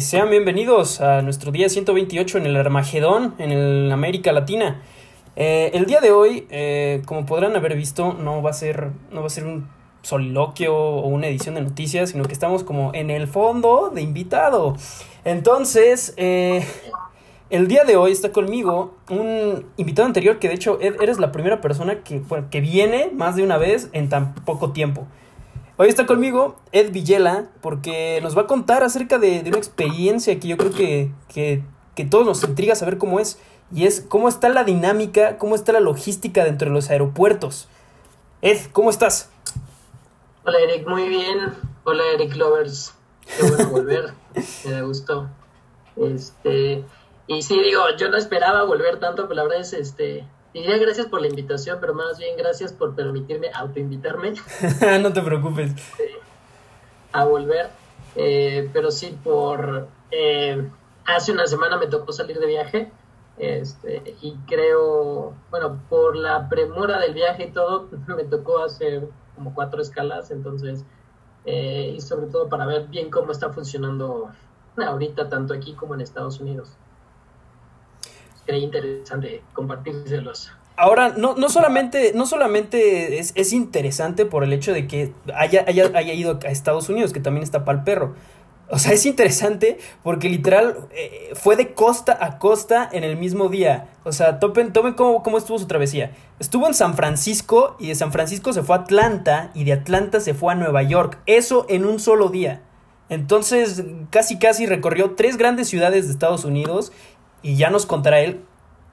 sean 0.00 0.30
bienvenidos 0.30 1.00
a 1.00 1.20
nuestro 1.20 1.52
día 1.52 1.68
128 1.68 2.38
en 2.38 2.46
el 2.46 2.56
Armagedón, 2.56 3.34
en 3.38 3.50
el 3.50 3.92
América 3.92 4.32
Latina. 4.32 4.82
Eh, 5.36 5.70
el 5.74 5.86
día 5.86 6.00
de 6.00 6.10
hoy, 6.10 6.46
eh, 6.50 7.02
como 7.04 7.26
podrán 7.26 7.54
haber 7.56 7.76
visto, 7.76 8.14
no 8.14 8.42
va 8.42 8.50
a 8.50 8.52
ser, 8.54 8.90
no 9.10 9.20
va 9.20 9.26
a 9.26 9.30
ser 9.30 9.44
un 9.44 9.68
soliloquio 10.02 10.74
o 10.74 11.06
una 11.08 11.26
edición 11.26 11.54
de 11.54 11.60
noticias, 11.60 12.10
sino 12.10 12.24
que 12.24 12.32
estamos 12.32 12.64
como 12.64 12.92
en 12.94 13.10
el 13.10 13.26
fondo 13.26 13.90
de 13.94 14.00
invitado. 14.00 14.76
Entonces, 15.24 16.14
eh, 16.16 16.64
el 17.50 17.68
día 17.68 17.84
de 17.84 17.96
hoy 17.96 18.12
está 18.12 18.32
conmigo 18.32 18.94
un 19.10 19.66
invitado 19.76 20.06
anterior 20.06 20.38
que 20.38 20.48
de 20.48 20.54
hecho 20.54 20.78
eres 20.80 21.18
la 21.18 21.30
primera 21.30 21.60
persona 21.60 22.02
que, 22.02 22.22
que 22.50 22.60
viene 22.60 23.10
más 23.12 23.36
de 23.36 23.42
una 23.42 23.58
vez 23.58 23.90
en 23.92 24.08
tan 24.08 24.34
poco 24.34 24.72
tiempo. 24.72 25.06
Hoy 25.82 25.88
está 25.88 26.04
conmigo 26.04 26.60
Ed 26.72 26.92
Villela 26.92 27.48
porque 27.62 28.20
nos 28.22 28.36
va 28.36 28.42
a 28.42 28.46
contar 28.46 28.82
acerca 28.82 29.18
de, 29.18 29.42
una 29.46 29.56
experiencia 29.56 30.38
que 30.38 30.46
yo 30.46 30.58
creo 30.58 30.72
que, 30.72 31.10
que, 31.32 31.62
que, 31.96 32.04
todos 32.04 32.26
nos 32.26 32.44
intriga 32.44 32.74
saber 32.74 32.98
cómo 32.98 33.18
es. 33.18 33.40
Y 33.72 33.86
es 33.86 34.02
cómo 34.02 34.28
está 34.28 34.50
la 34.50 34.64
dinámica, 34.64 35.38
cómo 35.38 35.54
está 35.54 35.72
la 35.72 35.80
logística 35.80 36.44
dentro 36.44 36.68
de 36.68 36.74
los 36.74 36.90
aeropuertos. 36.90 37.66
Ed, 38.42 38.58
¿cómo 38.72 38.90
estás? 38.90 39.30
Hola 40.44 40.58
Eric, 40.58 40.86
muy 40.86 41.08
bien. 41.08 41.54
Hola 41.84 42.02
Eric 42.12 42.36
Lovers. 42.36 42.92
Qué 43.38 43.48
bueno 43.48 43.68
volver. 43.70 44.12
Me 44.66 44.72
da 44.72 44.82
gusto. 44.82 45.30
Este, 45.96 46.84
y 47.26 47.40
sí, 47.40 47.58
digo, 47.58 47.84
yo 47.98 48.10
no 48.10 48.18
esperaba 48.18 48.64
volver 48.64 49.00
tanto, 49.00 49.22
pero 49.28 49.36
la 49.36 49.42
verdad 49.44 49.60
es, 49.60 49.72
este, 49.72 50.26
diría 50.52 50.78
gracias 50.78 51.06
por 51.06 51.20
la 51.20 51.28
invitación, 51.28 51.78
pero 51.80 51.94
más 51.94 52.18
bien 52.18 52.36
gracias 52.36 52.72
por 52.72 52.94
permitirme 52.94 53.50
autoinvitarme. 53.54 54.34
no 55.02 55.12
te 55.12 55.22
preocupes. 55.22 55.72
a 57.12 57.24
volver. 57.24 57.68
Eh, 58.16 58.68
pero 58.72 58.90
sí, 58.90 59.16
por, 59.22 59.88
eh, 60.10 60.68
hace 61.06 61.32
una 61.32 61.46
semana 61.46 61.76
me 61.76 61.86
tocó 61.86 62.12
salir 62.12 62.38
de 62.38 62.46
viaje. 62.46 62.92
Este, 63.38 64.16
y 64.20 64.34
creo, 64.46 65.34
bueno, 65.50 65.80
por 65.88 66.14
la 66.14 66.48
premura 66.48 66.98
del 66.98 67.14
viaje 67.14 67.44
y 67.44 67.52
todo, 67.52 67.88
me 68.06 68.24
tocó 68.24 68.62
hacer 68.62 69.08
como 69.34 69.54
cuatro 69.54 69.80
escalas, 69.80 70.30
entonces, 70.30 70.84
eh, 71.46 71.94
y 71.96 72.00
sobre 72.02 72.26
todo 72.26 72.50
para 72.50 72.66
ver 72.66 72.88
bien 72.88 73.10
cómo 73.10 73.32
está 73.32 73.50
funcionando 73.50 74.28
ahorita, 74.76 75.30
tanto 75.30 75.54
aquí 75.54 75.72
como 75.72 75.94
en 75.94 76.02
Estados 76.02 76.40
Unidos 76.40 76.76
sería 78.50 78.64
interesante 78.64 79.42
compartírselos. 79.52 80.50
Ahora, 80.76 81.10
no, 81.16 81.34
no 81.34 81.48
solamente, 81.48 82.12
no 82.14 82.26
solamente 82.26 83.18
es, 83.18 83.32
es, 83.34 83.52
interesante 83.52 84.24
por 84.24 84.44
el 84.44 84.52
hecho 84.52 84.72
de 84.72 84.86
que 84.86 85.12
haya, 85.34 85.64
haya, 85.68 85.90
haya, 85.94 86.14
ido 86.14 86.38
a 86.42 86.48
Estados 86.48 86.88
Unidos, 86.88 87.12
que 87.12 87.20
también 87.20 87.44
está 87.44 87.64
para 87.64 87.78
el 87.78 87.84
perro. 87.84 88.14
O 88.70 88.78
sea, 88.78 88.92
es 88.92 89.04
interesante 89.04 89.78
porque 90.02 90.28
literal 90.28 90.88
eh, 90.92 91.32
fue 91.34 91.56
de 91.56 91.74
costa 91.74 92.16
a 92.20 92.38
costa 92.38 92.88
en 92.90 93.04
el 93.04 93.16
mismo 93.16 93.48
día. 93.48 93.88
O 94.04 94.12
sea, 94.12 94.38
tomen, 94.38 94.72
tomen 94.72 94.94
cómo, 94.94 95.22
cómo 95.22 95.38
estuvo 95.38 95.58
su 95.58 95.66
travesía. 95.66 96.12
Estuvo 96.38 96.66
en 96.66 96.74
San 96.74 96.94
Francisco 96.94 97.76
y 97.78 97.88
de 97.88 97.94
San 97.94 98.12
Francisco 98.12 98.52
se 98.52 98.62
fue 98.62 98.76
a 98.76 98.80
Atlanta 98.80 99.50
y 99.54 99.64
de 99.64 99.72
Atlanta 99.74 100.20
se 100.20 100.34
fue 100.34 100.52
a 100.52 100.56
Nueva 100.56 100.82
York. 100.82 101.18
Eso 101.26 101.66
en 101.68 101.84
un 101.84 102.00
solo 102.00 102.28
día. 102.28 102.62
Entonces, 103.10 103.82
casi 104.10 104.38
casi 104.38 104.66
recorrió 104.66 105.16
tres 105.16 105.36
grandes 105.36 105.68
ciudades 105.68 106.06
de 106.06 106.12
Estados 106.12 106.44
Unidos 106.44 106.92
y 107.42 107.56
ya 107.56 107.70
nos 107.70 107.86
contará 107.86 108.20
él 108.20 108.42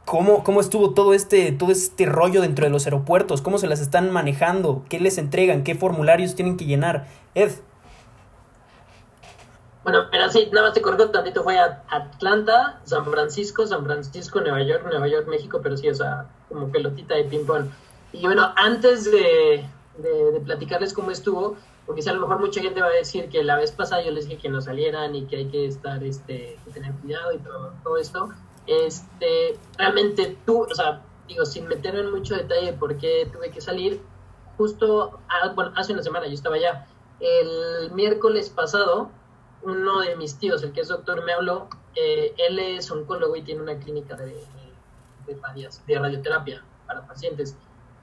cómo, 0.07 0.43
cómo 0.43 0.61
estuvo 0.61 0.93
todo 0.93 1.13
este, 1.13 1.51
todo 1.51 1.69
este 1.69 2.05
rollo 2.05 2.41
dentro 2.41 2.65
de 2.65 2.71
los 2.71 2.85
aeropuertos, 2.85 3.41
cómo 3.41 3.57
se 3.57 3.67
las 3.67 3.81
están 3.81 4.09
manejando, 4.09 4.83
qué 4.89 4.99
les 4.99 5.17
entregan, 5.17 5.63
qué 5.63 5.75
formularios 5.75 6.33
tienen 6.33 6.55
que 6.55 6.65
llenar. 6.65 7.07
Ed. 7.35 7.51
Bueno, 9.83 10.05
pero 10.09 10.29
sí, 10.29 10.47
nada 10.51 10.67
más 10.67 10.73
te 10.73 10.81
corrijo 10.81 11.09
tantito, 11.09 11.43
fue 11.43 11.59
a 11.59 11.83
Atlanta, 11.89 12.79
San 12.85 13.05
Francisco, 13.05 13.67
San 13.67 13.83
Francisco, 13.83 14.39
Nueva 14.39 14.63
York, 14.63 14.83
Nueva 14.85 15.07
York, 15.07 15.27
México, 15.27 15.59
pero 15.61 15.75
sí, 15.75 15.89
o 15.89 15.95
sea, 15.95 16.25
como 16.47 16.69
pelotita 16.69 17.15
de 17.15 17.25
ping-pong. 17.25 17.65
Y 18.13 18.25
bueno, 18.25 18.53
antes 18.55 19.11
de, 19.11 19.65
de, 19.97 20.39
platicarles 20.45 20.93
cómo 20.93 21.11
estuvo, 21.11 21.57
porque 21.87 22.01
si 22.01 22.09
a 22.09 22.13
lo 22.13 22.19
mejor 22.19 22.41
mucha 22.41 22.61
gente 22.61 22.81
va 22.81 22.87
a 22.87 22.91
decir 22.91 23.29
que 23.29 23.41
la 23.43 23.55
vez 23.55 23.71
pasada 23.71 24.03
yo 24.03 24.11
les 24.11 24.27
dije 24.27 24.41
que 24.41 24.49
no 24.49 24.59
salieran 24.59 25.15
y 25.15 25.25
que 25.25 25.37
hay 25.37 25.45
que 25.47 25.65
estar, 25.65 26.03
este, 26.03 26.59
que 26.65 26.71
tener 26.71 26.93
cuidado 26.95 27.31
y 27.31 27.37
todo, 27.39 27.73
todo 27.81 27.97
esto. 27.97 28.29
Este, 28.67 29.57
realmente 29.77 30.37
tú, 30.45 30.63
o 30.63 30.75
sea, 30.75 31.01
digo, 31.29 31.45
sin 31.45 31.65
meterme 31.65 32.01
en 32.01 32.11
mucho 32.11 32.35
detalle 32.35 32.73
por 32.73 32.97
qué 32.97 33.29
tuve 33.31 33.51
que 33.51 33.61
salir, 33.61 34.01
justo, 34.57 35.17
bueno, 35.55 35.71
hace 35.77 35.93
una 35.93 36.03
semana 36.03 36.27
yo 36.27 36.33
estaba 36.33 36.57
allá. 36.57 36.87
El 37.21 37.91
miércoles 37.93 38.49
pasado, 38.49 39.09
uno 39.61 40.01
de 40.01 40.17
mis 40.17 40.37
tíos, 40.37 40.63
el 40.63 40.73
que 40.73 40.81
es 40.81 40.89
doctor, 40.89 41.23
me 41.23 41.31
habló. 41.31 41.69
Eh, 41.95 42.33
él 42.37 42.59
es 42.59 42.91
oncólogo 42.91 43.37
y 43.37 43.43
tiene 43.43 43.61
una 43.61 43.79
clínica 43.79 44.17
de, 44.17 44.45
de, 45.25 45.69
de 45.87 45.99
radioterapia 45.99 46.65
para 46.85 47.07
pacientes. 47.07 47.55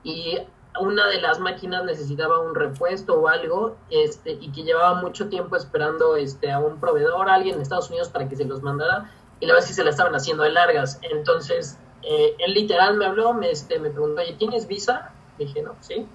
Y 0.02 0.38
una 0.80 1.06
de 1.08 1.20
las 1.20 1.38
máquinas 1.38 1.84
necesitaba 1.84 2.40
un 2.40 2.54
repuesto 2.54 3.20
o 3.20 3.28
algo, 3.28 3.76
este, 3.90 4.32
y 4.32 4.50
que 4.50 4.62
llevaba 4.62 5.00
mucho 5.00 5.28
tiempo 5.28 5.56
esperando 5.56 6.16
este, 6.16 6.50
a 6.50 6.58
un 6.58 6.80
proveedor, 6.80 7.28
a 7.28 7.34
alguien 7.34 7.56
en 7.56 7.62
Estados 7.62 7.90
Unidos 7.90 8.08
para 8.08 8.28
que 8.28 8.36
se 8.36 8.44
los 8.44 8.62
mandara, 8.62 9.10
y 9.40 9.46
la 9.46 9.54
verdad 9.54 9.64
es 9.64 9.70
que 9.70 9.74
se 9.74 9.84
la 9.84 9.90
estaban 9.90 10.14
haciendo 10.14 10.42
de 10.42 10.50
largas. 10.50 10.98
Entonces, 11.02 11.78
eh, 12.02 12.34
él 12.38 12.54
literal 12.54 12.96
me 12.96 13.06
habló, 13.06 13.32
me, 13.34 13.50
este, 13.50 13.78
me 13.78 13.90
preguntó, 13.90 14.22
oye, 14.22 14.34
¿tienes 14.34 14.66
visa? 14.66 15.12
Dije, 15.38 15.62
no, 15.62 15.76
sí. 15.80 16.06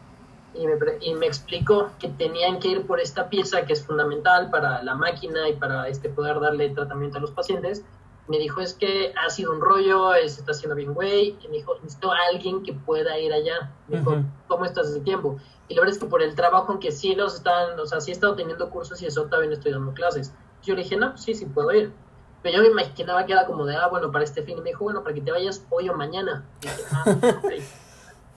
Y 0.54 0.66
me, 0.66 0.74
y 1.02 1.14
me 1.14 1.28
explicó 1.28 1.92
que 2.00 2.10
tenían 2.10 2.60
que 2.60 2.70
ir 2.70 2.88
por 2.88 3.00
esta 3.00 3.30
pieza 3.30 3.66
que 3.66 3.74
es 3.74 3.86
fundamental 3.86 4.50
para 4.50 4.82
la 4.84 4.96
máquina 4.96 5.48
y 5.48 5.54
para 5.54 5.88
este, 5.88 6.10
poder 6.10 6.40
darle 6.40 6.70
tratamiento 6.70 7.20
a 7.20 7.22
los 7.22 7.32
pacientes 7.32 7.86
me 8.30 8.38
dijo, 8.38 8.62
es 8.62 8.76
que 8.76 9.12
ha 9.26 9.30
sido 9.32 9.52
un 9.52 9.60
rollo, 9.60 10.14
se 10.14 10.28
está 10.28 10.52
haciendo 10.52 10.76
bien, 10.76 10.94
güey. 10.94 11.36
Y 11.42 11.48
me 11.48 11.58
dijo, 11.58 11.74
necesito 11.82 12.12
a 12.12 12.18
alguien 12.32 12.62
que 12.62 12.74
pueda 12.74 13.18
ir 13.18 13.34
allá. 13.34 13.72
Me 13.88 13.98
dijo, 13.98 14.24
¿cómo 14.48 14.66
estás 14.66 14.94
de 14.94 15.00
tiempo? 15.00 15.38
Y 15.68 15.74
la 15.74 15.82
verdad 15.82 15.96
es 15.96 16.00
que 16.00 16.08
por 16.08 16.22
el 16.22 16.36
trabajo 16.36 16.72
en 16.72 16.80
que 16.80 16.92
sí 16.92 17.16
los 17.16 17.34
están, 17.34 17.80
o 17.80 17.88
sea, 17.88 18.00
sí 18.00 18.12
he 18.12 18.14
estado 18.14 18.36
teniendo 18.36 18.70
cursos 18.70 19.02
y 19.02 19.08
eso 19.08 19.26
también 19.26 19.52
estoy 19.52 19.72
dando 19.72 19.94
clases. 19.94 20.32
Yo 20.62 20.76
le 20.76 20.84
dije, 20.84 20.96
no, 20.96 21.10
pues 21.10 21.24
sí, 21.24 21.34
sí 21.34 21.48
puedo 21.48 21.72
ir. 21.74 21.92
Pero 22.44 22.58
yo 22.58 22.62
me 22.62 22.70
imaginaba 22.70 23.26
que 23.26 23.34
era 23.34 23.48
como 23.48 23.66
de, 23.66 23.76
ah, 23.76 23.88
bueno, 23.88 24.12
para 24.12 24.24
este 24.24 24.44
fin. 24.44 24.60
Y 24.60 24.62
me 24.62 24.70
dijo, 24.70 24.84
bueno, 24.84 25.02
para 25.02 25.16
que 25.16 25.22
te 25.22 25.32
vayas 25.32 25.66
hoy 25.72 25.90
o 25.90 25.96
mañana. 25.96 26.46
dije, 26.62 26.84
ah, 26.92 27.18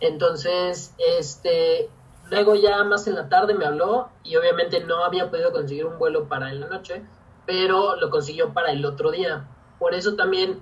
Entonces, 0.01 0.95
este, 0.97 1.91
luego 2.31 2.55
ya 2.55 2.83
más 2.85 3.07
en 3.09 3.15
la 3.15 3.29
tarde 3.29 3.53
me 3.53 3.67
habló 3.67 4.09
y 4.25 4.37
obviamente 4.37 4.81
no 4.81 5.05
había 5.05 5.31
podido 5.31 5.53
conseguir 5.53 5.85
un 5.85 5.99
vuelo 5.99 6.29
para 6.29 6.51
en 6.51 6.61
la 6.61 6.69
noche, 6.69 7.03
pero 7.45 7.97
lo 7.97 8.09
consiguió 8.09 8.55
para 8.55 8.73
el 8.73 8.87
otro 8.87 9.11
día 9.11 9.47
por 9.83 9.97
eso 9.97 10.15
también, 10.15 10.61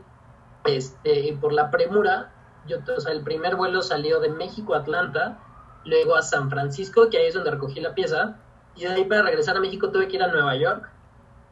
este, 0.65 1.37
por 1.43 1.53
la 1.53 1.71
premura, 1.71 2.33
yo, 2.67 2.79
o 2.97 3.01
sea, 3.01 3.13
el 3.13 3.23
primer 3.23 3.55
vuelo 3.55 3.83
salió 3.83 4.19
de 4.19 4.31
México 4.31 4.75
a 4.75 4.79
Atlanta, 4.79 5.39
luego 5.85 6.17
a 6.17 6.23
San 6.23 6.49
Francisco, 6.49 7.11
que 7.11 7.19
ahí 7.19 7.27
es 7.27 7.35
donde 7.35 7.51
recogí 7.51 7.81
la 7.81 7.95
pieza, 7.95 8.39
y 8.75 8.85
de 8.85 8.93
ahí 8.93 9.05
para 9.05 9.21
regresar 9.21 9.59
a 9.59 9.61
México 9.61 9.91
tuve 9.91 10.09
que 10.09 10.17
ir 10.17 10.23
a 10.23 10.29
Nueva 10.29 10.57
York, 10.57 10.89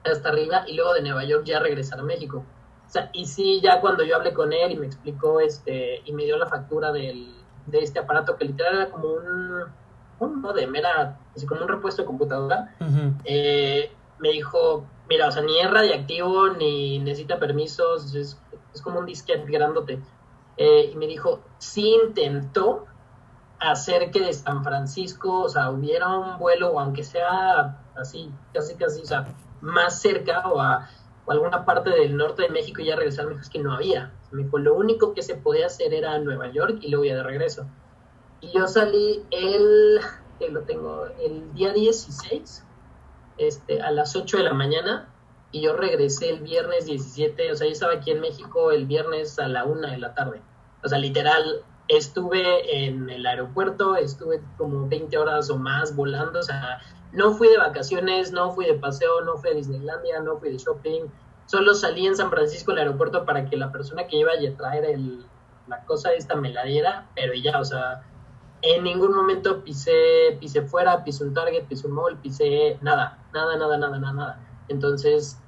hasta 0.03 0.31
arriba, 0.31 0.65
y 0.67 0.77
luego 0.77 0.95
de 0.95 1.03
Nueva 1.03 1.25
York 1.25 1.45
ya 1.45 1.61
regresar 1.61 2.01
a 2.01 2.05
México. 2.05 2.43
O 2.87 2.91
sea, 2.91 3.11
y 3.13 3.27
sí, 3.27 3.61
ya 3.63 3.83
cuando 3.83 4.03
yo 4.03 4.17
hablé 4.17 4.33
con 4.33 4.51
él 4.55 4.73
y 4.73 4.77
me 4.77 4.87
explicó, 4.87 5.39
este, 5.41 6.01
y 6.07 6.13
me 6.15 6.25
dio 6.25 6.39
la 6.39 6.47
factura 6.47 6.91
del, 6.91 7.35
de 7.67 7.81
este 7.81 7.99
aparato 7.99 8.35
que 8.37 8.47
literal 8.47 8.77
era 8.77 8.91
como 8.91 9.09
un, 9.09 9.65
un 10.21 10.41
modem, 10.41 10.75
era 10.75 11.19
así 11.37 11.45
como 11.45 11.61
un 11.61 11.69
repuesto 11.69 12.01
de 12.01 12.07
computadora, 12.07 12.75
eh, 13.25 13.93
me 14.21 14.31
dijo, 14.31 14.87
mira, 15.09 15.29
o 15.29 15.33
sea, 15.33 15.43
ni 15.43 15.59
es 15.59 15.71
radiactivo, 15.71 16.51
ni 16.51 16.99
necesita 16.99 17.39
permisos, 17.39 18.15
es, 18.15 18.39
como 18.83 19.01
un 19.01 19.07
disquete 19.07 19.51
grandote. 19.51 20.01
Eh, 20.57 20.91
y 20.93 20.97
me 20.97 21.07
dijo, 21.07 21.41
sí 21.59 21.97
intentó 22.05 22.87
hacer 23.59 24.11
que 24.11 24.21
de 24.21 24.33
San 24.33 24.63
Francisco, 24.63 25.43
o 25.43 25.49
sea, 25.49 25.71
hubiera 25.71 26.09
un 26.17 26.39
vuelo, 26.39 26.79
aunque 26.79 27.03
sea 27.03 27.83
así, 27.97 28.31
casi, 28.53 28.75
casi, 28.77 29.03
o 29.03 29.07
sea, 29.07 29.35
más 29.61 30.01
cerca 30.01 30.49
o 30.49 30.61
a 30.61 30.89
alguna 31.27 31.65
parte 31.65 31.91
del 31.91 32.17
norte 32.17 32.43
de 32.43 32.49
México 32.49 32.81
y 32.81 32.87
ya 32.87 32.97
regresar 32.97 33.25
a 33.25 33.29
México, 33.29 33.43
es 33.43 33.51
que 33.51 33.59
no 33.59 33.73
había. 33.73 34.13
Me 34.31 34.45
dijo, 34.45 34.59
lo 34.59 34.75
único 34.75 35.15
que 35.15 35.23
se 35.23 35.35
podía 35.35 35.67
hacer 35.67 35.93
era 35.93 36.19
Nueva 36.19 36.51
York 36.53 36.79
y 36.81 36.89
luego 36.89 37.05
ya 37.05 37.17
de 37.17 37.23
regreso. 37.23 37.67
Y 38.41 38.53
yo 38.53 38.69
salí 38.69 39.25
el, 39.31 40.01
lo 40.51 40.63
tengo, 40.63 41.07
el 41.21 41.53
día 41.55 41.73
16, 41.73 42.65
este, 43.39 43.81
a 43.83 43.91
las 43.91 44.17
8 44.17 44.39
de 44.39 44.43
la 44.43 44.55
mañana 44.55 45.09
y 45.51 45.63
yo 45.63 45.75
regresé 45.77 46.31
el 46.31 46.41
viernes 46.41 46.87
17, 46.87 47.53
o 47.53 47.57
sea, 47.57 47.67
yo 47.67 47.73
estaba 47.73 47.95
aquí 47.95 48.11
en 48.11 48.21
México 48.21 48.71
el 48.71 48.87
viernes 48.87 49.39
a 49.39 49.49
la 49.49 49.65
1 49.65 49.89
de 49.89 49.99
la 49.99 50.15
tarde. 50.15 50.43
O 50.85 50.89
sea, 50.89 50.99
literal, 50.99 51.63
estuve 51.89 52.85
en 52.87 53.09
el 53.09 53.27
aeropuerto, 53.27 53.97
estuve 53.97 54.43
como 54.57 54.89
20 54.89 55.17
horas 55.17 55.49
o 55.51 55.57
más 55.57 55.97
volando, 55.97 56.41
o 56.41 56.43
sea, 56.43 56.81
no 57.13 57.33
fui 57.33 57.49
de 57.49 57.59
vacaciones, 57.59 58.33
no 58.33 58.53
fui 58.53 58.67
de 58.67 58.75
paseo, 58.75 59.23
no 59.23 59.39
fui 59.39 59.51
a 59.51 59.55
Disneylandia, 59.55 60.21
no 60.21 60.37
fui 60.39 60.51
de 60.51 60.59
shopping, 60.59 61.07
solo 61.47 61.75
salí 61.75 62.07
en 62.07 62.17
San 62.17 62.31
Francisco 62.31 62.73
del 62.73 62.81
aeropuerto 62.81 63.25
para 63.25 63.47
que 63.47 63.57
la 63.57 63.73
persona 63.73 64.07
que 64.07 64.19
iba 64.19 64.33
a 64.33 64.57
traer 64.57 64.85
el, 64.85 65.25
la 65.67 65.85
cosa 65.85 66.13
esta 66.13 66.37
me 66.37 66.53
la 66.53 66.65
diera, 66.65 67.09
pero 67.15 67.33
ya, 67.35 67.59
o 67.59 67.65
sea, 67.65 68.03
en 68.63 68.85
ningún 68.85 69.15
momento 69.15 69.63
pisé, 69.63 70.37
pisé 70.41 70.63
fuera, 70.63 71.05
pisé 71.05 71.25
un 71.25 71.35
Target, 71.35 71.65
pisé 71.65 71.87
un 71.87 71.95
mall, 71.95 72.17
pisé 72.19 72.79
nada, 72.81 73.19
nada, 73.33 73.57
nada, 73.57 73.77
nada, 73.77 73.99
nada, 73.99 74.13
nada. 74.13 74.41
Entonces, 74.69 75.39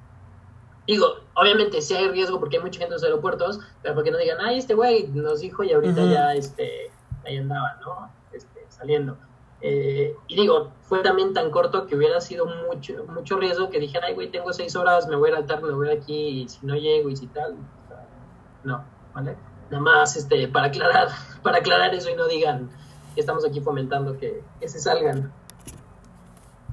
digo, 0.86 1.06
obviamente 1.34 1.82
sí 1.82 1.94
hay 1.94 2.08
riesgo 2.08 2.38
porque 2.38 2.56
hay 2.56 2.62
mucha 2.62 2.78
gente 2.78 2.94
en 2.94 3.00
los 3.00 3.04
aeropuertos, 3.04 3.60
pero 3.82 3.94
porque 3.94 4.10
no 4.10 4.18
digan, 4.18 4.38
ay, 4.40 4.58
este 4.58 4.74
güey 4.74 5.08
nos 5.08 5.40
dijo 5.40 5.62
y 5.64 5.72
ahorita 5.72 6.04
ya 6.04 6.34
este, 6.34 6.90
ahí 7.24 7.36
andaba, 7.36 7.78
¿no? 7.80 8.10
Este, 8.32 8.66
saliendo. 8.68 9.16
Eh, 9.62 10.16
y 10.26 10.36
digo, 10.36 10.72
fue 10.82 11.00
también 11.02 11.34
tan 11.34 11.50
corto 11.50 11.86
que 11.86 11.94
hubiera 11.94 12.20
sido 12.20 12.46
mucho, 12.46 13.04
mucho 13.08 13.36
riesgo 13.36 13.68
que 13.68 13.78
dijera, 13.78 14.06
ay, 14.06 14.14
güey, 14.14 14.30
tengo 14.30 14.52
seis 14.52 14.74
horas, 14.74 15.06
me 15.06 15.16
voy 15.16 15.30
al 15.30 15.36
altar, 15.36 15.62
me 15.62 15.72
voy 15.72 15.90
aquí, 15.90 16.42
y 16.42 16.48
si 16.48 16.64
no 16.64 16.74
llego 16.76 17.10
y 17.10 17.16
si 17.16 17.26
tal. 17.26 17.56
No, 18.64 18.84
¿vale? 19.14 19.36
Nada 19.70 19.82
más 19.82 20.16
este, 20.16 20.48
para, 20.48 20.66
aclarar, 20.66 21.08
para 21.42 21.58
aclarar 21.58 21.94
eso 21.94 22.10
y 22.10 22.14
no 22.14 22.26
digan 22.26 22.70
que 23.14 23.20
estamos 23.20 23.44
aquí 23.44 23.60
fomentando 23.60 24.18
que, 24.18 24.42
que 24.60 24.68
se 24.68 24.80
salgan. 24.80 25.32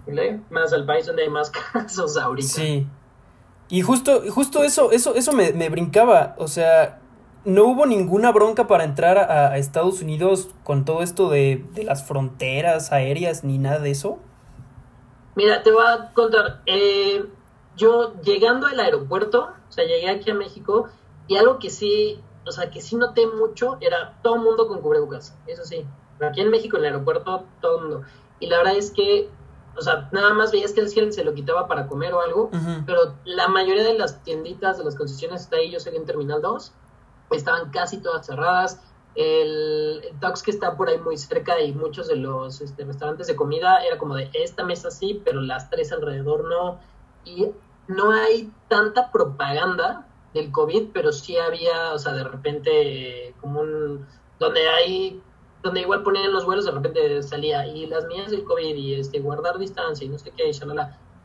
¿Vale? 0.06 0.42
Más 0.50 0.72
al 0.74 0.86
país 0.86 1.06
donde 1.06 1.24
hay 1.24 1.30
más 1.30 1.50
casos 1.74 2.18
ahorita. 2.18 2.48
Sí. 2.48 2.88
Y 3.70 3.82
justo, 3.82 4.24
justo 4.30 4.64
eso, 4.64 4.92
eso, 4.92 5.16
eso 5.16 5.34
me, 5.34 5.52
me 5.52 5.70
brincaba. 5.70 6.36
O 6.38 6.48
sea, 6.48 7.00
no 7.48 7.64
hubo 7.64 7.86
ninguna 7.86 8.34
bronca 8.34 8.68
para 8.68 8.84
entrar 8.84 9.18
a, 9.18 9.58
Estados 9.58 10.02
Unidos 10.02 10.50
con 10.66 10.84
todo 10.84 11.02
esto 11.02 11.30
de, 11.30 11.66
las 11.76 12.06
fronteras 12.06 12.92
aéreas 12.92 13.46
ni 13.46 13.58
nada 13.58 13.80
de 13.80 13.92
eso. 13.92 14.20
Mira, 15.36 15.64
te 15.64 15.72
voy 15.72 15.86
a 15.86 16.12
contar. 16.14 16.62
Eh, 16.66 17.26
yo 17.78 18.20
llegando 18.22 18.68
al 18.68 18.78
aeropuerto, 18.80 19.50
o 19.70 19.72
sea, 19.72 19.86
llegué 19.86 20.10
aquí 20.10 20.30
a 20.30 20.34
México 20.34 20.90
y 21.28 21.38
algo 21.38 21.58
que 21.58 21.70
sí, 21.70 22.22
o 22.46 22.52
sea, 22.52 22.70
que 22.70 22.82
sí 22.82 22.98
noté 22.98 23.26
mucho 23.28 23.78
era 23.80 24.20
todo 24.22 24.36
el 24.36 24.42
mundo 24.42 24.68
con 24.68 24.82
cubrebocas. 24.82 25.34
Eso 25.48 25.64
sí, 25.64 25.86
aquí 26.22 26.42
en 26.42 26.50
México 26.50 26.78
en 26.78 26.86
el 26.86 26.94
aeropuerto 26.94 27.46
todo 27.62 27.78
el 27.78 27.82
mundo. 27.84 28.02
Y 28.40 28.48
la 28.48 28.58
verdad 28.58 28.76
es 28.76 28.92
que, 28.92 29.30
o 29.78 29.82
sea, 29.82 30.10
nada 30.12 30.34
más 30.34 30.52
veías 30.52 30.74
que 30.74 30.82
el 30.82 30.90
cielo 30.90 31.12
se 31.12 31.24
lo 31.24 31.34
quitaba 31.34 31.68
para 31.68 31.88
comer 31.88 32.14
o 32.14 32.22
algo, 32.22 32.50
pero 32.86 33.16
la 33.26 33.48
mayoría 33.48 33.84
de 33.84 33.98
las 33.98 34.24
tienditas 34.24 34.78
de 34.78 34.84
las 34.84 34.96
concesiones 34.96 35.42
está 35.42 35.58
ahí, 35.58 35.72
yo 35.72 35.80
sé 35.80 35.92
que 35.92 35.98
en 35.98 36.06
Terminal 36.06 36.42
2, 36.42 36.72
estaban 37.32 37.72
casi 37.72 37.98
todas 37.98 38.26
cerradas. 38.26 38.82
El, 39.16 40.04
el 40.04 40.34
que 40.44 40.52
está 40.52 40.78
por 40.78 40.90
ahí 40.90 41.00
muy 41.00 41.18
cerca 41.18 41.60
y 41.60 41.74
muchos 41.74 42.08
de 42.08 42.18
los 42.18 42.62
este, 42.62 42.86
restaurantes 42.86 43.26
de 43.26 43.36
comida 43.36 43.84
era 43.84 43.98
como 43.98 44.16
de 44.16 44.30
esta 44.34 44.64
mesa 44.64 44.92
sí, 44.92 45.22
pero 45.26 45.42
las 45.42 45.72
tres 45.72 45.92
alrededor 45.92 46.46
no. 46.48 46.80
Y 47.26 47.48
no 47.88 48.12
hay 48.12 48.52
tanta 48.68 49.12
propaganda 49.12 50.06
del 50.34 50.52
COVID, 50.52 50.90
pero 50.94 51.12
sí 51.12 51.38
había, 51.38 51.94
o 51.94 52.00
sea, 52.00 52.14
de 52.14 52.24
repente 52.24 53.34
como 53.42 53.62
un... 53.62 54.06
donde 54.40 54.68
hay 54.70 55.22
donde 55.64 55.82
igual 55.82 56.04
ponían 56.04 56.32
los 56.32 56.46
vuelos, 56.46 56.66
de 56.66 56.72
repente 56.72 57.24
salía 57.24 57.66
y 57.68 57.88
las 57.88 58.06
mías 58.06 58.32
del 58.32 58.44
COVID 58.44 58.76
y 58.76 58.96
este 58.96 59.20
guardar 59.20 59.58
distancia 59.58 60.06
y 60.06 60.10
no 60.10 60.18
sé 60.18 60.32
qué, 60.32 60.50
y 60.50 60.54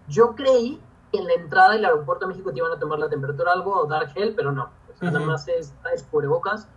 Yo 0.08 0.34
creí 0.34 0.80
que 1.12 1.18
en 1.18 1.26
la 1.26 1.34
entrada 1.34 1.72
del 1.72 1.84
aeropuerto 1.84 2.26
de 2.26 2.32
México 2.32 2.52
te 2.52 2.58
iban 2.58 2.72
a 2.72 2.78
tomar 2.78 2.98
la 2.98 3.08
temperatura 3.08 3.52
algo 3.52 3.74
o 3.74 3.86
dar 3.86 4.08
gel, 4.08 4.34
pero 4.34 4.52
no 4.52 4.70
nada 5.02 5.20
más 5.20 5.48
es, 5.48 5.74
es 5.94 6.02
cubrebocas. 6.04 6.68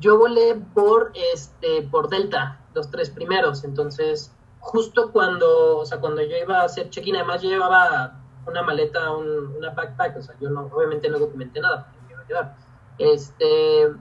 Yo 0.00 0.18
volé 0.18 0.60
por, 0.74 1.12
este, 1.32 1.82
por 1.82 2.08
Delta, 2.08 2.60
los 2.74 2.90
tres 2.90 3.10
primeros, 3.10 3.64
entonces 3.64 4.32
justo 4.58 5.12
cuando, 5.12 5.78
o 5.78 5.86
sea, 5.86 6.00
cuando 6.00 6.22
yo 6.22 6.36
iba 6.36 6.60
a 6.60 6.64
hacer 6.64 6.90
check-in, 6.90 7.16
además 7.16 7.42
yo 7.42 7.50
llevaba 7.50 8.20
una 8.46 8.62
maleta, 8.62 9.12
un, 9.12 9.54
una 9.56 9.70
backpack, 9.70 10.16
o 10.16 10.22
sea, 10.22 10.34
yo 10.40 10.50
no, 10.50 10.68
obviamente 10.72 11.08
no 11.08 11.18
documenté 11.18 11.60
nada, 11.60 11.92
me 12.06 12.12
iba 12.12 12.22
a 12.22 12.26
quedar. 12.26 12.56
Este, 12.98 13.92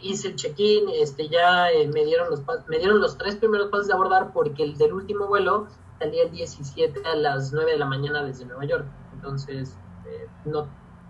hice 0.00 0.28
el 0.28 0.36
check-in, 0.36 0.88
este, 0.90 1.28
ya 1.28 1.70
eh, 1.70 1.88
me, 1.88 2.04
dieron 2.04 2.30
los, 2.30 2.42
me 2.68 2.78
dieron 2.78 3.00
los 3.00 3.18
tres 3.18 3.36
primeros 3.36 3.68
pasos 3.68 3.88
de 3.88 3.94
abordar 3.94 4.32
porque 4.32 4.62
el 4.62 4.76
del 4.76 4.92
último 4.92 5.26
vuelo 5.26 5.66
salía 5.98 6.24
el 6.24 6.30
17 6.30 7.02
a 7.04 7.16
las 7.16 7.52
9 7.52 7.72
de 7.72 7.78
la 7.78 7.86
mañana 7.86 8.22
desde 8.22 8.44
Nueva 8.44 8.64
York, 8.64 8.86
entonces 9.14 9.76
eh, 10.06 10.28
no 10.44 10.68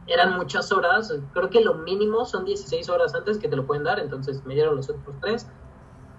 eran 0.09 0.37
muchas 0.37 0.73
horas, 0.73 1.13
creo 1.35 1.51
que 1.51 1.61
lo 1.61 1.75
mínimo 1.75 2.25
son 2.25 2.45
16 2.45 2.89
horas 2.89 3.15
antes 3.15 3.39
que 3.39 3.49
te 3.49 3.57
lo 3.57 3.67
pueden 3.67 3.85
dar, 3.85 4.01
entonces 4.01 4.45
me 4.47 4.55
dieron 4.55 4.77
los 4.77 4.89
otros 4.89 5.15
tres. 5.21 5.47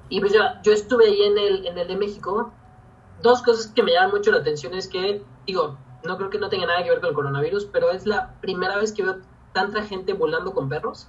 Y 0.09 0.19
pues 0.19 0.31
ya, 0.31 0.61
yo 0.63 0.71
estuve 0.71 1.07
ahí 1.07 1.23
en 1.23 1.37
el, 1.37 1.65
en 1.65 1.77
el 1.77 1.87
de 1.87 1.95
México. 1.95 2.51
Dos 3.21 3.41
cosas 3.41 3.67
que 3.67 3.83
me 3.83 3.91
llaman 3.91 4.11
mucho 4.11 4.31
la 4.31 4.39
atención 4.39 4.73
es 4.73 4.87
que, 4.87 5.23
digo, 5.45 5.77
no 6.03 6.17
creo 6.17 6.29
que 6.29 6.39
no 6.39 6.49
tenga 6.49 6.67
nada 6.67 6.83
que 6.83 6.89
ver 6.89 6.99
con 6.99 7.09
el 7.09 7.15
coronavirus, 7.15 7.65
pero 7.65 7.91
es 7.91 8.05
la 8.05 8.39
primera 8.41 8.77
vez 8.77 8.93
que 8.93 9.03
veo 9.03 9.17
tanta 9.53 9.83
gente 9.83 10.13
volando 10.13 10.53
con 10.53 10.69
perros. 10.69 11.07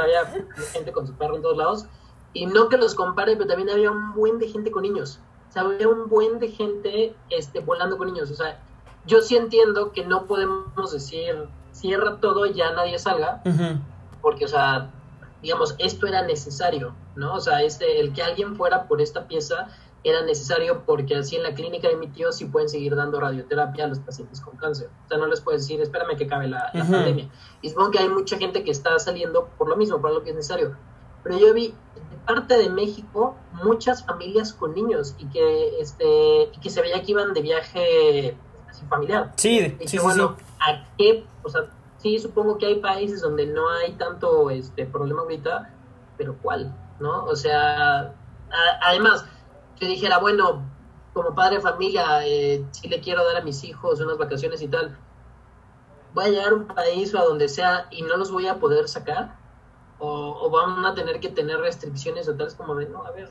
Había 0.00 0.46
gente 0.72 0.92
con 0.92 1.06
su 1.06 1.14
perro 1.14 1.36
en 1.36 1.42
todos 1.42 1.56
lados. 1.56 1.86
Y 2.32 2.46
no 2.46 2.68
que 2.68 2.76
los 2.76 2.94
compare, 2.94 3.36
pero 3.36 3.48
también 3.48 3.70
había 3.70 3.90
un 3.90 4.14
buen 4.14 4.38
de 4.38 4.48
gente 4.48 4.70
con 4.70 4.82
niños. 4.82 5.18
O 5.48 5.52
sea, 5.52 5.62
había 5.62 5.88
un 5.88 6.08
buen 6.08 6.38
de 6.38 6.48
gente 6.48 7.14
este, 7.28 7.60
volando 7.60 7.98
con 7.98 8.06
niños. 8.06 8.30
O 8.30 8.34
sea, 8.34 8.60
yo 9.06 9.20
sí 9.20 9.36
entiendo 9.36 9.92
que 9.92 10.04
no 10.04 10.26
podemos 10.26 10.92
decir 10.92 11.48
cierra 11.72 12.18
todo 12.20 12.46
y 12.46 12.54
ya 12.54 12.72
nadie 12.72 12.98
salga, 12.98 13.42
porque, 14.20 14.44
o 14.44 14.48
sea, 14.48 14.90
digamos, 15.42 15.74
esto 15.78 16.06
era 16.06 16.22
necesario, 16.22 16.94
¿no? 17.16 17.34
O 17.34 17.40
sea, 17.40 17.62
este, 17.62 18.00
el 18.00 18.12
que 18.12 18.22
alguien 18.22 18.56
fuera 18.56 18.86
por 18.86 19.00
esta 19.00 19.26
pieza 19.26 19.68
era 20.02 20.22
necesario 20.22 20.82
porque 20.86 21.16
así 21.16 21.36
en 21.36 21.42
la 21.42 21.54
clínica 21.54 21.88
de 21.88 21.96
mi 21.96 22.08
tío 22.08 22.32
sí 22.32 22.46
pueden 22.46 22.68
seguir 22.68 22.96
dando 22.96 23.20
radioterapia 23.20 23.84
a 23.84 23.88
los 23.88 23.98
pacientes 23.98 24.40
con 24.40 24.56
cáncer. 24.56 24.88
O 25.04 25.08
sea, 25.08 25.18
no 25.18 25.26
les 25.26 25.40
puedes 25.40 25.62
decir, 25.62 25.80
espérame 25.80 26.16
que 26.16 26.24
acabe 26.24 26.48
la, 26.48 26.70
pandemia. 26.72 27.28
Y 27.60 27.68
supongo 27.68 27.90
que 27.90 27.98
hay 27.98 28.08
mucha 28.08 28.38
gente 28.38 28.64
que 28.64 28.70
está 28.70 28.98
saliendo 28.98 29.48
por 29.58 29.68
lo 29.68 29.76
mismo, 29.76 30.00
por 30.00 30.12
lo 30.12 30.22
que 30.22 30.30
es 30.30 30.36
necesario. 30.36 30.76
Pero 31.22 31.38
yo 31.38 31.52
vi 31.52 31.68
de 31.68 32.16
parte 32.26 32.56
de 32.56 32.70
México 32.70 33.36
muchas 33.62 34.04
familias 34.06 34.54
con 34.54 34.74
niños 34.74 35.14
y 35.18 35.26
que, 35.26 35.80
este, 35.80 36.44
y 36.44 36.60
que 36.60 36.70
se 36.70 36.80
veía 36.80 37.02
que 37.02 37.12
iban 37.12 37.34
de 37.34 37.42
viaje 37.42 38.36
familiar. 38.88 39.32
Sí, 39.36 39.76
sí, 39.84 39.98
bueno, 39.98 40.36
¿a 40.60 40.86
qué? 40.96 41.24
O 41.42 41.50
sea, 41.50 41.62
sí, 41.98 42.18
supongo 42.18 42.56
que 42.56 42.66
hay 42.66 42.76
países 42.76 43.20
donde 43.20 43.46
no 43.46 43.68
hay 43.68 43.92
tanto 43.92 44.50
este 44.50 44.86
problema 44.86 45.20
ahorita, 45.22 45.70
pero 46.16 46.36
¿cuál? 46.40 46.74
¿No? 46.98 47.24
O 47.24 47.36
sea, 47.36 48.14
además, 48.82 49.24
yo 49.80 49.88
dijera, 49.88 50.18
bueno, 50.18 50.62
como 51.12 51.34
padre 51.34 51.56
de 51.56 51.62
familia, 51.62 52.26
eh, 52.26 52.64
si 52.70 52.88
le 52.88 53.00
quiero 53.00 53.24
dar 53.24 53.38
a 53.38 53.44
mis 53.44 53.64
hijos 53.64 54.00
unas 54.00 54.18
vacaciones 54.18 54.62
y 54.62 54.68
tal, 54.68 54.96
voy 56.14 56.26
a 56.26 56.28
llegar 56.28 56.52
a 56.52 56.54
un 56.54 56.66
país 56.66 57.14
o 57.14 57.18
a 57.18 57.24
donde 57.24 57.48
sea 57.48 57.88
y 57.90 58.02
no 58.02 58.16
los 58.16 58.30
voy 58.30 58.46
a 58.46 58.58
poder 58.58 58.88
sacar, 58.88 59.36
o, 59.98 60.38
o 60.40 60.50
van 60.50 60.84
a 60.84 60.94
tener 60.94 61.20
que 61.20 61.28
tener 61.28 61.58
restricciones 61.58 62.28
o 62.28 62.34
tales 62.34 62.54
como 62.54 62.74
de, 62.74 62.88
no, 62.88 63.04
a 63.04 63.10
ver, 63.10 63.30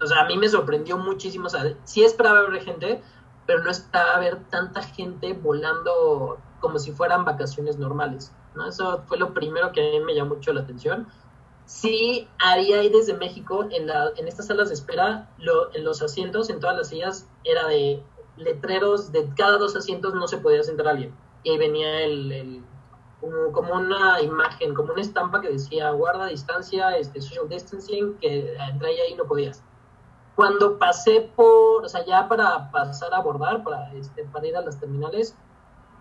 o 0.00 0.06
sea, 0.06 0.22
a 0.22 0.26
mí 0.26 0.36
me 0.36 0.48
sorprendió 0.48 0.98
muchísimo, 0.98 1.46
o 1.46 1.50
sea, 1.50 1.74
sí 1.84 2.04
esperaba 2.04 2.48
ver 2.48 2.62
gente, 2.62 3.02
pero 3.46 3.62
no 3.62 3.70
está 3.70 4.18
ver 4.18 4.44
tanta 4.50 4.82
gente 4.82 5.32
volando 5.32 6.38
como 6.60 6.78
si 6.78 6.92
fueran 6.92 7.24
vacaciones 7.24 7.78
normales. 7.78 8.32
¿no? 8.54 8.66
Eso 8.66 9.02
fue 9.06 9.18
lo 9.18 9.32
primero 9.32 9.72
que 9.72 9.80
a 9.80 9.90
mí 9.92 10.00
me 10.00 10.14
llamó 10.14 10.34
mucho 10.34 10.52
la 10.52 10.62
atención. 10.62 11.06
Sí, 11.66 12.28
había 12.38 12.78
ahí 12.78 12.88
desde 12.88 13.14
México, 13.14 13.66
en, 13.72 13.88
la, 13.88 14.12
en 14.16 14.28
estas 14.28 14.46
salas 14.46 14.68
de 14.68 14.74
espera, 14.74 15.28
lo, 15.38 15.74
en 15.74 15.84
los 15.84 16.00
asientos, 16.00 16.48
en 16.48 16.60
todas 16.60 16.76
las 16.76 16.88
sillas, 16.88 17.28
era 17.42 17.66
de 17.66 18.00
letreros, 18.36 19.10
de 19.10 19.28
cada 19.36 19.58
dos 19.58 19.74
asientos 19.74 20.14
no 20.14 20.28
se 20.28 20.38
podía 20.38 20.62
sentar 20.62 20.86
alguien. 20.86 21.12
Y 21.42 21.50
ahí 21.50 21.58
venía 21.58 22.02
el, 22.02 22.62
como 23.52 23.74
una 23.74 24.20
imagen, 24.22 24.74
como 24.74 24.92
una 24.92 25.02
estampa 25.02 25.40
que 25.40 25.48
decía 25.48 25.90
guarda 25.90 26.26
distancia, 26.26 26.96
este, 26.96 27.20
social 27.20 27.48
distancing, 27.48 28.16
que 28.18 28.54
entrar 28.54 28.90
ahí 28.90 29.14
no 29.16 29.24
podías. 29.24 29.60
Cuando 30.36 30.78
pasé 30.78 31.32
por, 31.34 31.84
o 31.84 31.88
sea, 31.88 32.04
ya 32.04 32.28
para 32.28 32.70
pasar 32.70 33.12
a 33.12 33.16
abordar, 33.16 33.64
para, 33.64 33.92
este, 33.94 34.22
para 34.24 34.46
ir 34.46 34.56
a 34.56 34.60
las 34.60 34.78
terminales, 34.78 35.34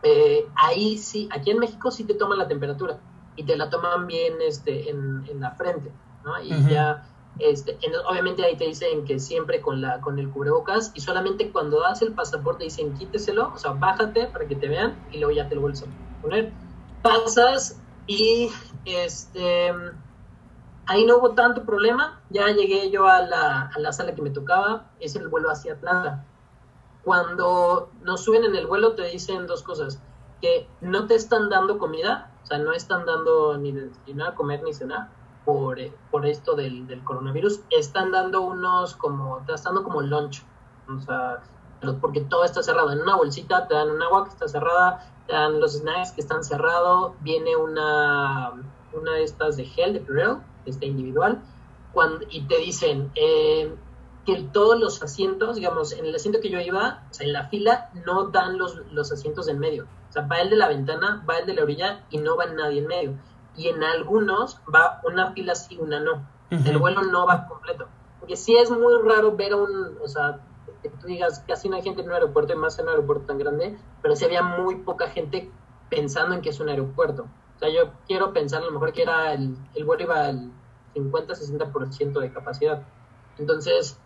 eh, 0.04 0.46
ahí 0.56 1.00
sí, 1.00 1.28
aquí 1.32 1.50
en 1.50 1.58
México 1.58 1.90
sí 1.90 2.04
te 2.04 2.14
toman 2.14 2.38
la 2.38 2.48
temperatura 2.48 3.00
y 3.36 3.44
te 3.44 3.56
la 3.56 3.70
toman 3.70 4.08
bien 4.08 4.36
este, 4.42 4.90
en, 4.90 5.26
en 5.30 5.40
la 5.40 5.52
frente, 5.52 5.92
¿no? 6.24 6.42
Y 6.42 6.70
ya, 6.70 7.08
este, 7.40 7.78
obviamente 8.08 8.46
ahí 8.46 8.56
te 8.56 8.66
dicen 8.66 9.06
que 9.06 9.20
siempre 9.20 9.62
con, 9.62 9.82
la, 9.82 10.00
con 10.02 10.20
el 10.20 10.30
cubrebocas 10.30 10.92
y 10.96 11.02
solamente 11.02 11.52
cuando 11.52 11.82
das 11.82 12.02
el 12.02 12.14
pasaporte 12.14 12.64
dicen 12.64 12.94
quíteselo, 12.94 13.52
o 13.54 13.58
sea, 13.58 13.72
bájate 13.72 14.28
para 14.28 14.48
que 14.48 14.56
te 14.56 14.68
vean 14.68 14.96
y 15.12 15.20
luego 15.20 15.36
ya 15.36 15.50
te 15.50 15.56
lo 15.56 15.62
vuelves 15.62 15.84
a 15.84 16.22
poner. 16.22 16.52
Pasas 17.02 17.82
y 18.08 18.50
este 18.86 19.74
ahí 20.88 21.06
no 21.06 21.18
hubo 21.18 21.32
tanto 21.32 21.64
problema, 21.64 22.22
ya 22.30 22.48
llegué 22.50 22.92
yo 22.92 23.08
a 23.08 23.22
la, 23.22 23.72
a 23.76 23.80
la 23.80 23.92
sala 23.92 24.14
que 24.14 24.22
me 24.22 24.30
tocaba, 24.30 24.92
es 25.00 25.16
el 25.16 25.28
vuelo 25.28 25.50
hacia 25.50 25.74
Atlanta. 25.74 26.26
Cuando 27.04 27.92
nos 28.02 28.24
suben 28.24 28.44
en 28.44 28.56
el 28.56 28.68
vuelo 28.68 28.94
te 28.94 29.04
dicen 29.08 29.48
dos 29.48 29.62
cosas, 29.64 30.00
que 30.42 30.68
no 30.82 31.08
te 31.08 31.16
están 31.16 31.50
dando 31.50 31.78
comida, 31.78 32.32
o 32.44 32.46
sea, 32.46 32.58
no 32.58 32.74
están 32.74 33.06
dando 33.06 33.58
ni, 33.58 33.72
ni 33.72 34.14
nada 34.14 34.36
comer 34.36 34.62
ni 34.64 34.74
cenar 34.74 35.10
por, 35.46 35.78
por 36.12 36.26
esto 36.26 36.56
del, 36.56 36.88
del, 36.88 37.04
coronavirus, 37.04 37.62
están 37.70 38.12
dando 38.12 38.42
unos 38.42 38.96
como, 38.96 39.44
te 39.46 39.54
están 39.54 39.76
dando 39.76 39.88
como 39.88 40.02
lunch, 40.02 40.44
o 40.88 41.00
sea, 41.02 41.42
porque 42.02 42.22
todo 42.22 42.44
está 42.44 42.64
cerrado. 42.64 42.92
En 42.92 43.02
una 43.02 43.16
bolsita 43.16 43.68
te 43.68 43.76
dan 43.76 43.90
un 43.90 44.02
agua 44.02 44.26
que 44.26 44.32
está 44.32 44.48
cerrada, 44.48 45.08
te 45.28 45.34
dan 45.34 45.60
los 45.60 45.74
snacks 45.74 46.12
que 46.12 46.22
están 46.22 46.44
cerrados, 46.44 47.14
viene 47.22 47.56
una, 47.56 48.54
una 48.94 49.12
de 49.14 49.24
estas 49.24 49.58
de 49.58 49.66
gel, 49.66 49.94
de 49.94 50.00
Purell, 50.00 50.38
este 50.66 50.88
individual, 50.88 51.42
cuando, 51.94 52.26
y 52.30 52.42
te 52.42 52.58
dicen 52.58 53.12
eh, 53.16 53.74
que 54.26 54.42
todos 54.52 54.80
los 54.80 55.02
asientos, 55.04 55.58
digamos, 55.58 55.92
en 55.94 56.06
el 56.06 56.16
asiento 56.16 56.40
que 56.42 56.50
yo 56.50 56.60
iba, 56.60 57.04
o 57.10 57.14
sea, 57.14 57.28
en 57.28 57.34
la 57.34 57.48
fila, 57.48 57.92
no 58.06 58.30
dan 58.30 58.58
los, 58.58 58.78
los 58.92 59.12
asientos 59.12 59.48
en 59.48 59.60
medio. 59.60 59.88
O 60.16 60.18
sea, 60.18 60.28
va 60.28 60.38
el 60.38 60.50
de 60.50 60.56
la 60.56 60.70
ventana, 60.70 61.26
va 61.30 61.40
el 61.40 61.46
de 61.46 61.56
la 61.56 61.64
orilla 61.64 62.06
y 62.10 62.20
no 62.20 62.38
va 62.38 62.46
nadie 62.46 62.80
en 62.80 62.88
medio. 62.88 63.14
Y 63.58 63.68
en 63.68 63.84
algunos 63.84 64.62
va 64.74 65.02
una 65.04 65.32
fila 65.32 65.56
sí, 65.56 65.78
una 65.78 66.00
no. 66.00 66.26
El 66.50 66.78
vuelo 66.78 67.02
no 67.02 67.26
va 67.26 67.48
completo. 67.48 67.88
Porque 68.22 68.38
sí 68.38 68.56
es 68.56 68.72
muy 68.72 68.94
raro 69.04 69.36
ver 69.36 69.54
un, 69.56 69.98
o 70.02 70.08
sea, 70.08 70.40
que 70.82 70.88
tú 70.88 71.08
digas, 71.08 71.44
casi 71.46 71.68
no 71.68 71.76
hay 71.76 71.82
gente 71.82 72.02
en 72.02 72.08
un 72.08 72.14
aeropuerto 72.14 72.54
y 72.54 72.56
más 72.56 72.80
en 72.80 72.86
un 72.86 72.92
aeropuerto 72.92 73.26
tan 73.26 73.40
grande, 73.40 73.78
pero 74.02 74.16
sí 74.16 74.24
había 74.24 74.42
muy 74.42 74.78
poca 74.78 75.10
gente 75.10 75.52
pensando 75.90 76.34
en 76.34 76.42
que 76.42 76.50
es 76.50 76.60
un 76.62 76.70
aeropuerto. 76.70 77.28
O 77.58 77.60
sea, 77.60 77.68
yo 77.68 77.92
quiero 78.08 78.32
pensar 78.32 78.62
a 78.62 78.66
lo 78.66 78.72
mejor 78.72 78.94
que 78.94 79.02
era 79.02 79.34
el, 79.34 79.58
el 79.74 79.84
vuelo 79.84 80.04
iba 80.04 80.28
al 80.28 80.50
50-60% 80.96 82.20
de 82.22 82.32
capacidad. 82.32 82.84
Entonces, 83.38 84.00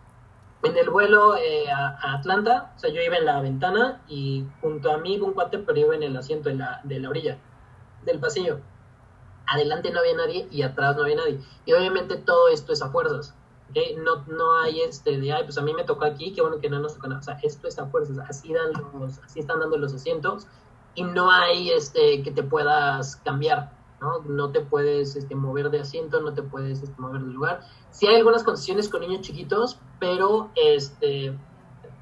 en 0.62 0.76
el 0.76 0.90
vuelo 0.90 1.36
eh, 1.36 1.70
a, 1.70 2.14
Atlanta, 2.14 2.72
o 2.76 2.78
sea, 2.78 2.90
yo 2.90 3.00
iba 3.00 3.16
en 3.16 3.24
la 3.24 3.40
ventana 3.40 4.02
y 4.08 4.44
junto 4.60 4.92
a 4.92 4.98
mí 4.98 5.18
un 5.18 5.32
cuate, 5.32 5.58
pero 5.58 5.78
iba 5.78 5.94
en 5.94 6.02
el 6.02 6.16
asiento 6.16 6.48
de 6.48 6.56
la, 6.56 6.80
de 6.84 7.00
la 7.00 7.08
orilla 7.08 7.38
del 8.04 8.18
pasillo. 8.18 8.60
Adelante 9.46 9.90
no 9.90 10.00
había 10.00 10.14
nadie 10.14 10.46
y 10.50 10.62
atrás 10.62 10.96
no 10.96 11.02
había 11.02 11.16
nadie. 11.16 11.40
Y 11.64 11.72
obviamente 11.72 12.16
todo 12.16 12.48
esto 12.48 12.72
es 12.72 12.82
a 12.82 12.90
fuerzas. 12.90 13.34
No, 13.98 14.24
no 14.26 14.58
hay 14.58 14.80
este 14.80 15.18
de, 15.18 15.32
ay, 15.32 15.44
pues 15.44 15.56
a 15.56 15.62
mí 15.62 15.72
me 15.72 15.84
tocó 15.84 16.04
aquí, 16.04 16.32
qué 16.32 16.40
bueno 16.40 16.58
que 16.58 16.68
no 16.68 16.80
nos 16.80 16.94
tocó 16.94 17.08
nada. 17.08 17.20
O 17.20 17.24
sea, 17.24 17.38
esto 17.42 17.68
es 17.68 17.78
a 17.78 17.86
fuerzas. 17.86 18.18
Así, 18.28 18.52
dan 18.52 18.72
los, 18.98 19.18
así 19.20 19.40
están 19.40 19.60
dando 19.60 19.78
los 19.78 19.94
asientos 19.94 20.46
y 20.94 21.04
no 21.04 21.30
hay 21.30 21.70
este 21.70 22.22
que 22.22 22.30
te 22.30 22.42
puedas 22.42 23.16
cambiar. 23.16 23.72
¿No? 24.00 24.50
Te 24.50 24.60
puedes 24.60 25.16
este, 25.16 25.34
mover 25.34 25.70
de 25.70 25.80
asiento, 25.80 26.20
no 26.20 26.32
te 26.32 26.42
puedes 26.42 26.82
este, 26.82 27.00
mover 27.00 27.20
de 27.22 27.32
lugar. 27.32 27.60
Sí 27.90 28.06
hay 28.06 28.16
algunas 28.16 28.44
concesiones 28.44 28.88
con 28.88 29.00
niños 29.00 29.20
chiquitos, 29.20 29.78
pero 29.98 30.50
este, 30.54 31.36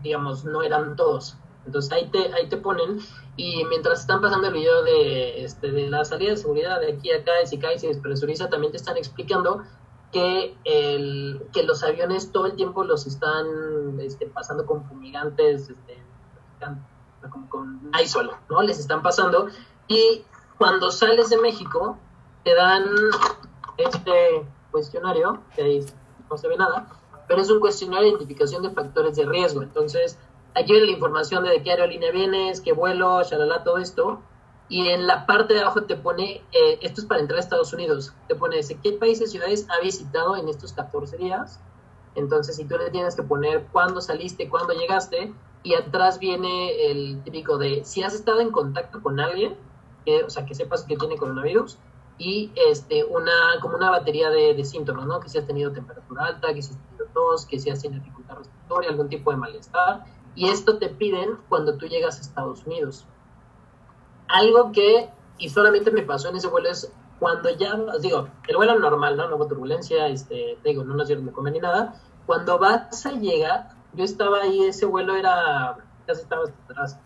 digamos, 0.03 0.45
no 0.45 0.63
eran 0.63 0.97
todos. 0.97 1.37
Entonces 1.67 1.93
ahí 1.93 2.09
te, 2.09 2.33
ahí 2.33 2.49
te 2.49 2.57
ponen 2.57 2.99
y 3.37 3.65
mientras 3.67 4.01
están 4.01 4.21
pasando 4.21 4.49
el 4.49 4.55
video 4.55 4.83
de, 4.83 5.45
este, 5.45 5.71
de 5.71 5.91
la 5.91 6.05
salida 6.05 6.31
de 6.31 6.37
seguridad 6.37 6.81
de 6.81 6.93
aquí 6.93 7.11
a 7.13 7.19
acá, 7.19 7.33
si 7.45 7.59
cae 7.59 7.79
se 7.79 7.89
despresuriza, 7.89 8.49
también 8.49 8.71
te 8.71 8.79
están 8.79 8.97
explicando 8.97 9.63
que, 10.13 10.57
el, 10.65 11.43
que 11.53 11.65
los 11.65 11.83
aviones 11.83 12.33
todo 12.33 12.47
el 12.47 12.55
tiempo 12.55 12.85
los 12.85 13.07
están 13.07 14.01
este, 14.01 14.27
pasando 14.27 14.65
con 14.65 14.85
fumigantes, 14.85 15.69
este, 15.69 16.03
como 17.31 17.49
con 17.51 17.91
ISOL, 18.03 18.31
¿no? 18.49 18.63
Les 18.63 18.79
están 18.79 19.03
pasando 19.03 19.49
y 19.87 20.25
cuando 20.59 20.91
sales 20.91 21.31
de 21.31 21.39
México, 21.39 21.97
te 22.45 22.55
dan 22.55 22.85
este 23.77 24.45
cuestionario, 24.71 25.41
que 25.55 25.63
ahí 25.63 25.87
no 26.29 26.37
se 26.37 26.49
ve 26.49 26.57
nada, 26.57 26.89
pero 27.27 27.41
es 27.41 27.51
un 27.51 27.61
cuestionario 27.61 28.03
de 28.03 28.09
identificación 28.11 28.63
de 28.63 28.71
factores 28.71 29.17
de 29.17 29.25
riesgo. 29.25 29.63
Entonces, 29.63 30.19
aquí 30.55 30.73
viene 30.73 30.87
la 30.87 30.93
información 30.93 31.45
de, 31.45 31.63
qué 31.63 31.71
aerolínea 31.71 32.11
vienes, 32.11 32.61
qué 32.61 32.73
vuelo, 32.73 33.23
shalala, 33.23 33.63
todo 33.63 33.79
esto. 33.79 34.21
Y 34.69 34.89
en 34.89 35.07
la 35.07 35.25
parte 35.27 35.55
de 35.55 35.61
abajo 35.61 35.85
te 35.85 35.97
pone, 35.97 36.43
eh, 36.53 36.79
esto 36.83 37.01
es 37.01 37.07
para 37.07 37.21
entrar 37.21 37.39
a 37.39 37.41
Estados 37.41 37.73
Unidos, 37.73 38.13
te 38.27 38.35
pone 38.35 38.61
qué 38.83 38.93
países, 38.93 39.31
ciudades 39.31 39.67
ha 39.71 39.83
visitado 39.83 40.37
en 40.37 40.49
estos 40.49 40.73
14 40.73 41.17
días. 41.17 41.61
Entonces, 42.17 42.57
si 42.57 42.65
tú 42.65 42.77
le 42.77 42.91
tienes 42.91 43.15
que 43.15 43.23
poner 43.23 43.67
cuándo 43.73 44.01
saliste, 44.01 44.49
cuándo 44.51 44.75
llegaste, 44.75 45.33
y 45.63 45.75
atrás 45.75 46.19
viene 46.19 46.91
el 46.91 47.23
típico 47.25 47.59
de 47.59 47.85
si 47.85 48.03
has 48.03 48.15
estado 48.15 48.41
en 48.41 48.51
contacto 48.51 49.03
con 49.03 49.21
alguien, 49.21 49.57
o 50.25 50.31
sea, 50.31 50.45
que 50.45 50.55
sepas 50.55 50.85
que 50.85 50.97
tiene 50.97 51.17
coronavirus 51.17 51.79
y 52.19 52.51
este, 52.69 53.05
una, 53.05 53.33
como 53.63 53.77
una 53.77 53.91
batería 53.91 54.29
de, 54.31 54.65
síntomas, 54.65 55.07
¿no? 55.07 55.21
Que 55.21 55.29
si 55.29 55.39
has 55.39 55.47
tenido 55.47 55.73
temperatura 55.73 56.27
alta, 56.27 56.53
que 56.53 56.63
si 56.63 56.73
has 56.73 56.79
tenido 56.79 57.07
tos, 57.15 57.47
que 57.47 57.61
si 57.61 57.71
has 57.71 57.81
tenido 57.81 58.03
dificultad 58.03 58.37
respiratoria, 58.37 58.91
algún 58.91 59.09
tipo 59.09 59.31
de 59.31 59.37
malestar. 59.37 60.05
Y 60.35 60.49
esto 60.49 60.79
te 60.79 60.89
piden 60.89 61.39
cuando 61.49 61.77
tú 61.77 61.87
llegas 61.87 62.19
a 62.19 62.21
Estados 62.21 62.67
Unidos. 62.67 63.07
Algo 64.27 64.73
que, 64.73 65.11
y 65.39 65.49
solamente 65.49 65.91
me 65.91 66.03
pasó 66.03 66.29
en 66.29 66.37
ese 66.37 66.49
vuelo, 66.49 66.69
es 66.69 66.93
cuando 67.21 67.51
ya, 67.51 67.77
digo, 68.01 68.29
el 68.49 68.57
vuelo 68.57 68.79
normal, 68.79 69.17
¿no? 69.17 69.29
No 69.29 69.37
hubo 69.37 69.47
turbulencia, 69.47 70.09
este, 70.09 70.59
digo, 70.65 70.85
no 70.85 70.95
nos 70.95 71.07
dieron 71.07 71.25
de 71.27 71.33
comer 71.33 71.53
ni 71.53 71.61
nada. 71.61 72.01
Cuando 72.27 72.59
vas 72.59 73.07
a 73.07 73.13
llegar, 73.13 73.71
yo 73.95 74.05
estaba 74.05 74.43
ahí, 74.43 74.65
ese 74.65 74.87
vuelo 74.87 75.17
era, 75.17 75.79
casi 76.07 76.23
estaba 76.23 76.45
atrás, 76.65 76.99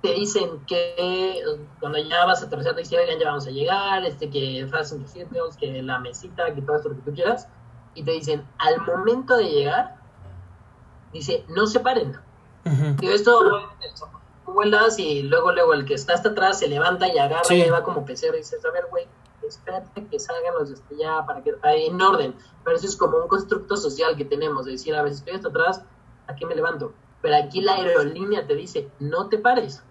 te 0.00 0.12
dicen 0.14 0.64
que 0.66 1.42
cuando 1.80 1.98
ya 1.98 2.24
vas 2.24 2.42
a 2.42 2.46
aterrizar 2.46 2.74
te 2.74 2.82
dicen, 2.82 3.18
ya 3.18 3.26
vamos 3.26 3.46
a 3.46 3.50
llegar, 3.50 4.04
este, 4.04 4.30
que 4.30 4.66
fasten 4.70 5.04
tus 5.04 5.56
que 5.56 5.82
la 5.82 5.98
mesita, 5.98 6.54
que 6.54 6.62
todo 6.62 6.76
esto 6.76 6.88
lo 6.90 6.96
que 6.96 7.02
tú 7.02 7.14
quieras, 7.14 7.48
y 7.94 8.04
te 8.04 8.12
dicen, 8.12 8.46
al 8.58 8.80
momento 8.82 9.36
de 9.36 9.44
llegar, 9.44 9.96
dice, 11.12 11.44
no 11.48 11.66
se 11.66 11.80
paren. 11.80 12.16
Y 13.00 13.08
esto, 13.08 13.40
vuelas 14.44 14.98
y 14.98 15.22
luego, 15.22 15.52
luego 15.52 15.72
el 15.72 15.84
que 15.84 15.94
está 15.94 16.14
hasta 16.14 16.28
atrás 16.28 16.58
se 16.58 16.68
levanta 16.68 17.08
y 17.08 17.18
agarra 17.18 17.54
y 17.54 17.70
va 17.70 17.82
como 17.82 18.04
pecero 18.04 18.34
y 18.34 18.38
dices, 18.38 18.62
a 18.64 18.70
ver, 18.70 18.86
güey, 18.90 19.06
espérate 19.46 20.06
que 20.06 20.18
salgan 20.18 20.54
los 20.58 20.68
de 20.68 20.74
este 20.74 20.96
ya 20.96 21.24
para 21.26 21.42
que, 21.42 21.54
en 21.64 22.00
orden. 22.00 22.34
Pero 22.62 22.76
eso 22.76 22.86
es 22.86 22.96
como 22.96 23.18
un 23.18 23.28
constructo 23.28 23.76
social 23.76 24.16
que 24.16 24.26
tenemos, 24.26 24.66
de 24.66 24.72
decir, 24.72 24.94
a 24.94 25.02
ver, 25.02 25.12
si 25.12 25.20
estoy 25.20 25.34
hasta 25.34 25.48
atrás, 25.48 25.82
aquí 26.26 26.44
me 26.44 26.54
levanto. 26.54 26.92
Pero 27.22 27.36
aquí 27.36 27.62
la 27.62 27.74
aerolínea 27.74 28.46
te 28.46 28.54
dice, 28.54 28.88
no 29.00 29.28
te 29.28 29.38
pares 29.38 29.82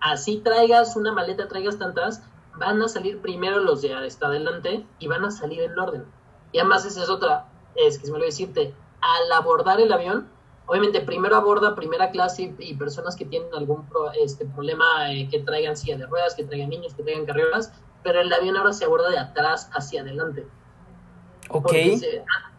así 0.00 0.38
traigas 0.38 0.96
una 0.96 1.12
maleta, 1.12 1.48
traigas 1.48 1.78
tantas, 1.78 2.22
van 2.58 2.80
a 2.82 2.88
salir 2.88 3.20
primero 3.20 3.60
los 3.60 3.82
de 3.82 3.94
hasta 3.94 4.26
adelante 4.26 4.84
y 4.98 5.08
van 5.08 5.24
a 5.24 5.30
salir 5.30 5.62
en 5.62 5.78
orden. 5.78 6.04
Y 6.52 6.58
además 6.58 6.84
esa 6.84 7.02
es 7.02 7.10
otra, 7.10 7.46
es 7.74 7.98
que 7.98 8.06
se 8.06 8.12
me 8.12 8.16
olvidó 8.16 8.30
decirte, 8.30 8.74
al 9.00 9.32
abordar 9.32 9.80
el 9.80 9.92
avión, 9.92 10.28
obviamente 10.66 11.00
primero 11.00 11.36
aborda 11.36 11.74
primera 11.74 12.10
clase 12.10 12.54
y, 12.58 12.74
personas 12.74 13.16
que 13.16 13.24
tienen 13.24 13.48
algún 13.54 13.86
este, 14.20 14.46
problema, 14.46 15.12
eh, 15.12 15.28
que 15.30 15.40
traigan 15.40 15.76
silla 15.76 15.98
de 15.98 16.06
ruedas, 16.06 16.34
que 16.34 16.44
traigan 16.44 16.70
niños, 16.70 16.94
que 16.94 17.02
traigan 17.02 17.26
carreras, 17.26 17.72
pero 18.02 18.20
el 18.20 18.32
avión 18.32 18.56
ahora 18.56 18.72
se 18.72 18.84
aborda 18.84 19.10
de 19.10 19.18
atrás 19.18 19.70
hacia 19.72 20.02
adelante. 20.02 20.46
Ok. 21.50 21.72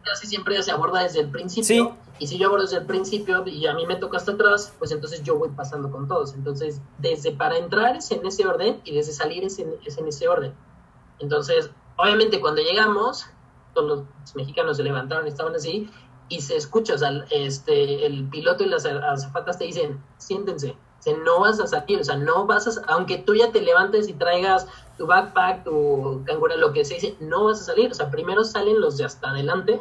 Casi 0.04 0.26
siempre 0.26 0.62
se 0.62 0.70
aborda 0.70 1.02
desde 1.02 1.20
el 1.20 1.30
principio. 1.30 1.96
Y 2.18 2.26
si 2.26 2.36
yo 2.38 2.48
abordo 2.48 2.64
desde 2.64 2.78
el 2.78 2.86
principio 2.86 3.46
y 3.46 3.66
a 3.66 3.74
mí 3.74 3.86
me 3.86 3.96
toca 3.96 4.16
hasta 4.16 4.32
atrás, 4.32 4.72
pues 4.78 4.90
entonces 4.90 5.22
yo 5.22 5.38
voy 5.38 5.50
pasando 5.50 5.90
con 5.90 6.08
todos. 6.08 6.34
Entonces, 6.34 6.80
desde 6.98 7.32
para 7.32 7.56
entrar 7.56 7.96
es 7.96 8.10
en 8.10 8.26
ese 8.26 8.46
orden 8.46 8.80
y 8.84 8.94
desde 8.94 9.12
salir 9.12 9.44
es 9.44 9.58
en, 9.58 9.74
es 9.84 9.98
en 9.98 10.08
ese 10.08 10.28
orden. 10.28 10.52
Entonces, 11.20 11.70
obviamente 11.96 12.40
cuando 12.40 12.60
llegamos, 12.62 13.26
todos 13.74 13.88
los 13.88 14.34
mexicanos 14.34 14.76
se 14.76 14.82
levantaron 14.82 15.26
y 15.26 15.30
estaban 15.30 15.54
así, 15.54 15.88
y 16.28 16.40
se 16.40 16.56
escucha, 16.56 16.94
o 16.94 16.98
sea, 16.98 17.24
este, 17.30 18.04
el 18.04 18.28
piloto 18.28 18.64
y 18.64 18.68
las 18.68 18.84
azafatas 18.84 19.58
te 19.58 19.64
dicen, 19.64 20.02
siéntense, 20.18 20.76
o 21.06 21.16
no 21.24 21.40
vas 21.40 21.60
a 21.60 21.66
salir, 21.66 22.00
o 22.00 22.04
sea, 22.04 22.16
no 22.16 22.46
vas 22.46 22.66
a, 22.66 22.82
aunque 22.92 23.18
tú 23.18 23.34
ya 23.34 23.50
te 23.50 23.62
levantes 23.62 24.08
y 24.08 24.12
traigas 24.12 24.66
tu 24.98 25.06
backpack, 25.06 25.64
tu 25.64 26.22
cangura, 26.26 26.56
lo 26.56 26.72
que 26.72 26.84
se 26.84 26.94
dice, 26.94 27.16
no 27.20 27.44
vas 27.44 27.62
a 27.62 27.64
salir, 27.64 27.90
o 27.90 27.94
sea, 27.94 28.10
primero 28.10 28.44
salen 28.44 28.80
los 28.80 28.98
de 28.98 29.04
hasta 29.04 29.30
adelante 29.30 29.80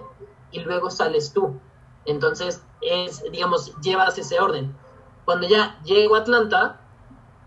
y 0.51 0.59
luego 0.59 0.89
sales 0.89 1.33
tú. 1.33 1.59
Entonces, 2.05 2.63
es, 2.81 3.23
digamos, 3.31 3.75
llevas 3.81 4.17
ese 4.17 4.39
orden. 4.39 4.73
Cuando 5.25 5.47
ya 5.47 5.77
llego 5.83 6.15
a 6.15 6.19
Atlanta, 6.19 6.79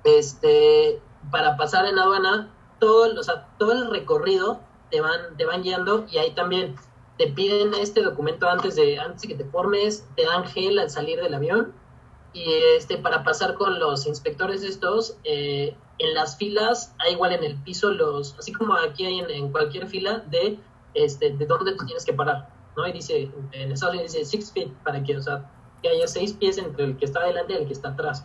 este, 0.05 1.01
para 1.31 1.57
pasar 1.57 1.87
en 1.87 1.99
aduana, 1.99 2.53
todo, 2.79 3.19
o 3.19 3.23
sea, 3.23 3.47
todo 3.59 3.73
el 3.73 3.91
recorrido 3.91 4.61
te 4.91 5.01
van, 5.01 5.37
te 5.37 5.47
van 5.47 5.63
guiando 5.63 6.07
y 6.11 6.19
ahí 6.19 6.33
también 6.33 6.77
te 7.17 7.29
piden 7.29 7.73
este 7.75 8.03
documento 8.03 8.49
antes 8.49 8.77
de, 8.77 8.99
antes 8.99 9.23
de 9.23 9.29
que 9.29 9.35
te 9.35 9.45
formes, 9.45 10.07
te 10.17 10.25
dan 10.25 10.45
gel 10.45 10.79
al 10.79 10.91
salir 10.91 11.21
del 11.21 11.35
avión 11.35 11.73
y 12.33 12.53
este 12.77 12.99
para 12.99 13.25
pasar 13.25 13.55
con 13.55 13.79
los 13.79 14.07
inspectores 14.07 14.63
estos, 14.63 15.17
eh, 15.25 15.75
en 15.99 16.15
las 16.15 16.37
filas 16.37 16.95
hay 16.99 17.13
igual 17.13 17.33
en 17.33 17.45
el 17.45 17.57
piso 17.57 17.91
los, 17.91 18.35
así 18.39 18.53
como 18.53 18.75
aquí 18.75 19.05
hay 19.05 19.21
en, 19.21 19.51
cualquier 19.51 19.87
fila 19.87 20.23
de 20.31 20.59
este, 20.95 21.31
de 21.37 21.47
dónde 21.47 21.75
tú 21.77 21.85
tienes 21.85 22.05
que 22.05 22.13
parar, 22.13 22.49
¿no? 22.77 22.87
Y 22.87 22.93
dice, 22.93 23.31
en 23.53 23.73
Estados 23.73 23.95
Unidos 23.95 24.13
dice 24.13 24.25
six 24.25 24.53
feet 24.53 24.69
para 24.85 25.03
que, 25.03 25.17
o 25.17 25.23
sea, 25.23 25.51
que 25.83 25.89
haya 25.89 26.07
seis 26.07 26.33
pies 26.33 26.59
entre 26.59 26.85
el 26.85 26.97
que 26.97 27.05
está 27.05 27.21
adelante 27.21 27.53
y 27.53 27.57
el 27.57 27.67
que 27.67 27.73
está 27.73 27.91
atrás. 27.91 28.25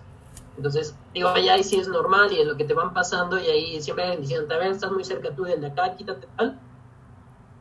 Entonces, 0.58 0.96
digo, 1.14 1.30
allá 1.30 1.54
ahí 1.54 1.64
sí 1.64 1.78
es 1.78 1.88
normal 1.88 2.32
y 2.32 2.40
es 2.40 2.48
lo 2.48 2.56
que 2.56 2.64
te 2.64 2.74
van 2.74 2.94
pasando 2.94 3.38
y 3.40 3.48
ahí 3.48 3.82
siempre 3.82 4.16
diciendo, 4.18 4.54
a 4.54 4.58
ver, 4.58 4.72
estás 4.72 4.92
muy 4.92 5.04
cerca 5.04 5.36
tú 5.36 5.44
del 5.44 5.62
de 5.62 5.68
acá, 5.68 5.96
quítate 5.96 6.28
tal. 6.38 6.60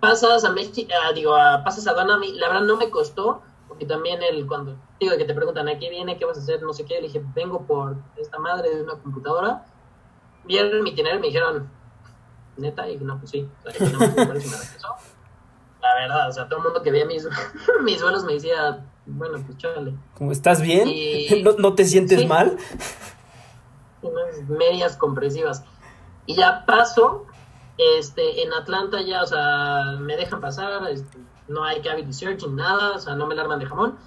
Pasas 0.00 0.44
a 0.44 0.50
México, 0.50 0.92
digo, 1.14 1.34
pasas 1.64 1.86
a 1.86 1.90
aduana, 1.90 2.18
la 2.18 2.48
verdad 2.48 2.62
no 2.62 2.76
me 2.76 2.90
costó, 2.90 3.42
porque 3.74 3.86
también 3.86 4.22
el, 4.22 4.46
cuando 4.46 4.76
digo 5.00 5.16
que 5.16 5.24
te 5.24 5.34
preguntan, 5.34 5.66
¿a 5.68 5.76
qué 5.80 5.90
viene? 5.90 6.16
¿Qué 6.16 6.24
vas 6.24 6.38
a 6.38 6.40
hacer? 6.40 6.62
No 6.62 6.72
sé 6.72 6.84
qué, 6.84 6.94
le 6.94 7.08
dije, 7.08 7.20
vengo 7.34 7.66
por 7.66 7.96
esta 8.16 8.38
madre 8.38 8.72
de 8.72 8.82
una 8.82 8.94
computadora. 8.94 9.64
Vieron 10.44 10.80
mi 10.84 10.92
dinero 10.92 11.16
y 11.16 11.20
me 11.20 11.26
dijeron, 11.26 11.68
neta, 12.56 12.88
y 12.88 12.98
no, 12.98 13.18
pues 13.18 13.32
sí, 13.32 13.48
La 13.64 13.72
verdad, 16.00 16.28
o 16.28 16.32
sea, 16.32 16.48
todo 16.48 16.58
el 16.58 16.64
mundo 16.66 16.82
que 16.82 16.92
veía 16.92 17.04
mis, 17.04 17.26
mis 17.82 18.00
vuelos 18.00 18.22
me 18.22 18.34
decía, 18.34 18.86
bueno, 19.06 19.42
pues 19.44 19.58
chale. 19.58 19.96
¿Cómo 20.16 20.30
estás 20.30 20.62
bien? 20.62 20.88
¿No, 21.58 21.74
te 21.74 21.84
sientes 21.84 22.28
mal? 22.28 22.56
Unas 24.02 24.48
medias 24.48 24.96
compresivas. 24.96 25.64
Y 26.26 26.36
ya 26.36 26.64
paso, 26.64 27.26
este, 27.76 28.44
en 28.44 28.52
Atlanta 28.52 29.02
ya, 29.02 29.24
o 29.24 29.26
sea, 29.26 29.96
me 29.98 30.16
dejan 30.16 30.40
pasar, 30.40 30.88
este, 30.88 31.18
no 31.48 31.64
hay 31.64 31.80
cavity 31.82 32.12
searching, 32.12 32.56
nada, 32.56 32.96
o 32.96 32.98
sea, 32.98 33.14
no 33.14 33.26
me 33.26 33.34
largan 33.34 33.58
de 33.58 33.66
jamón. 33.66 33.98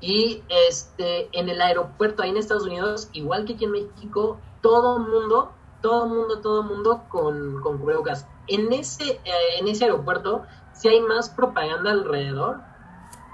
Y 0.00 0.42
este, 0.48 1.28
en 1.38 1.48
el 1.48 1.60
aeropuerto 1.60 2.22
ahí 2.22 2.30
en 2.30 2.36
Estados 2.36 2.64
Unidos, 2.64 3.08
igual 3.12 3.44
que 3.44 3.54
aquí 3.54 3.64
en 3.64 3.72
México, 3.72 4.38
todo 4.60 4.98
mundo, 4.98 5.52
todo 5.80 6.06
mundo, 6.06 6.40
todo 6.40 6.62
mundo 6.62 7.04
con, 7.08 7.60
con 7.62 7.78
cubrebocas. 7.78 8.26
En 8.48 8.72
ese, 8.72 9.20
eh, 9.24 9.58
en 9.58 9.68
ese 9.68 9.84
aeropuerto, 9.84 10.44
si 10.72 10.88
hay 10.88 11.00
más 11.00 11.30
propaganda 11.30 11.90
alrededor 11.90 12.60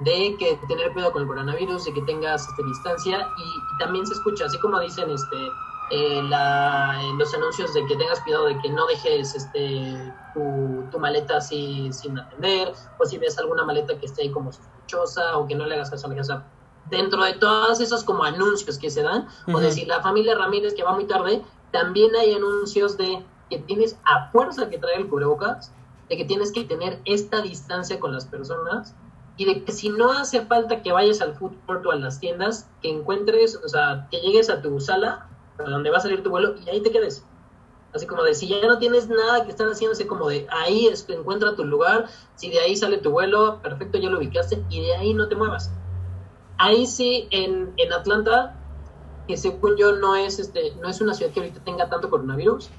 de 0.00 0.36
que 0.38 0.58
tener 0.68 0.92
cuidado 0.92 1.12
con 1.12 1.22
el 1.22 1.28
coronavirus, 1.28 1.84
de 1.84 1.92
que 1.92 2.02
tengas 2.02 2.46
este, 2.48 2.62
distancia 2.64 3.28
y, 3.38 3.78
también 3.78 4.06
se 4.06 4.14
escucha, 4.14 4.46
así 4.46 4.58
como 4.58 4.78
dicen 4.80 5.10
este, 5.10 5.36
eh, 5.90 6.22
la, 6.22 6.98
los 7.18 7.34
anuncios 7.34 7.74
de 7.74 7.84
que 7.86 7.96
tengas 7.96 8.20
cuidado 8.20 8.46
de 8.46 8.58
que 8.60 8.70
no 8.70 8.86
dejes 8.86 9.34
este, 9.34 10.12
tu, 10.32 10.84
tu, 10.90 10.98
maleta 10.98 11.36
así 11.36 11.90
sin 11.92 12.18
atender, 12.18 12.72
o 12.98 13.04
si 13.04 13.18
ves 13.18 13.38
alguna 13.38 13.64
maleta 13.64 13.98
que 13.98 14.06
esté 14.06 14.22
ahí 14.22 14.30
como 14.30 14.52
sospechosa 14.52 15.36
o 15.36 15.46
que 15.46 15.54
no 15.54 15.66
le 15.66 15.74
hagas 15.74 15.90
caso 15.90 16.06
a 16.06 16.10
la 16.10 16.16
casa. 16.16 16.44
Dentro 16.88 17.22
de 17.24 17.34
todos 17.34 17.80
esos 17.80 18.04
como 18.04 18.24
anuncios 18.24 18.78
que 18.78 18.90
se 18.90 19.02
dan, 19.02 19.28
o 19.52 19.60
decir 19.60 19.86
la 19.86 20.00
familia 20.00 20.34
Ramírez 20.34 20.74
que 20.74 20.82
va 20.82 20.92
muy 20.92 21.06
tarde, 21.06 21.42
también 21.70 22.14
hay 22.16 22.34
anuncios 22.34 22.96
de 22.96 23.24
que 23.50 23.58
tienes 23.58 23.98
a 24.04 24.30
fuerza 24.30 24.70
que 24.70 24.78
traer 24.78 25.00
el 25.00 25.08
cubrebocas, 25.08 25.72
de 26.08 26.16
que 26.16 26.24
tienes 26.24 26.52
que 26.52 26.64
tener 26.64 27.00
esta 27.04 27.40
distancia 27.42 28.00
con 28.00 28.12
las 28.12 28.26
personas 28.26 28.94
y 29.36 29.44
de 29.44 29.64
que 29.64 29.72
si 29.72 29.88
no 29.88 30.12
hace 30.12 30.44
falta 30.46 30.82
que 30.82 30.92
vayas 30.92 31.20
al 31.20 31.34
food 31.34 31.52
court 31.66 31.84
o 31.86 31.90
a 31.90 31.96
las 31.96 32.20
tiendas, 32.20 32.68
que 32.82 32.90
encuentres, 32.90 33.58
o 33.64 33.68
sea, 33.68 34.08
que 34.10 34.20
llegues 34.20 34.50
a 34.50 34.60
tu 34.60 34.78
sala, 34.80 35.28
a 35.58 35.62
donde 35.62 35.90
va 35.90 35.98
a 35.98 36.00
salir 36.00 36.22
tu 36.22 36.30
vuelo, 36.30 36.54
y 36.64 36.68
ahí 36.68 36.80
te 36.80 36.90
quedes. 36.90 37.24
Así 37.94 38.06
como 38.06 38.22
de, 38.22 38.34
si 38.34 38.48
ya 38.48 38.66
no 38.66 38.78
tienes 38.78 39.08
nada 39.08 39.44
que 39.44 39.50
estar 39.50 39.66
haciéndose 39.66 40.06
como 40.06 40.28
de, 40.28 40.46
ahí 40.50 40.86
es 40.86 41.06
encuentra 41.10 41.54
tu 41.54 41.64
lugar, 41.64 42.06
si 42.36 42.50
de 42.50 42.60
ahí 42.60 42.74
sale 42.74 42.98
tu 42.98 43.10
vuelo, 43.10 43.60
perfecto, 43.62 43.98
ya 43.98 44.08
lo 44.08 44.18
ubicaste, 44.18 44.64
y 44.70 44.80
de 44.80 44.94
ahí 44.96 45.14
no 45.14 45.28
te 45.28 45.36
muevas. 45.36 45.70
Ahí 46.56 46.86
sí, 46.86 47.28
en, 47.30 47.72
en 47.76 47.92
Atlanta, 47.92 48.56
que 49.28 49.36
según 49.36 49.76
yo 49.76 49.92
no 49.92 50.16
es, 50.16 50.38
este, 50.38 50.74
no 50.80 50.88
es 50.88 51.00
una 51.00 51.12
ciudad 51.14 51.32
que 51.32 51.40
ahorita 51.40 51.62
tenga 51.64 51.88
tanto 51.90 52.08
coronavirus, 52.08 52.70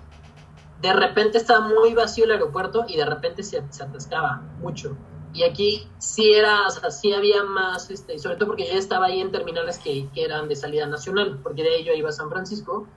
de 0.81 0.93
repente 0.93 1.37
estaba 1.37 1.67
muy 1.67 1.93
vacío 1.93 2.25
el 2.25 2.31
aeropuerto 2.31 2.85
y 2.87 2.97
de 2.97 3.05
repente 3.05 3.43
se, 3.43 3.63
se 3.69 3.83
atascaba 3.83 4.41
mucho. 4.59 4.97
Y 5.33 5.43
aquí 5.43 5.87
sí 5.97 6.31
era, 6.31 6.67
o 6.67 6.69
sea, 6.69 6.91
sí 6.91 7.11
había 7.11 7.43
más, 7.43 7.89
este, 7.89 8.19
sobre 8.19 8.35
todo 8.35 8.49
porque 8.49 8.67
yo 8.67 8.77
estaba 8.77 9.07
ahí 9.07 9.19
en 9.19 9.31
terminales 9.31 9.79
que, 9.79 10.07
que, 10.13 10.23
eran 10.23 10.47
de 10.47 10.55
salida 10.55 10.85
nacional, 10.85 11.39
porque 11.41 11.63
de 11.63 11.83
yo 11.83 11.93
iba 11.93 12.09
a 12.09 12.11
San 12.11 12.29
Francisco, 12.29 12.87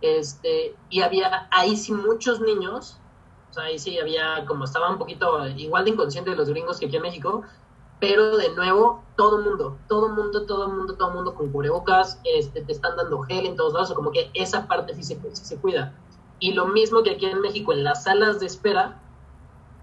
este, 0.00 0.76
y 0.90 1.00
había 1.00 1.48
ahí 1.50 1.76
sí 1.76 1.92
muchos 1.92 2.40
niños, 2.40 2.98
o 3.50 3.54
sea, 3.54 3.64
ahí 3.64 3.80
sí 3.80 3.98
había, 3.98 4.44
como 4.46 4.64
estaba 4.64 4.90
un 4.90 4.98
poquito 4.98 5.46
igual 5.48 5.84
de 5.84 5.90
inconsciente 5.90 6.30
de 6.30 6.36
los 6.36 6.48
gringos 6.48 6.78
que 6.78 6.86
aquí 6.86 6.96
en 6.96 7.02
México, 7.02 7.42
pero 7.98 8.36
de 8.36 8.50
nuevo, 8.50 9.02
todo 9.16 9.38
mundo, 9.40 9.78
todo 9.88 10.08
mundo, 10.08 10.46
todo 10.46 10.68
mundo, 10.68 10.94
todo 10.94 11.10
mundo 11.10 11.34
con 11.34 11.50
cubrebocas, 11.50 12.20
este, 12.24 12.62
te 12.62 12.72
están 12.72 12.96
dando 12.96 13.22
gel 13.22 13.46
en 13.46 13.56
todos 13.56 13.74
lados, 13.74 13.90
o 13.90 13.94
como 13.94 14.12
que 14.12 14.30
esa 14.34 14.68
parte 14.68 14.94
sí 14.94 15.02
se, 15.02 15.14
sí 15.32 15.44
se 15.44 15.56
cuida. 15.56 15.94
Y 16.38 16.52
lo 16.52 16.66
mismo 16.66 17.02
que 17.02 17.12
aquí 17.12 17.26
en 17.26 17.40
México, 17.40 17.72
en 17.72 17.84
las 17.84 18.04
salas 18.04 18.40
de 18.40 18.46
espera, 18.46 19.00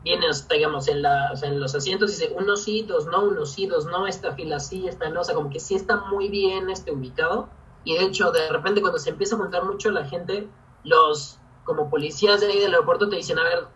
vienes, 0.03 0.47
digamos, 0.47 0.87
en, 0.87 1.01
la, 1.01 1.31
o 1.33 1.35
sea, 1.35 1.49
en 1.49 1.59
los 1.59 1.75
asientos, 1.75 2.11
dice 2.11 2.33
unos 2.35 2.63
sí, 2.63 2.83
dos 2.83 3.05
no, 3.07 3.23
unos 3.23 3.51
sí, 3.51 3.67
dos 3.67 3.85
no, 3.85 4.07
esta 4.07 4.33
fila 4.33 4.59
sí, 4.59 4.87
esta 4.87 5.09
no, 5.09 5.21
o 5.21 5.23
sea, 5.23 5.35
como 5.35 5.49
que 5.49 5.59
sí 5.59 5.75
está 5.75 5.97
muy 5.97 6.29
bien 6.29 6.69
este 6.69 6.91
ubicado. 6.91 7.49
Y 7.83 7.95
de 7.95 8.05
hecho, 8.05 8.31
de 8.31 8.49
repente 8.49 8.81
cuando 8.81 8.99
se 8.99 9.09
empieza 9.09 9.35
a 9.35 9.39
juntar 9.39 9.63
mucho 9.63 9.89
la 9.91 10.05
gente, 10.05 10.47
los 10.83 11.39
como 11.63 11.89
policías 11.89 12.41
de 12.41 12.47
ahí 12.47 12.59
del 12.59 12.73
aeropuerto 12.73 13.09
te 13.09 13.17
dicen, 13.17 13.39
a 13.39 13.43
ver, 13.43 13.67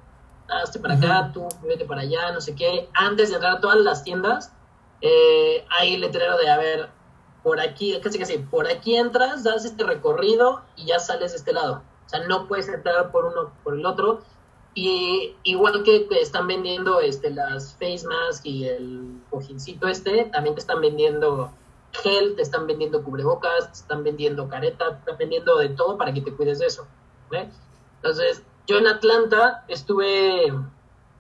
hazte 0.50 0.80
para 0.80 0.96
acá, 0.96 1.32
tú 1.34 1.48
vete 1.64 1.86
para 1.86 2.02
allá, 2.02 2.32
no 2.32 2.42
sé 2.42 2.56
qué. 2.56 2.90
Antes 2.94 3.30
de 3.30 3.36
entrar 3.36 3.58
a 3.58 3.62
todas 3.62 3.78
las 3.78 4.04
tiendas, 4.04 4.52
eh, 5.02 5.66
hay 5.70 5.98
letrero 5.98 6.38
de, 6.38 6.50
a 6.50 6.58
ver, 6.58 6.90
por 7.44 7.60
aquí, 7.60 8.00
casi 8.02 8.18
casi, 8.18 8.38
por 8.38 8.68
aquí 8.68 8.96
entras, 8.96 9.44
das 9.44 9.66
este 9.66 9.84
recorrido 9.84 10.62
y 10.76 10.86
ya 10.86 11.00
sales 11.00 11.32
de 11.32 11.38
este 11.38 11.54
lado. 11.54 11.84
O 12.06 12.10
sea, 12.10 12.26
no 12.28 12.48
puedes 12.48 12.68
entrar 12.68 13.12
por 13.12 13.26
uno 13.26 13.52
por 13.64 13.76
el 13.76 13.86
otro 13.86 14.22
y 14.76 15.36
igual 15.44 15.84
que 15.84 16.02
te 16.02 16.20
están 16.20 16.48
vendiendo 16.48 17.00
este, 17.00 17.30
las 17.30 17.74
face 17.74 18.06
mask 18.08 18.46
y 18.46 18.66
el 18.66 19.22
cojincito 19.30 19.88
este, 19.88 20.26
también 20.26 20.56
te 20.56 20.62
están 20.62 20.82
vendiendo 20.82 21.52
gel, 21.92 22.36
te 22.36 22.42
están 22.42 22.66
vendiendo 22.66 23.04
cubrebocas, 23.04 23.68
te 23.68 23.74
están 23.74 24.04
vendiendo 24.04 24.48
careta, 24.50 24.90
te 24.90 24.98
están 25.00 25.18
vendiendo 25.18 25.58
de 25.58 25.70
todo 25.70 25.98
para 25.98 26.12
que 26.12 26.22
te 26.22 26.34
cuides 26.34 26.60
de 26.60 26.66
eso. 26.66 26.88
Entonces, 27.98 28.44
yo 28.68 28.78
en 28.78 28.88
Atlanta 28.88 29.64
estuve 29.68 30.52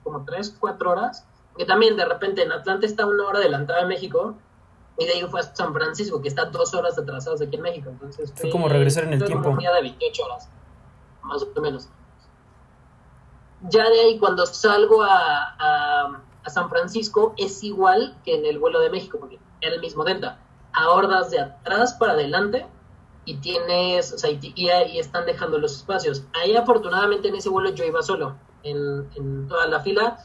como 0.03 0.25
tres, 0.25 0.55
cuatro 0.59 0.91
horas, 0.91 1.25
que 1.55 1.65
también 1.65 1.95
de 1.95 2.05
repente 2.05 2.41
en 2.41 2.51
Atlanta 2.51 2.85
está 2.85 3.05
una 3.05 3.27
hora 3.27 3.39
adelantada 3.39 3.81
de 3.81 3.87
México, 3.87 4.35
y 4.97 5.05
de 5.05 5.13
ahí 5.13 5.23
fue 5.29 5.39
a 5.39 5.43
San 5.43 5.73
Francisco, 5.73 6.21
que 6.21 6.27
está 6.27 6.45
dos 6.45 6.73
horas 6.73 6.97
atrasados 6.97 7.41
aquí 7.41 7.55
en 7.55 7.61
México. 7.61 7.89
Entonces, 7.89 8.31
fue 8.35 8.49
como 8.49 8.67
regresar 8.67 9.05
en 9.05 9.13
el 9.13 9.23
tiempo. 9.23 9.49
Una 9.49 9.73
de 9.73 9.81
28 9.81 10.23
horas, 10.23 10.49
más 11.23 11.43
o 11.43 11.61
menos 11.61 11.89
ya 13.69 13.89
de 13.89 13.99
ahí 13.99 14.19
cuando 14.19 14.45
salgo 14.45 15.04
a, 15.04 15.56
a, 15.60 16.19
San 16.47 16.69
Francisco 16.69 17.34
es 17.38 17.63
igual 17.63 18.17
que 18.26 18.36
en 18.36 18.45
el 18.45 18.60
vuelo 18.60 18.82
de 18.82 18.89
México, 18.89 19.17
porque 19.17 19.39
era 19.62 19.76
el 19.76 19.82
mismo 19.82 20.04
Delta. 20.04 20.39
Ahordas 20.73 21.32
de 21.32 21.39
atrás 21.39 21.93
para 21.93 22.13
adelante 22.13 22.65
y 23.23 23.38
tienes, 23.38 24.12
o 24.12 24.17
sea, 24.17 24.30
y, 24.30 24.39
y, 24.56 24.99
están 24.99 25.26
dejando 25.26 25.58
los 25.58 25.78
espacios. 25.78 26.26
Ahí 26.34 26.56
afortunadamente 26.56 27.30
en 27.30 27.36
ese 27.36 27.47
vuelo 27.47 27.69
yo 27.69 27.86
iba 27.86 28.02
solo, 28.02 28.36
en, 28.63 29.10
en, 29.15 29.47
toda 29.47 29.67
la 29.67 29.80
fila. 29.80 30.17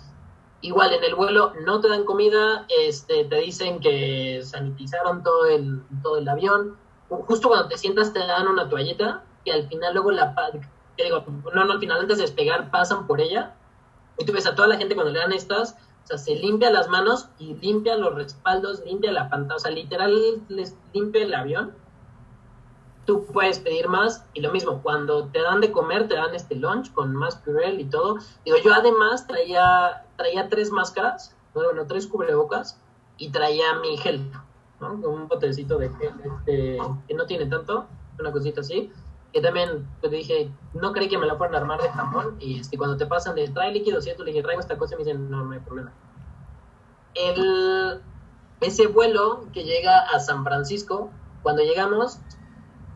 Igual 0.60 0.92
en 0.92 1.04
el 1.04 1.14
vuelo 1.14 1.52
no 1.64 1.80
te 1.80 1.88
dan 1.88 2.04
comida, 2.04 2.66
este, 2.68 3.24
te 3.24 3.36
dicen 3.36 3.78
que 3.78 4.40
sanitizaron 4.42 5.22
todo 5.22 5.46
el, 5.46 5.84
todo 6.02 6.18
el 6.18 6.28
avión. 6.28 6.76
Justo 7.08 7.48
cuando 7.48 7.68
te 7.68 7.78
sientas 7.78 8.12
te 8.12 8.18
dan 8.18 8.48
una 8.48 8.68
toallita 8.68 9.22
y 9.44 9.50
al 9.50 9.68
final 9.68 9.94
luego 9.94 10.10
la 10.10 10.34
digo, 11.04 11.24
no, 11.54 11.64
no, 11.64 11.72
al 11.72 11.78
final 11.78 12.00
antes 12.00 12.18
de 12.18 12.22
despegar 12.22 12.70
pasan 12.70 13.06
por 13.06 13.20
ella 13.20 13.54
y 14.18 14.24
tú 14.24 14.32
ves 14.32 14.46
a 14.46 14.54
toda 14.54 14.68
la 14.68 14.76
gente 14.76 14.94
cuando 14.94 15.12
le 15.12 15.20
dan 15.20 15.32
estas, 15.32 15.72
o 16.04 16.06
sea, 16.06 16.18
se 16.18 16.34
limpia 16.34 16.70
las 16.70 16.88
manos 16.88 17.28
y 17.38 17.54
limpia 17.54 17.96
los 17.96 18.14
respaldos, 18.14 18.82
limpia 18.84 19.12
la 19.12 19.28
pantalla, 19.28 19.56
o 19.56 19.60
sea, 19.60 19.70
literal 19.70 20.42
les 20.48 20.76
limpia 20.92 21.22
el 21.22 21.34
avión. 21.34 21.74
Tú 23.06 23.24
puedes 23.26 23.58
pedir 23.58 23.88
más 23.88 24.24
y 24.34 24.40
lo 24.40 24.52
mismo, 24.52 24.82
cuando 24.82 25.26
te 25.28 25.40
dan 25.40 25.60
de 25.60 25.72
comer, 25.72 26.08
te 26.08 26.14
dan 26.14 26.34
este 26.34 26.56
lunch 26.56 26.92
con 26.92 27.14
más 27.14 27.36
purel 27.36 27.80
y 27.80 27.84
todo. 27.84 28.18
Digo, 28.44 28.58
yo 28.62 28.74
además 28.74 29.26
traía, 29.26 30.04
traía 30.16 30.48
tres 30.48 30.70
máscaras, 30.70 31.34
bueno, 31.54 31.86
tres 31.86 32.06
cubrebocas 32.06 32.78
y 33.16 33.30
traía 33.30 33.74
mi 33.76 33.96
gel, 33.96 34.30
¿no? 34.80 34.92
Un 34.94 35.28
botecito 35.28 35.78
de 35.78 35.88
gel 35.90 36.12
este, 36.24 36.78
que 37.06 37.14
no 37.14 37.24
tiene 37.26 37.46
tanto, 37.46 37.86
una 38.18 38.32
cosita 38.32 38.60
así 38.60 38.92
que 39.32 39.40
también 39.40 39.86
te 40.00 40.08
dije, 40.08 40.50
no 40.74 40.92
creí 40.92 41.08
que 41.08 41.18
me 41.18 41.26
la 41.26 41.36
fueran 41.36 41.56
a 41.56 41.58
armar 41.58 41.82
de 41.82 41.90
jamón, 41.90 42.36
y 42.40 42.60
este, 42.60 42.78
cuando 42.78 42.96
te 42.96 43.06
pasan 43.06 43.34
de 43.34 43.48
trae 43.48 43.72
líquido, 43.72 44.00
¿cierto? 44.00 44.24
Le 44.24 44.32
dije, 44.32 44.42
traigo 44.42 44.60
esta 44.60 44.78
cosa 44.78 44.94
y 44.94 44.98
me 44.98 45.04
dicen, 45.04 45.30
no, 45.30 45.44
no 45.44 45.52
hay 45.52 45.60
problema. 45.60 45.92
El, 47.14 48.00
ese 48.60 48.86
vuelo 48.86 49.46
que 49.52 49.64
llega 49.64 49.98
a 49.98 50.18
San 50.20 50.44
Francisco, 50.44 51.10
cuando 51.42 51.62
llegamos, 51.62 52.20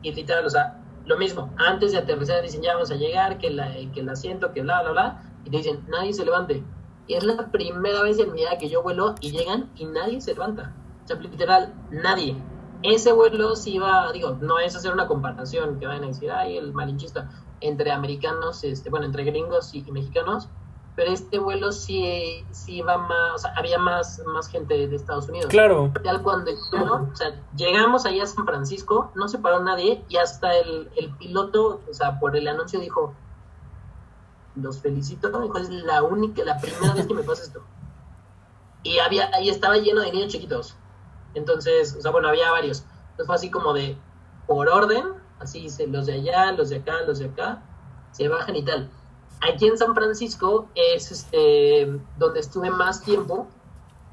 y 0.03 0.13
literal, 0.13 0.47
o 0.47 0.51
sea, 0.51 0.79
lo 1.05 1.19
mismo, 1.19 1.53
antes 1.59 1.93
de 1.93 1.99
aterrizar 1.99 2.43
dicen, 2.43 2.63
ya 2.63 2.75
vamos 2.75 2.91
a 2.91 2.95
llegar, 2.95 3.39
que, 3.39 3.51
la, 3.51 3.73
que 3.93 4.01
el 4.01 4.09
asiento, 4.09 4.53
que 4.53 4.63
bla, 4.63 4.83
bla, 4.83 4.93
bla, 4.93 5.23
y 5.45 5.51
te 5.51 5.59
dicen, 5.59 5.85
nadie 5.89 6.13
se 6.13 6.25
levante. 6.25 6.63
Y 7.09 7.15
es 7.15 7.25
la 7.25 7.51
primera 7.51 8.03
vez 8.03 8.19
en 8.19 8.33
mi 8.33 8.41
vida 8.41 8.57
que 8.59 8.69
yo 8.69 8.83
vuelo 8.83 9.17
y 9.21 9.33
llegan 9.33 9.71
y 9.77 9.85
nadie 9.85 10.21
se 10.21 10.33
levanta. 10.33 10.73
O 11.05 11.09
sea, 11.09 11.17
literal, 11.17 11.75
nadie 11.91 12.37
ese 12.83 13.13
vuelo 13.13 13.57
sí 13.57 13.75
iba, 13.75 14.11
digo, 14.13 14.37
no 14.41 14.59
es 14.59 14.75
hacer 14.77 14.93
una 14.93 15.07
comparación 15.07 15.79
que 15.79 15.87
vayan 15.87 16.05
a 16.05 16.09
decir, 16.09 16.31
ay, 16.31 16.57
el 16.57 16.73
malinchista, 16.73 17.31
entre 17.61 17.93
americanos, 17.93 18.65
este, 18.65 18.91
bueno, 18.91 19.07
entre 19.07 19.25
gringos 19.25 19.75
y, 19.75 19.83
mexicanos, 19.93 20.49
pero 20.95 21.11
este 21.11 21.39
vuelo 21.39 21.73
sí, 21.73 22.45
sí 22.51 22.77
iba 22.77 22.99
más, 22.99 23.35
o 23.35 23.39
sea, 23.39 23.55
había 23.57 23.79
más, 23.79 24.21
más 24.27 24.49
gente 24.49 24.87
de 24.87 24.95
Estados 24.95 25.29
Unidos. 25.29 25.49
Claro. 25.49 25.93
Tal 26.03 26.23
cuando 26.23 26.51
o 26.51 27.17
sea, 27.17 27.41
llegamos 27.57 28.05
allá 28.05 28.25
a 28.25 28.27
San 28.27 28.45
Francisco, 28.45 29.11
no 29.15 29.29
se 29.29 29.39
paró 29.39 29.63
nadie 29.63 30.05
y 30.09 30.17
hasta 30.17 30.55
el, 30.57 30.91
el 30.97 31.11
piloto, 31.17 31.81
o 31.89 31.95
sea, 31.95 32.19
por 32.21 32.37
el 32.37 32.47
anuncio 32.49 32.79
dijo, 32.81 33.15
los 34.55 34.81
felicito, 34.81 35.29
dijo, 35.41 35.59
es 35.59 35.71
la 35.71 36.03
única, 36.03 36.45
la 36.45 36.59
primera 36.59 36.95
vez 36.95 37.07
que 37.07 37.15
me 37.15 37.23
pasa 37.23 37.43
esto. 37.43 37.63
Y 38.83 38.99
había, 38.99 39.31
ahí 39.35 39.49
estaba 39.49 39.77
lleno 39.77 40.01
de 40.01 40.13
niños 40.13 40.33
chiquitos. 40.33 40.77
Entonces, 41.35 41.97
o 41.97 42.01
sea, 42.01 42.11
bueno, 42.11 42.29
había 42.29 42.51
varios. 42.51 42.85
Entonces 43.11 43.27
fue 43.27 43.35
así 43.35 43.51
como 43.51 43.73
de, 43.73 43.97
por 44.47 44.69
orden, 44.69 45.05
así 45.39 45.67
los 45.89 46.07
de 46.07 46.15
allá, 46.15 46.53
los 46.53 46.71
de 46.71 46.77
acá, 46.77 47.03
los 47.07 47.19
de 47.19 47.27
acá, 47.27 47.63
se 48.13 48.29
bajan 48.29 48.57
y 48.57 48.65
tal. 48.65 48.91
Aquí 49.41 49.67
en 49.67 49.77
San 49.77 49.95
Francisco 49.95 50.69
es 50.75 51.11
este 51.11 51.99
donde 52.19 52.41
estuve 52.41 52.71
más 52.71 53.03
tiempo. 53.03 53.49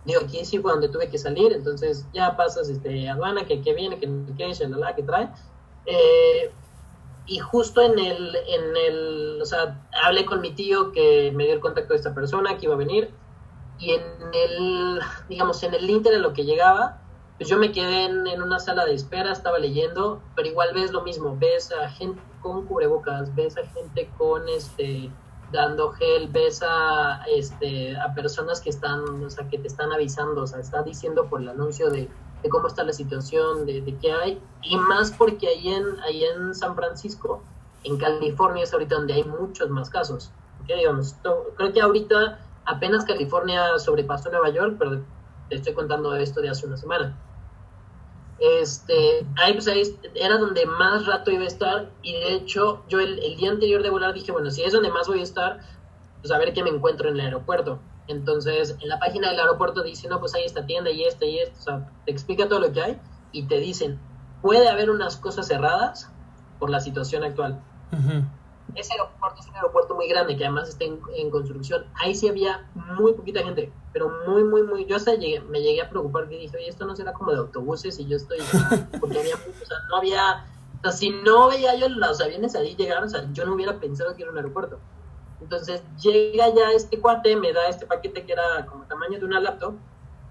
Digo, 0.06 0.22
aquí 0.24 0.44
sí 0.44 0.60
fue 0.60 0.72
donde 0.72 0.90
tuve 0.90 1.10
que 1.10 1.18
salir, 1.18 1.54
entonces 1.54 2.06
ya 2.14 2.36
pasas 2.36 2.70
este, 2.70 3.10
aduana, 3.10 3.46
que, 3.46 3.62
que 3.62 3.74
viene, 3.74 4.00
que, 4.00 4.08
que, 4.08 4.34
que, 4.36 4.96
que 4.96 5.04
trae. 5.04 5.30
Eh, 5.86 6.52
y 7.30 7.38
justo 7.38 7.82
en 7.82 8.00
el, 8.00 8.36
en 8.36 8.76
el, 8.76 9.40
o 9.42 9.46
sea, 9.46 9.80
hablé 10.04 10.26
con 10.26 10.42
mi 10.42 10.52
tío 10.52 10.92
que 10.92 11.32
me 11.36 11.44
dio 11.44 11.54
el 11.54 11.60
contacto 11.60 11.94
de 11.94 11.98
esta 11.98 12.16
persona 12.16 12.58
que 12.58 12.66
iba 12.66 12.74
a 12.74 12.78
venir 12.78 13.12
y 13.78 13.92
en 13.92 14.04
el, 14.34 15.00
digamos, 15.30 15.62
en 15.64 15.74
el 15.76 15.90
inter 15.90 16.14
en 16.14 16.24
lo 16.24 16.34
que 16.34 16.44
llegaba, 16.44 17.02
pues 17.40 17.50
yo 17.50 17.58
me 17.58 17.72
quedé 17.72 18.04
en, 18.04 18.28
en, 18.28 18.42
una 18.44 18.60
sala 18.60 18.86
de 18.86 18.94
espera, 18.94 19.32
estaba 19.32 19.58
leyendo, 19.60 20.22
pero 20.36 20.50
igual 20.50 20.74
ves 20.74 20.92
lo 20.92 21.02
mismo, 21.04 21.38
ves 21.40 21.72
a 21.72 21.90
gente 21.90 22.22
con 22.42 22.66
cubrebocas, 22.66 23.34
ves 23.34 23.58
a 23.58 23.66
gente 23.68 24.12
con 24.18 24.48
este 24.50 25.10
dando 25.54 25.92
gel, 25.94 26.28
ves 26.28 26.62
a 26.62 27.24
este 27.34 27.98
a 27.98 28.14
personas 28.14 28.60
que 28.60 28.70
están, 28.70 29.24
o 29.24 29.30
sea, 29.30 29.48
que 29.48 29.58
te 29.58 29.68
están 29.68 29.92
avisando, 29.94 30.44
o 30.44 30.48
sea, 30.48 30.60
está 30.60 30.84
diciendo 30.84 31.28
por 31.30 31.42
el 31.42 31.48
anuncio 31.48 31.90
de, 31.90 32.10
de 32.44 32.50
cómo 32.50 32.68
está 32.68 32.84
la 32.84 32.92
situación, 32.92 33.66
de, 33.66 33.82
de, 33.82 33.96
qué 33.96 34.12
hay, 34.12 34.42
y 34.62 34.76
más 34.76 35.12
porque 35.12 35.48
ahí 35.48 35.70
en, 35.70 35.86
ahí 36.02 36.26
en 36.26 36.54
San 36.54 36.76
Francisco, 36.76 37.42
en 37.86 37.98
California 37.98 38.64
es 38.64 38.74
ahorita 38.74 38.96
donde 38.96 39.14
hay 39.14 39.24
muchos 39.24 39.70
más 39.70 39.90
casos. 39.90 40.30
Digamos, 40.68 41.16
creo 41.56 41.72
que 41.72 41.82
ahorita 41.82 42.38
apenas 42.66 43.06
California 43.06 43.80
sobrepasó 43.80 44.30
Nueva 44.30 44.50
York, 44.50 44.76
pero 44.78 45.02
te 45.48 45.56
estoy 45.56 45.74
contando 45.74 46.14
esto 46.16 46.42
de 46.42 46.50
hace 46.50 46.68
una 46.68 46.78
semana. 46.78 47.18
Este, 48.40 49.26
ahí, 49.38 49.54
pues 49.54 49.68
ahí 49.68 49.82
era 50.16 50.38
donde 50.38 50.66
más 50.66 51.06
rato 51.06 51.30
iba 51.30 51.44
a 51.44 51.48
estar 51.48 51.90
y 52.02 52.14
de 52.14 52.36
hecho 52.36 52.84
yo 52.88 53.00
el, 53.00 53.20
día 53.36 53.52
anterior 53.52 53.84
de 53.84 53.90
volar 53.90 54.14
dije, 54.14 54.32
bueno, 54.32 54.50
si 54.50 54.64
es 54.64 54.72
donde 54.72 54.90
más 54.90 55.08
voy 55.08 55.20
a 55.20 55.24
estar, 55.24 55.60
pues 56.22 56.32
a 56.32 56.38
ver 56.38 56.54
qué 56.54 56.64
me 56.64 56.70
encuentro 56.70 57.10
en 57.10 57.16
el 57.16 57.22
aeropuerto. 57.22 57.80
Entonces, 58.08 58.76
en 58.82 58.90
la 58.90 58.98
página 58.98 59.30
del 59.30 59.40
aeropuerto 59.40 59.84
dice, 59.84 60.08
no, 60.08 60.20
pues 60.20 60.34
hay 60.34 60.44
esta 60.44 60.66
tienda 60.66 60.90
y 60.90 61.04
esta 61.04 61.26
y 61.26 61.40
esta, 61.40 61.60
o 61.60 61.62
sea, 61.62 61.92
te 62.06 62.12
explica 62.12 62.48
todo 62.48 62.60
lo 62.60 62.72
que 62.72 62.82
hay 62.82 63.00
y 63.32 63.44
te 63.44 63.60
dicen, 63.60 64.00
puede 64.42 64.70
haber 64.70 64.90
unas 64.90 65.18
cosas 65.18 65.48
cerradas 65.48 66.10
por 66.60 66.70
la 66.70 66.80
situación 66.80 67.24
actual. 67.24 67.62
Uh-huh. 67.92 68.24
Ese 68.76 68.94
aeropuerto 68.94 69.42
es 69.42 69.48
un 69.48 69.56
aeropuerto 69.56 69.96
muy 69.96 70.08
grande 70.08 70.38
que 70.38 70.46
además 70.46 70.70
está 70.70 70.86
en, 70.86 71.00
en, 71.16 71.30
construcción. 71.30 71.86
Ahí 71.96 72.16
sí 72.16 72.28
había 72.28 72.70
muy 72.98 73.14
poquita 73.14 73.44
gente, 73.44 73.72
pero 73.94 74.10
muy, 74.28 74.44
muy, 74.44 74.64
muy. 74.64 74.86
Yo 74.86 74.96
hasta 74.96 75.16
llegué, 75.16 75.42
me 75.42 75.62
llegué 75.62 75.82
a 75.82 75.90
preocupar 75.90 76.28
que 76.30 76.38
dije, 76.38 76.58
oye, 76.58 76.70
esto 76.70 76.86
no 76.86 76.96
será 76.96 77.14
como 77.14 77.32
de 77.32 77.38
autobuses 77.38 78.00
y 78.00 78.08
yo 78.08 78.18
estoy. 78.18 78.40
Porque 79.00 79.20
había, 79.20 79.36
o 79.36 79.66
sea, 79.66 79.78
no 79.90 79.98
había. 79.98 80.46
O 80.80 80.82
sea, 80.84 80.92
si 80.92 81.10
no 81.10 81.50
veía 81.50 81.76
yo 81.76 81.90
los 81.90 82.22
aviones 82.22 82.56
ahí 82.56 82.76
llegar, 82.76 83.04
o 83.04 83.10
sea, 83.10 83.28
yo 83.34 83.46
no 83.46 83.56
hubiera 83.56 83.80
pensado 83.80 84.16
que 84.16 84.24
era 84.24 84.32
un 84.32 84.38
aeropuerto. 84.38 84.80
Entonces 85.42 85.84
llega 86.02 86.54
ya 86.54 86.72
este 86.72 87.00
cuate, 87.00 87.36
me 87.36 87.54
da 87.54 87.68
este 87.70 87.86
paquete 87.86 88.26
que 88.26 88.34
era 88.34 88.66
como 88.66 88.86
tamaño 88.86 89.20
de 89.20 89.26
una 89.26 89.40
laptop, 89.40 89.76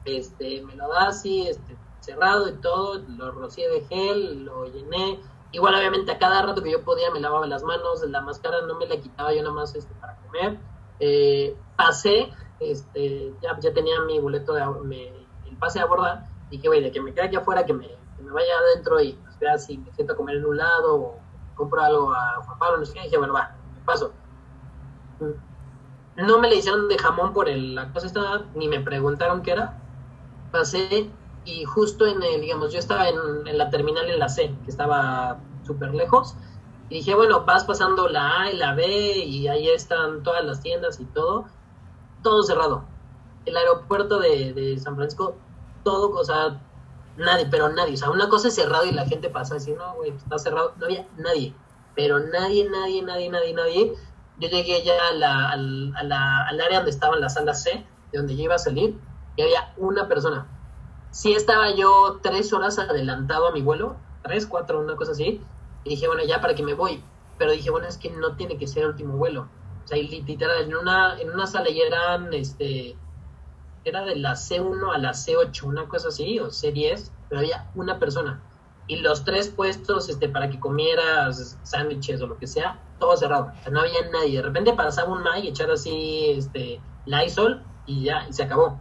este, 0.04 0.62
me 0.62 0.74
lo 0.76 0.88
da 0.88 1.08
así, 1.08 1.48
este, 1.48 1.76
cerrado 2.00 2.48
y 2.48 2.52
todo, 2.60 3.02
lo 3.16 3.30
rocié 3.32 3.68
de 3.68 3.84
gel, 3.86 4.44
lo 4.44 4.66
llené, 4.66 5.20
Igual, 5.52 5.74
obviamente, 5.74 6.12
a 6.12 6.18
cada 6.18 6.42
rato 6.42 6.62
que 6.62 6.70
yo 6.70 6.82
podía 6.84 7.10
me 7.10 7.20
lavaba 7.20 7.46
las 7.46 7.62
manos, 7.62 8.02
la 8.06 8.20
máscara 8.20 8.60
no 8.62 8.74
me 8.74 8.86
la 8.86 9.00
quitaba 9.00 9.32
yo 9.32 9.42
nada 9.42 9.54
más 9.54 9.74
este, 9.74 9.94
para 9.94 10.16
comer. 10.16 10.58
Eh, 11.00 11.56
pasé, 11.76 12.30
este, 12.60 13.32
ya, 13.40 13.58
ya 13.58 13.72
tenía 13.72 14.00
mi 14.02 14.18
boleto, 14.18 14.52
de, 14.52 14.66
me, 14.84 15.08
el 15.46 15.56
pase 15.58 15.80
a 15.80 15.84
abordar. 15.84 16.26
Dije, 16.50 16.68
güey, 16.68 16.82
de 16.82 16.92
que 16.92 17.00
me 17.00 17.14
quede 17.14 17.26
aquí 17.26 17.36
afuera, 17.36 17.64
que 17.64 17.72
me, 17.72 17.88
me 18.20 18.30
vaya 18.30 18.52
adentro 18.58 19.00
y 19.00 19.12
pues, 19.14 19.38
vea 19.38 19.58
si 19.58 19.78
me 19.78 19.90
siento 19.92 20.12
a 20.12 20.16
comer 20.16 20.36
en 20.36 20.44
un 20.44 20.56
lado 20.56 20.96
o 20.96 21.18
compro 21.54 21.80
algo 21.80 22.12
a 22.12 22.42
Juan 22.44 22.58
Pablo, 22.58 22.78
no 22.78 22.84
sé 22.84 22.94
qué. 22.94 23.02
dije, 23.02 23.18
bueno, 23.18 23.32
va, 23.32 23.56
paso. 23.86 24.12
No 26.16 26.38
me 26.38 26.48
le 26.48 26.56
hicieron 26.56 26.88
de 26.88 26.98
jamón 26.98 27.32
por 27.32 27.48
el, 27.48 27.74
la 27.74 27.92
cosa 27.92 28.06
esta, 28.06 28.44
ni 28.54 28.68
me 28.68 28.80
preguntaron 28.80 29.42
qué 29.42 29.52
era. 29.52 29.78
Pasé 30.52 31.10
y 31.48 31.64
justo 31.64 32.06
en 32.06 32.22
el, 32.22 32.42
digamos, 32.42 32.72
yo 32.72 32.78
estaba 32.78 33.08
en, 33.08 33.16
en 33.46 33.56
la 33.56 33.70
terminal 33.70 34.08
en 34.10 34.18
la 34.18 34.28
C, 34.28 34.54
que 34.64 34.70
estaba 34.70 35.40
súper 35.66 35.94
lejos, 35.94 36.36
y 36.90 36.96
dije, 36.96 37.14
bueno, 37.14 37.44
vas 37.46 37.64
pasando 37.64 38.06
la 38.06 38.42
A 38.42 38.52
y 38.52 38.56
la 38.56 38.74
B, 38.74 38.86
y 38.86 39.48
ahí 39.48 39.68
están 39.68 40.22
todas 40.22 40.44
las 40.44 40.60
tiendas 40.60 41.00
y 41.00 41.06
todo, 41.06 41.46
todo 42.22 42.42
cerrado. 42.42 42.84
El 43.46 43.56
aeropuerto 43.56 44.18
de, 44.18 44.52
de 44.52 44.78
San 44.78 44.94
Francisco, 44.96 45.36
todo, 45.84 46.10
o 46.10 46.24
sea, 46.24 46.60
nadie, 47.16 47.46
pero 47.50 47.70
nadie, 47.70 47.94
o 47.94 47.96
sea, 47.96 48.10
una 48.10 48.28
cosa 48.28 48.48
es 48.48 48.54
cerrado 48.54 48.84
y 48.84 48.92
la 48.92 49.06
gente 49.06 49.30
pasa 49.30 49.56
así, 49.56 49.72
no, 49.72 49.94
güey, 49.94 50.10
está 50.10 50.38
cerrado, 50.38 50.74
no 50.76 50.84
había 50.84 51.08
nadie, 51.16 51.54
pero 51.94 52.18
nadie, 52.18 52.68
nadie, 52.68 53.02
nadie, 53.02 53.30
nadie, 53.30 53.54
nadie. 53.54 53.94
Yo 54.38 54.48
llegué 54.48 54.84
ya 54.84 54.94
a 55.10 55.14
la, 55.14 55.50
a 55.50 55.56
la, 55.56 56.46
al 56.46 56.60
área 56.60 56.78
donde 56.78 56.90
estaban 56.90 57.20
las 57.20 57.34
salas 57.34 57.62
C, 57.62 57.84
de 58.12 58.18
donde 58.18 58.36
yo 58.36 58.44
iba 58.44 58.54
a 58.54 58.58
salir, 58.58 59.00
y 59.36 59.42
había 59.42 59.72
una 59.78 60.06
persona, 60.08 60.46
sí 61.10 61.32
estaba 61.32 61.74
yo 61.74 62.20
tres 62.22 62.52
horas 62.52 62.78
adelantado 62.78 63.48
a 63.48 63.52
mi 63.52 63.62
vuelo, 63.62 63.96
tres, 64.22 64.46
cuatro, 64.46 64.80
una 64.80 64.96
cosa 64.96 65.12
así, 65.12 65.40
y 65.84 65.90
dije, 65.90 66.06
bueno, 66.06 66.22
ya 66.24 66.40
para 66.40 66.54
que 66.54 66.62
me 66.62 66.74
voy, 66.74 67.02
pero 67.38 67.52
dije, 67.52 67.70
bueno, 67.70 67.86
es 67.86 67.96
que 67.96 68.10
no 68.10 68.36
tiene 68.36 68.58
que 68.58 68.66
ser 68.66 68.82
el 68.82 68.90
último 68.90 69.16
vuelo. 69.16 69.48
O 69.84 69.88
sea, 69.88 69.96
literal, 69.96 70.64
en 70.64 70.76
una, 70.76 71.18
en 71.18 71.30
una 71.30 71.46
sala 71.46 71.70
ya 71.70 71.84
eran, 71.86 72.32
este, 72.34 72.96
era 73.84 74.04
de 74.04 74.16
la 74.16 74.32
C1 74.32 74.94
a 74.94 74.98
la 74.98 75.12
C8, 75.12 75.62
una 75.62 75.88
cosa 75.88 76.08
así, 76.08 76.38
o 76.40 76.48
C10, 76.48 77.10
pero 77.28 77.40
había 77.40 77.70
una 77.74 77.98
persona. 77.98 78.42
Y 78.86 78.96
los 78.96 79.24
tres 79.24 79.48
puestos, 79.48 80.08
este, 80.08 80.28
para 80.28 80.50
que 80.50 80.60
comieras 80.60 81.58
sándwiches 81.62 82.20
o 82.20 82.26
lo 82.26 82.38
que 82.38 82.46
sea, 82.46 82.80
todo 82.98 83.16
cerrado. 83.16 83.52
O 83.58 83.62
sea, 83.62 83.72
no 83.72 83.80
había 83.80 84.10
nadie. 84.12 84.36
De 84.36 84.42
repente 84.42 84.72
pasaba 84.72 85.12
un 85.12 85.22
May 85.22 85.46
y 85.46 85.48
echar 85.48 85.70
así, 85.70 86.32
este, 86.36 86.80
Lysol 87.06 87.62
y 87.86 88.04
ya, 88.04 88.26
y 88.28 88.32
se 88.32 88.42
acabó 88.42 88.78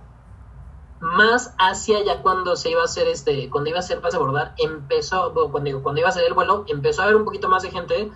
más 0.99 1.53
hacia 1.59 2.03
ya 2.03 2.21
cuando 2.21 2.55
se 2.55 2.71
iba 2.71 2.81
a 2.81 2.85
hacer 2.85 3.07
este, 3.07 3.49
cuando 3.49 3.69
iba 3.69 3.79
a 3.79 3.83
ser 3.83 4.01
pase 4.01 4.17
abordar, 4.17 4.53
empezó, 4.57 5.33
cuando, 5.51 5.83
cuando 5.83 6.01
iba 6.01 6.09
a 6.09 6.13
ser 6.13 6.23
el 6.25 6.33
vuelo, 6.33 6.65
empezó 6.67 7.01
a 7.01 7.05
haber 7.05 7.17
un 7.17 7.25
poquito 7.25 7.49
más 7.49 7.63
de 7.63 7.71
gente, 7.71 8.11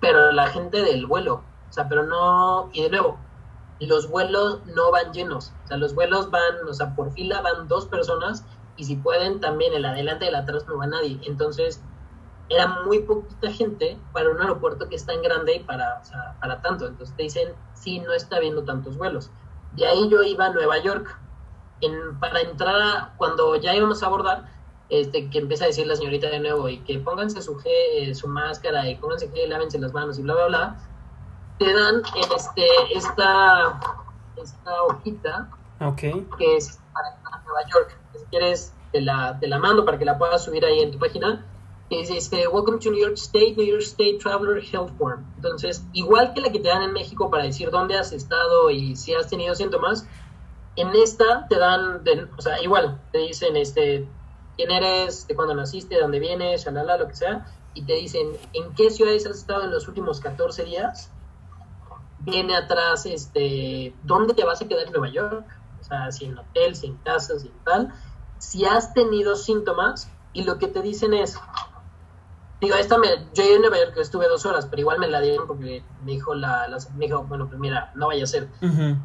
pero 0.00 0.32
la 0.32 0.48
gente 0.48 0.82
del 0.82 1.06
vuelo, 1.06 1.42
o 1.68 1.72
sea, 1.72 1.88
pero 1.88 2.04
no, 2.04 2.70
y 2.72 2.82
de 2.82 2.90
nuevo, 2.90 3.18
los 3.80 4.10
vuelos 4.10 4.60
no 4.66 4.90
van 4.90 5.12
llenos, 5.12 5.52
o 5.64 5.68
sea, 5.68 5.76
los 5.76 5.94
vuelos 5.94 6.30
van, 6.30 6.66
o 6.68 6.74
sea, 6.74 6.94
por 6.96 7.12
fila 7.12 7.40
van 7.40 7.68
dos 7.68 7.86
personas, 7.86 8.44
y 8.76 8.84
si 8.84 8.96
pueden 8.96 9.40
también 9.40 9.74
el 9.74 9.84
adelante 9.84 10.24
y 10.24 10.28
el 10.28 10.34
atrás 10.34 10.66
no 10.66 10.78
va 10.78 10.86
nadie, 10.86 11.20
entonces 11.24 11.82
era 12.48 12.82
muy 12.84 13.00
poquita 13.00 13.50
gente 13.50 13.98
para 14.12 14.30
un 14.30 14.40
aeropuerto 14.40 14.88
que 14.88 14.96
es 14.96 15.04
tan 15.04 15.20
grande 15.22 15.56
y 15.56 15.60
para, 15.60 16.02
para 16.40 16.62
tanto, 16.62 16.86
entonces 16.86 17.14
te 17.14 17.24
dicen, 17.24 17.52
sí, 17.74 18.00
no 18.00 18.12
está 18.12 18.38
viendo 18.40 18.64
tantos 18.64 18.96
vuelos. 18.96 19.30
De 19.74 19.86
ahí 19.86 20.08
yo 20.08 20.22
iba 20.22 20.46
a 20.46 20.50
Nueva 20.50 20.78
York, 20.78 21.20
en, 21.80 22.18
para 22.18 22.40
entrar, 22.40 23.14
cuando 23.16 23.56
ya 23.56 23.74
íbamos 23.74 24.02
a 24.02 24.06
abordar, 24.06 24.46
este, 24.90 25.28
que 25.28 25.38
empieza 25.38 25.64
a 25.64 25.66
decir 25.66 25.86
la 25.86 25.96
señorita 25.96 26.28
de 26.28 26.40
nuevo 26.40 26.68
y 26.68 26.78
que 26.78 26.98
pónganse 26.98 27.42
su, 27.42 27.56
G, 27.56 28.14
su 28.14 28.26
máscara 28.26 28.88
y 28.88 28.96
pónganse 28.96 29.30
que 29.30 29.46
lávense 29.46 29.78
las 29.78 29.92
manos 29.92 30.18
y 30.18 30.22
bla, 30.22 30.34
bla, 30.34 30.46
bla, 30.46 30.76
te 31.58 31.72
dan 31.72 32.02
este, 32.34 32.66
esta, 32.94 33.80
esta 34.36 34.82
hojita 34.84 35.50
okay. 35.80 36.26
que 36.38 36.56
es 36.56 36.80
para 36.92 37.14
entrar 37.14 37.34
a 37.34 37.42
Nueva 37.44 37.60
York. 37.70 37.98
Si 38.14 38.24
quieres, 38.26 38.72
te 38.92 39.00
la, 39.00 39.38
te 39.38 39.46
la 39.46 39.58
mando 39.58 39.84
para 39.84 39.98
que 39.98 40.04
la 40.04 40.16
puedas 40.16 40.44
subir 40.44 40.64
ahí 40.64 40.80
en 40.80 40.92
tu 40.92 40.98
página. 40.98 41.44
Dice, 41.90 42.16
este, 42.16 42.46
Welcome 42.48 42.78
to 42.80 42.90
New 42.90 43.00
York 43.00 43.14
State, 43.14 43.54
New 43.56 43.66
York 43.66 43.82
State 43.82 44.18
Traveler 44.22 44.62
Health 44.62 44.90
Form. 44.98 45.24
Entonces, 45.36 45.84
igual 45.94 46.34
que 46.34 46.40
la 46.40 46.50
que 46.50 46.60
te 46.60 46.68
dan 46.68 46.82
en 46.82 46.92
México 46.92 47.30
para 47.30 47.44
decir 47.44 47.70
dónde 47.70 47.96
has 47.96 48.12
estado 48.12 48.70
y 48.70 48.94
si 48.94 49.14
has 49.14 49.28
tenido 49.28 49.54
síntomas, 49.54 50.06
en 50.80 50.94
esta 50.94 51.46
te 51.48 51.58
dan, 51.58 52.04
de, 52.04 52.28
o 52.36 52.40
sea, 52.40 52.62
igual, 52.62 53.00
te 53.10 53.18
dicen 53.18 53.56
este, 53.56 54.08
quién 54.56 54.70
eres, 54.70 55.26
de 55.26 55.34
cuándo 55.34 55.54
naciste, 55.54 55.96
de 55.96 56.00
dónde 56.00 56.20
vienes, 56.20 56.64
shalala, 56.64 56.96
lo 56.96 57.08
que 57.08 57.16
sea, 57.16 57.46
y 57.74 57.82
te 57.82 57.94
dicen 57.94 58.28
en 58.52 58.72
qué 58.74 58.90
ciudades 58.90 59.26
has 59.26 59.38
estado 59.38 59.64
en 59.64 59.70
los 59.70 59.88
últimos 59.88 60.20
14 60.20 60.64
días. 60.64 61.10
Viene 62.20 62.56
atrás, 62.56 63.06
este, 63.06 63.94
dónde 64.04 64.34
te 64.34 64.44
vas 64.44 64.60
a 64.60 64.68
quedar 64.68 64.86
en 64.86 64.92
Nueva 64.92 65.08
York, 65.08 65.46
o 65.80 65.84
sea, 65.84 66.12
si 66.12 66.26
en 66.26 66.38
hotel, 66.38 66.76
si 66.76 66.86
en 66.86 66.96
casa, 66.98 67.38
si 67.38 67.48
en 67.48 67.64
tal, 67.64 67.94
si 68.38 68.64
has 68.64 68.94
tenido 68.94 69.36
síntomas, 69.36 70.10
y 70.32 70.44
lo 70.44 70.58
que 70.58 70.68
te 70.68 70.82
dicen 70.82 71.14
es, 71.14 71.40
digo, 72.60 72.76
esta 72.76 72.98
me, 72.98 73.08
yo 73.34 73.42
en 73.42 73.62
Nueva 73.62 73.78
York 73.78 73.94
estuve 73.96 74.28
dos 74.28 74.46
horas, 74.46 74.66
pero 74.66 74.80
igual 74.80 74.98
me 74.98 75.08
la 75.08 75.20
dieron 75.20 75.46
porque 75.46 75.82
me 76.04 76.12
dijo 76.12 76.34
la, 76.34 76.68
la 76.68 76.78
me 76.94 77.06
dijo, 77.06 77.24
bueno, 77.24 77.48
pues 77.48 77.58
mira, 77.58 77.90
no 77.94 78.08
vaya 78.08 78.24
a 78.24 78.26
ser. 78.26 78.48
Uh 78.60 78.66
-huh. 78.66 78.98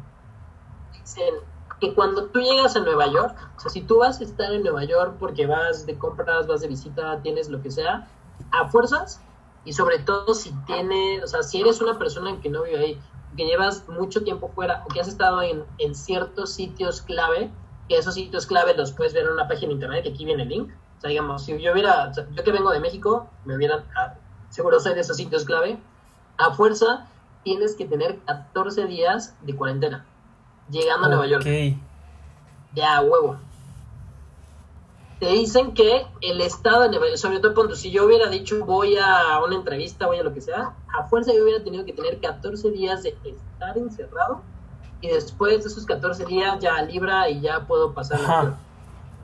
Dicen, 0.92 1.34
que 1.80 1.94
cuando 1.94 2.26
tú 2.26 2.40
llegas 2.40 2.76
a 2.76 2.80
Nueva 2.80 3.06
York, 3.06 3.36
o 3.56 3.60
sea, 3.60 3.70
si 3.70 3.82
tú 3.82 3.98
vas 3.98 4.20
a 4.20 4.24
estar 4.24 4.52
en 4.52 4.62
Nueva 4.62 4.84
York 4.84 5.16
porque 5.18 5.46
vas 5.46 5.86
de 5.86 5.98
compras, 5.98 6.46
vas 6.46 6.60
de 6.60 6.68
visita, 6.68 7.20
tienes 7.22 7.48
lo 7.48 7.62
que 7.62 7.70
sea, 7.70 8.08
a 8.52 8.68
fuerzas, 8.68 9.20
y 9.64 9.72
sobre 9.72 9.98
todo 9.98 10.34
si 10.34 10.52
tienes, 10.66 11.24
o 11.24 11.26
sea, 11.26 11.42
si 11.42 11.60
eres 11.60 11.80
una 11.80 11.98
persona 11.98 12.40
que 12.40 12.48
no 12.48 12.62
vive 12.62 12.78
ahí, 12.78 13.00
que 13.36 13.46
llevas 13.46 13.88
mucho 13.88 14.22
tiempo 14.22 14.50
fuera 14.54 14.84
o 14.84 14.92
que 14.92 15.00
has 15.00 15.08
estado 15.08 15.42
en, 15.42 15.64
en 15.78 15.94
ciertos 15.94 16.52
sitios 16.52 17.02
clave, 17.02 17.50
que 17.88 17.96
esos 17.96 18.14
sitios 18.14 18.46
clave 18.46 18.74
los 18.74 18.92
puedes 18.92 19.12
ver 19.12 19.24
en 19.24 19.32
una 19.32 19.48
página 19.48 19.68
de 19.68 19.74
internet, 19.74 20.02
que 20.04 20.10
aquí 20.10 20.24
viene 20.24 20.44
el 20.44 20.48
link. 20.48 20.70
O 20.98 21.00
sea, 21.00 21.10
digamos, 21.10 21.44
si 21.44 21.60
yo 21.60 21.72
hubiera, 21.72 22.08
o 22.08 22.14
sea, 22.14 22.26
yo 22.30 22.44
que 22.44 22.52
vengo 22.52 22.70
de 22.70 22.80
México, 22.80 23.28
me 23.44 23.56
hubieran, 23.56 23.84
ah, 23.96 24.14
seguro 24.50 24.78
ser 24.78 24.94
de 24.94 25.00
esos 25.00 25.16
sitios 25.16 25.44
clave, 25.44 25.78
a 26.38 26.52
fuerza 26.52 27.08
tienes 27.42 27.74
que 27.74 27.86
tener 27.86 28.20
14 28.20 28.86
días 28.86 29.34
de 29.42 29.56
cuarentena 29.56 30.06
llegando 30.70 31.06
a 31.06 31.08
Nueva 31.08 31.26
York. 31.26 31.46
Ya, 32.74 33.00
huevo. 33.02 33.36
Te 35.20 35.26
dicen 35.26 35.74
que 35.74 36.06
el 36.20 36.40
estado 36.40 36.82
de 36.82 36.88
Nueva 36.90 37.06
York, 37.06 37.18
sobre 37.18 37.38
todo 37.38 37.54
cuando 37.54 37.76
si 37.76 37.90
yo 37.90 38.04
hubiera 38.04 38.28
dicho 38.28 38.64
voy 38.64 38.96
a 38.96 39.40
una 39.44 39.54
entrevista, 39.54 40.06
voy 40.06 40.18
a 40.18 40.22
lo 40.22 40.34
que 40.34 40.40
sea, 40.40 40.74
a 40.92 41.04
fuerza 41.04 41.32
yo 41.32 41.44
hubiera 41.44 41.62
tenido 41.62 41.84
que 41.84 41.92
tener 41.92 42.20
14 42.20 42.70
días 42.70 43.04
de 43.04 43.16
estar 43.24 43.78
encerrado 43.78 44.42
y 45.00 45.08
después 45.08 45.62
de 45.62 45.68
esos 45.68 45.84
14 45.84 46.24
días 46.24 46.58
ya 46.60 46.80
libra 46.82 47.28
y 47.28 47.40
ya 47.40 47.66
puedo 47.66 47.92
pasar. 47.92 48.56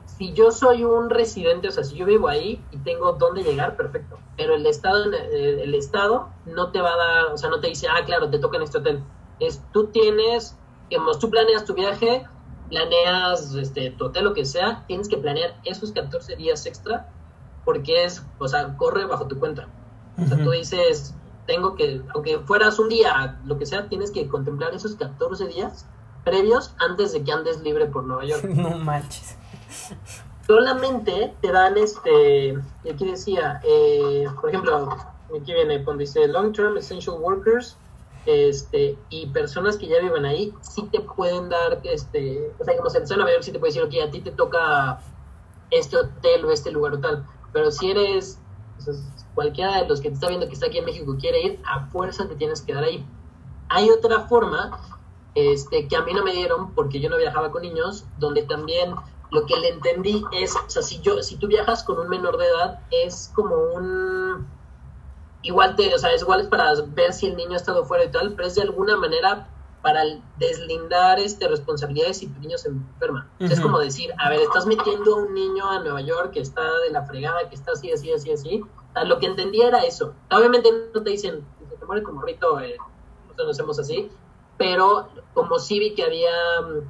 si 0.05 0.31
yo 0.33 0.51
soy 0.51 0.83
un 0.83 1.09
residente, 1.09 1.67
o 1.67 1.71
sea, 1.71 1.83
si 1.83 1.95
yo 1.95 2.05
vivo 2.05 2.27
ahí 2.27 2.63
y 2.71 2.77
tengo 2.77 3.13
dónde 3.13 3.43
llegar, 3.43 3.75
perfecto. 3.75 4.19
Pero 4.37 4.53
el 4.53 4.65
estado, 4.67 5.11
eh, 5.11 5.61
el 5.63 5.73
estado 5.73 6.29
no 6.45 6.71
te 6.71 6.81
va 6.81 6.93
a 6.93 6.97
dar, 6.97 7.25
o 7.33 7.37
sea, 7.37 7.49
no 7.49 7.59
te 7.59 7.67
dice, 7.67 7.87
ah, 7.87 8.05
claro, 8.05 8.29
te 8.29 8.37
toca 8.37 8.57
en 8.57 8.63
este 8.63 8.77
hotel. 8.77 9.03
Es, 9.39 9.63
tú 9.73 9.87
tienes, 9.87 10.55
digamos, 10.91 11.19
tú 11.19 11.29
planeas 11.29 11.63
tu 11.63 11.73
viaje, 11.73 12.25
planeas 12.69 13.55
este, 13.55 13.91
tu 13.91 14.05
hotel, 14.05 14.25
lo 14.25 14.33
que 14.33 14.45
sea, 14.45 14.83
tienes 14.87 15.07
que 15.07 15.17
planear 15.17 15.55
esos 15.63 15.93
14 15.93 16.35
días 16.35 16.65
extra 16.65 17.09
porque 17.63 18.03
es, 18.03 18.25
o 18.39 18.47
sea, 18.47 18.75
corre 18.75 19.05
bajo 19.05 19.25
tu 19.27 19.39
cuenta. 19.39 19.69
O 20.21 20.25
sea, 20.25 20.37
tú 20.43 20.51
dices, 20.51 21.15
tengo 21.47 21.75
que, 21.75 22.01
aunque 22.13 22.39
fueras 22.39 22.77
un 22.77 22.89
día, 22.89 23.39
lo 23.45 23.57
que 23.57 23.65
sea, 23.65 23.87
tienes 23.87 24.11
que 24.11 24.27
contemplar 24.27 24.75
esos 24.75 24.95
14 24.95 25.47
días 25.47 25.85
previos 26.25 26.75
antes 26.79 27.13
de 27.13 27.23
que 27.23 27.31
andes 27.31 27.61
libre 27.61 27.85
por 27.85 28.03
Nueva 28.03 28.25
York. 28.25 28.43
No 28.49 28.71
manches. 28.71 29.37
Solamente 30.45 31.33
te 31.39 31.51
dan 31.51 31.77
este, 31.77 32.59
aquí 32.91 33.05
decía, 33.05 33.61
eh, 33.63 34.25
por 34.41 34.49
ejemplo, 34.49 34.89
aquí 35.39 35.53
viene 35.53 35.83
cuando 35.85 36.01
dice 36.01 36.27
Long 36.27 36.51
Term 36.51 36.75
Essential 36.75 37.15
Workers, 37.17 37.77
este, 38.25 38.97
y 39.09 39.27
personas 39.27 39.77
que 39.77 39.87
ya 39.87 39.99
viven 39.99 40.25
ahí, 40.25 40.53
sí 40.61 40.83
te 40.91 40.99
pueden 41.01 41.49
dar, 41.49 41.79
este, 41.83 42.51
o 42.59 42.63
sea, 42.63 42.77
como 42.77 42.89
en 42.93 43.17
Nueva 43.17 43.31
York 43.31 43.43
sí 43.43 43.51
te 43.51 43.59
puede 43.59 43.73
decir, 43.73 43.83
ok, 43.83 44.07
a 44.07 44.11
ti 44.11 44.21
te 44.21 44.31
toca 44.31 45.01
este 45.71 45.97
hotel 45.97 46.45
o 46.45 46.51
este 46.51 46.71
lugar 46.71 46.93
o 46.93 46.99
tal, 46.99 47.25
pero 47.53 47.71
si 47.71 47.91
eres, 47.91 48.39
cualquiera 49.33 49.81
de 49.81 49.87
los 49.87 50.01
que 50.01 50.09
te 50.09 50.15
está 50.15 50.27
viendo 50.27 50.47
que 50.47 50.53
está 50.53 50.67
aquí 50.67 50.77
en 50.79 50.85
México 50.85 51.15
quiere 51.19 51.41
ir, 51.41 51.61
a 51.65 51.87
fuerza 51.87 52.27
te 52.27 52.35
tienes 52.35 52.61
que 52.61 52.67
quedar 52.67 52.83
ahí. 52.83 53.05
Hay 53.69 53.89
otra 53.89 54.21
forma 54.27 54.79
este, 55.35 55.87
que 55.87 55.95
a 55.95 56.01
mí 56.01 56.13
no 56.13 56.23
me 56.23 56.33
dieron 56.33 56.73
porque 56.73 56.99
yo 56.99 57.09
no 57.09 57.17
viajaba 57.17 57.51
con 57.51 57.61
niños, 57.61 58.05
donde 58.19 58.43
también 58.43 58.93
lo 59.31 59.45
que 59.45 59.57
le 59.57 59.69
entendí 59.69 60.23
es, 60.33 60.55
o 60.55 60.69
sea, 60.69 60.81
si 60.81 60.99
yo, 60.99 61.21
si 61.23 61.37
tú 61.37 61.47
viajas 61.47 61.83
con 61.83 61.97
un 61.99 62.09
menor 62.09 62.37
de 62.37 62.45
edad, 62.45 62.79
es 62.91 63.31
como 63.33 63.55
un 63.55 64.45
igual 65.43 65.75
te, 65.75 65.93
o 65.93 65.97
sea, 65.97 66.11
es 66.11 66.21
igual 66.21 66.41
es 66.41 66.47
para 66.47 66.73
ver 66.87 67.13
si 67.13 67.27
el 67.27 67.35
niño 67.35 67.53
ha 67.53 67.57
estado 67.57 67.85
fuera 67.85 68.03
y 68.05 68.11
tal, 68.11 68.33
pero 68.33 68.47
es 68.47 68.55
de 68.55 68.61
alguna 68.61 68.95
manera 68.97 69.47
para 69.81 70.03
deslindar 70.37 71.19
este 71.19 71.47
responsabilidades 71.47 72.17
si 72.17 72.27
tu 72.27 72.39
niño 72.39 72.57
se 72.57 72.69
enferma. 72.69 73.27
Es 73.39 73.59
como 73.59 73.79
decir, 73.79 74.13
a 74.19 74.29
ver, 74.29 74.41
estás 74.41 74.67
metiendo 74.67 75.15
a 75.15 75.17
un 75.23 75.33
niño 75.33 75.67
a 75.67 75.79
Nueva 75.79 76.01
York 76.01 76.31
que 76.31 76.39
está 76.39 76.61
de 76.61 76.91
la 76.91 77.03
fregada, 77.03 77.49
que 77.49 77.55
está 77.55 77.71
así, 77.71 77.91
así, 77.91 78.11
así, 78.11 78.31
así. 78.31 78.61
lo 79.05 79.17
que 79.17 79.25
entendía 79.25 79.69
era 79.69 79.79
eso. 79.79 80.13
Obviamente 80.29 80.69
no 80.93 81.01
te 81.01 81.09
dicen, 81.09 81.43
se 81.67 81.77
te 81.77 81.85
muere 81.85 82.03
como 82.03 82.21
rito, 82.21 82.59
eh, 82.59 82.75
nosotros 83.23 83.45
lo 83.47 83.51
hacemos 83.51 83.79
así, 83.79 84.11
pero 84.57 85.09
como 85.33 85.57
sí 85.57 85.79
vi 85.79 85.95
que 85.95 86.03
había, 86.03 86.31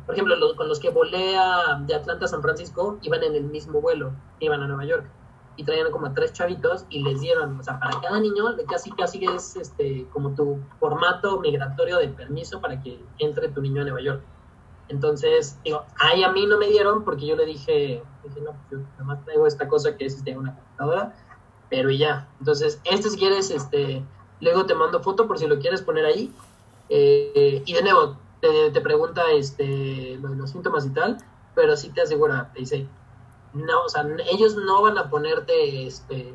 por 0.06 0.14
ejemplo, 0.16 0.36
los, 0.36 0.56
con 0.56 0.68
los 0.68 0.80
que 0.82 0.90
volé 0.90 1.38
de 1.86 1.96
Atlanta 1.96 2.26
a 2.26 2.28
San 2.28 2.42
Francisco, 2.42 2.98
iban 3.04 3.24
en 3.24 3.36
el 3.36 3.46
mismo 3.46 3.80
vuelo, 3.80 4.12
iban 4.42 4.62
a 4.62 4.68
Nueva 4.68 4.84
York 4.84 5.06
y 5.58 5.64
traían 5.64 5.92
como 5.92 6.08
a 6.08 6.14
tres 6.14 6.34
chavitos 6.34 6.86
y 6.90 7.04
les 7.04 7.22
dieron, 7.22 7.60
o 7.60 7.64
sea, 7.64 7.80
para 7.80 8.00
cada 8.02 8.20
niño 8.20 8.46
casi 8.68 8.92
casi 8.92 9.26
es 9.26 9.56
este 9.56 10.08
como 10.12 10.34
tu 10.34 10.60
formato 10.80 11.40
migratorio 11.40 11.98
de 11.98 12.08
permiso 12.10 12.62
para 12.62 12.82
que 12.82 13.04
entre 13.20 13.50
tu 13.50 13.62
niño 13.62 13.82
a 13.82 13.86
Nueva 13.86 14.02
York. 14.02 14.22
Entonces, 14.88 15.58
digo, 15.64 15.86
ahí 16.00 16.24
a 16.24 16.32
mí 16.32 16.46
no 16.46 16.58
me 16.58 16.68
dieron 16.68 17.04
porque 17.04 17.26
yo 17.26 17.36
le 17.36 17.46
dije, 17.46 18.04
dije 18.24 18.42
no, 18.42 18.52
pues 18.52 18.72
yo 18.72 18.78
nada 18.80 19.04
más 19.04 19.24
traigo 19.24 19.48
esta 19.48 19.68
cosa 19.68 19.96
que 19.96 20.06
es 20.06 20.16
este, 20.16 20.38
una 20.38 20.54
computadora, 20.56 21.16
pero 21.70 21.90
ya. 21.92 22.28
Entonces, 22.40 22.82
este 22.84 23.10
si 23.10 23.18
quieres, 23.18 23.52
este, 23.52 24.04
luego 24.42 24.66
te 24.66 24.76
mando 24.76 25.02
foto 25.02 25.28
por 25.28 25.40
si 25.40 25.48
lo 25.48 25.60
quieres 25.60 25.82
poner 25.82 26.06
ahí. 26.06 26.34
Eh, 26.90 27.64
y 27.66 27.74
de 27.74 27.82
nuevo, 27.84 28.18
te, 28.42 28.72
te 28.72 28.82
pregunta 28.82 29.32
este, 29.32 30.18
los 30.22 30.50
síntomas 30.50 30.86
y 30.86 30.90
tal, 30.90 31.18
pero 31.56 31.78
sí 31.78 31.90
te 31.90 32.02
asegura, 32.02 32.52
te 32.54 32.60
dice, 32.60 32.88
no, 33.54 33.84
o 33.84 33.90
sea, 33.90 34.06
ellos 34.32 34.56
no 34.56 34.82
van 34.82 34.98
a 34.98 35.10
ponerte 35.10 35.86
este, 35.86 36.34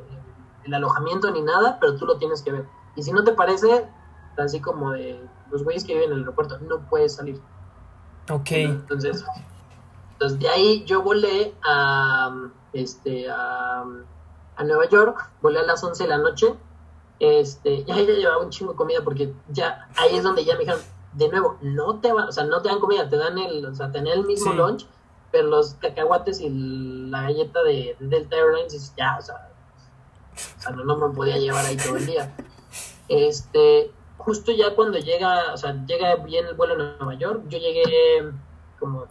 el 0.65 0.75
alojamiento 0.75 1.31
ni 1.31 1.43
nada, 1.43 1.79
pero 1.81 1.97
tú 1.97 2.07
lo 2.07 2.19
tienes 2.19 2.43
que 2.43 2.53
ver. 2.53 2.67
Y 2.95 3.03
si 3.03 3.13
no 3.13 3.25
te 3.25 3.33
parece, 3.33 3.89
así 4.37 4.61
como 4.61 4.93
de 4.93 5.21
los 5.51 5.65
güeyes 5.65 5.85
que 5.85 5.95
viven 5.95 6.11
en 6.11 6.15
el 6.15 6.21
aeropuerto, 6.21 6.59
no 6.59 6.81
puedes 6.89 7.15
salir. 7.15 7.41
Ok. 8.31 8.51
Entonces, 8.51 9.25
entonces 10.13 10.39
de 10.39 10.49
ahí 10.49 10.85
yo 10.85 11.03
volé 11.03 11.55
a, 11.65 12.35
este, 12.73 13.31
a, 13.31 13.85
a 14.57 14.65
Nueva 14.65 14.89
York, 14.89 15.31
volé 15.43 15.61
a 15.61 15.63
las 15.63 15.83
11 15.83 16.03
de 16.03 16.09
la 16.09 16.19
noche, 16.19 16.55
este, 17.19 17.85
ya 17.85 17.97
ella 17.97 18.15
llevaba 18.15 18.43
un 18.43 18.51
chingo 18.51 18.73
de 18.73 18.77
comida 18.77 19.01
porque 19.03 19.33
ya, 19.49 19.89
ahí 19.97 20.17
es 20.17 20.23
donde 20.23 20.45
ya 20.45 20.55
me 20.55 20.61
dijeron, 20.61 20.81
de 21.15 21.29
nuevo, 21.29 21.57
no 21.63 22.01
te 22.01 22.13
van, 22.13 22.29
o 22.29 22.33
sea, 22.33 22.45
no 22.45 22.61
te 22.61 22.69
dan 22.69 22.79
comida, 22.79 23.09
te 23.09 23.17
dan 23.17 23.39
el, 23.39 23.65
o 23.65 23.75
sea, 23.75 23.91
tener 23.91 24.15
el 24.15 24.27
mismo 24.27 24.53
lunch, 24.53 24.87
pero 25.31 25.49
los 25.49 25.75
cacahuates 25.75 26.41
y 26.41 26.51
la 26.51 27.23
galleta 27.23 27.63
de, 27.63 27.97
Delta 28.01 28.37
Airlines, 28.37 28.95
ya, 28.97 29.19
o 29.19 29.23
sea, 29.23 29.51
no, 30.71 30.97
me 30.97 31.15
podía 31.15 31.39
llevar 31.39 31.65
ahí 31.65 31.77
todo 31.77 31.97
el 31.97 32.07
día. 32.07 32.35
Este, 33.09 33.91
justo 34.19 34.53
ya 34.53 34.75
cuando 34.75 34.99
llega, 34.99 35.53
o 35.53 35.57
sea, 35.57 35.85
llega 35.87 36.17
bien 36.17 36.47
el 36.47 36.55
vuelo 36.55 36.75
a 36.75 36.77
Nueva 36.77 37.15
York, 37.15 37.43
yo 37.49 37.59
llegué 37.59 37.85
como 38.79 39.07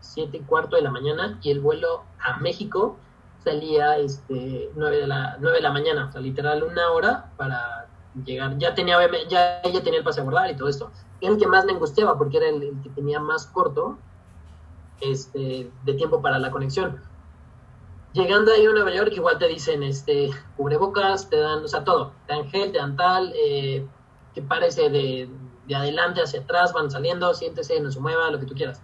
siete 0.00 0.38
y 0.38 0.40
cuarto 0.40 0.76
de 0.76 0.82
la 0.82 0.90
mañana 0.90 1.38
y 1.42 1.50
el 1.50 1.60
vuelo 1.60 2.04
a 2.20 2.38
México 2.38 2.96
salía 3.44 3.98
este 3.98 4.70
9 4.74 4.96
de 4.98 5.06
la 5.06 5.36
9 5.40 5.56
de 5.56 5.62
la 5.62 5.72
mañana, 5.72 6.06
o 6.08 6.12
sea, 6.12 6.20
literal 6.20 6.62
una 6.62 6.90
hora 6.90 7.30
para 7.36 7.88
llegar. 8.24 8.58
Ya 8.58 8.74
tenía 8.74 8.98
ya 9.28 9.60
ella 9.62 9.82
tenía 9.82 9.98
el 9.98 10.04
pase 10.04 10.20
a 10.20 10.22
abordar 10.22 10.50
y 10.50 10.56
todo 10.56 10.68
esto. 10.68 10.90
Era 11.20 11.32
el 11.32 11.38
que 11.38 11.46
más 11.46 11.64
me 11.64 11.72
angustiaba 11.72 12.16
porque 12.18 12.38
era 12.38 12.48
el 12.48 12.74
que 12.82 12.90
tenía 12.90 13.20
más 13.20 13.46
corto 13.46 13.98
este, 15.00 15.70
de 15.84 15.94
tiempo 15.94 16.20
para 16.20 16.38
la 16.38 16.50
conexión. 16.50 17.00
Llegando 18.12 18.52
ahí 18.52 18.66
a 18.66 18.70
Nueva 18.70 18.92
York, 18.92 19.12
igual 19.14 19.38
te 19.38 19.46
dicen, 19.46 19.82
este, 19.82 20.30
cubrebocas, 20.56 21.30
te 21.30 21.36
dan, 21.36 21.64
o 21.64 21.68
sea, 21.68 21.84
todo, 21.84 22.12
te 22.26 22.34
dan 22.34 22.48
gel, 22.50 22.72
te 22.72 22.78
dan 22.78 22.96
tal, 22.96 23.32
eh, 23.36 23.86
que 24.34 24.42
parece 24.42 24.90
de, 24.90 25.28
de, 25.66 25.74
adelante 25.76 26.20
hacia 26.20 26.40
atrás, 26.40 26.72
van 26.72 26.90
saliendo, 26.90 27.32
siéntese, 27.34 27.80
no 27.80 27.92
se 27.92 28.00
mueva, 28.00 28.30
lo 28.30 28.40
que 28.40 28.46
tú 28.46 28.54
quieras. 28.54 28.82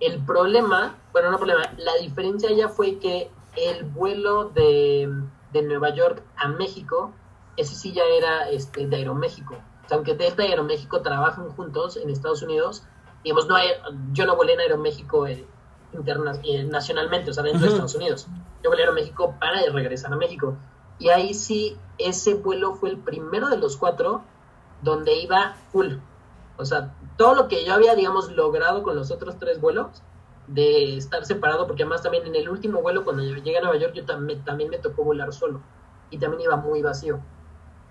El 0.00 0.24
problema, 0.24 0.96
bueno, 1.12 1.30
no 1.30 1.36
problema, 1.36 1.62
la 1.76 1.94
diferencia 1.96 2.50
ya 2.52 2.68
fue 2.68 2.98
que 2.98 3.30
el 3.56 3.84
vuelo 3.84 4.48
de, 4.50 5.12
de 5.52 5.62
Nueva 5.62 5.90
York 5.90 6.22
a 6.36 6.48
México, 6.48 7.12
ese 7.56 7.74
sí 7.74 7.92
ya 7.92 8.04
era 8.04 8.48
este, 8.48 8.86
de 8.86 8.96
Aeroméxico. 8.96 9.54
O 9.84 9.88
sea, 9.88 9.96
aunque 9.96 10.14
Delta 10.14 10.46
y 10.46 10.50
Aeroméxico 10.50 11.02
trabajan 11.02 11.50
juntos 11.50 11.96
en 11.96 12.08
Estados 12.08 12.42
Unidos, 12.42 12.84
digamos, 13.24 13.46
no 13.48 13.56
hay, 13.56 13.68
yo 14.12 14.26
no 14.26 14.36
volé 14.36 14.54
en 14.54 14.60
Aeroméxico 14.60 15.26
eh, 15.26 15.44
eh, 15.92 16.64
nacionalmente, 16.64 17.30
o 17.30 17.34
sea, 17.34 17.42
dentro 17.42 17.62
de 17.62 17.68
Estados 17.68 17.94
Unidos. 17.94 18.26
Yo 18.62 18.70
volé 18.70 18.82
a 18.82 18.86
Aeroméxico 18.86 19.34
para 19.38 19.60
regresar 19.72 20.12
a 20.12 20.16
México. 20.16 20.56
Y 20.98 21.10
ahí 21.10 21.34
sí, 21.34 21.76
ese 21.98 22.34
vuelo 22.34 22.74
fue 22.74 22.90
el 22.90 22.98
primero 22.98 23.48
de 23.48 23.58
los 23.58 23.76
cuatro 23.76 24.22
donde 24.82 25.16
iba 25.16 25.56
full. 25.72 25.94
O 26.56 26.64
sea, 26.64 26.94
todo 27.16 27.34
lo 27.34 27.48
que 27.48 27.64
yo 27.64 27.74
había, 27.74 27.94
digamos, 27.94 28.32
logrado 28.32 28.82
con 28.82 28.96
los 28.96 29.10
otros 29.10 29.38
tres 29.38 29.60
vuelos, 29.60 30.02
de 30.48 30.96
estar 30.96 31.24
separado, 31.24 31.66
porque 31.66 31.82
además 31.82 32.02
también 32.02 32.26
en 32.26 32.34
el 32.34 32.48
último 32.48 32.80
vuelo, 32.80 33.04
cuando 33.04 33.22
llegué 33.22 33.58
a 33.58 33.60
Nueva 33.60 33.76
York, 33.76 33.92
yo 33.94 34.04
también, 34.04 34.44
también 34.44 34.70
me 34.70 34.78
tocó 34.78 35.04
volar 35.04 35.32
solo. 35.32 35.60
Y 36.10 36.18
también 36.18 36.42
iba 36.42 36.56
muy 36.56 36.82
vacío. 36.82 37.20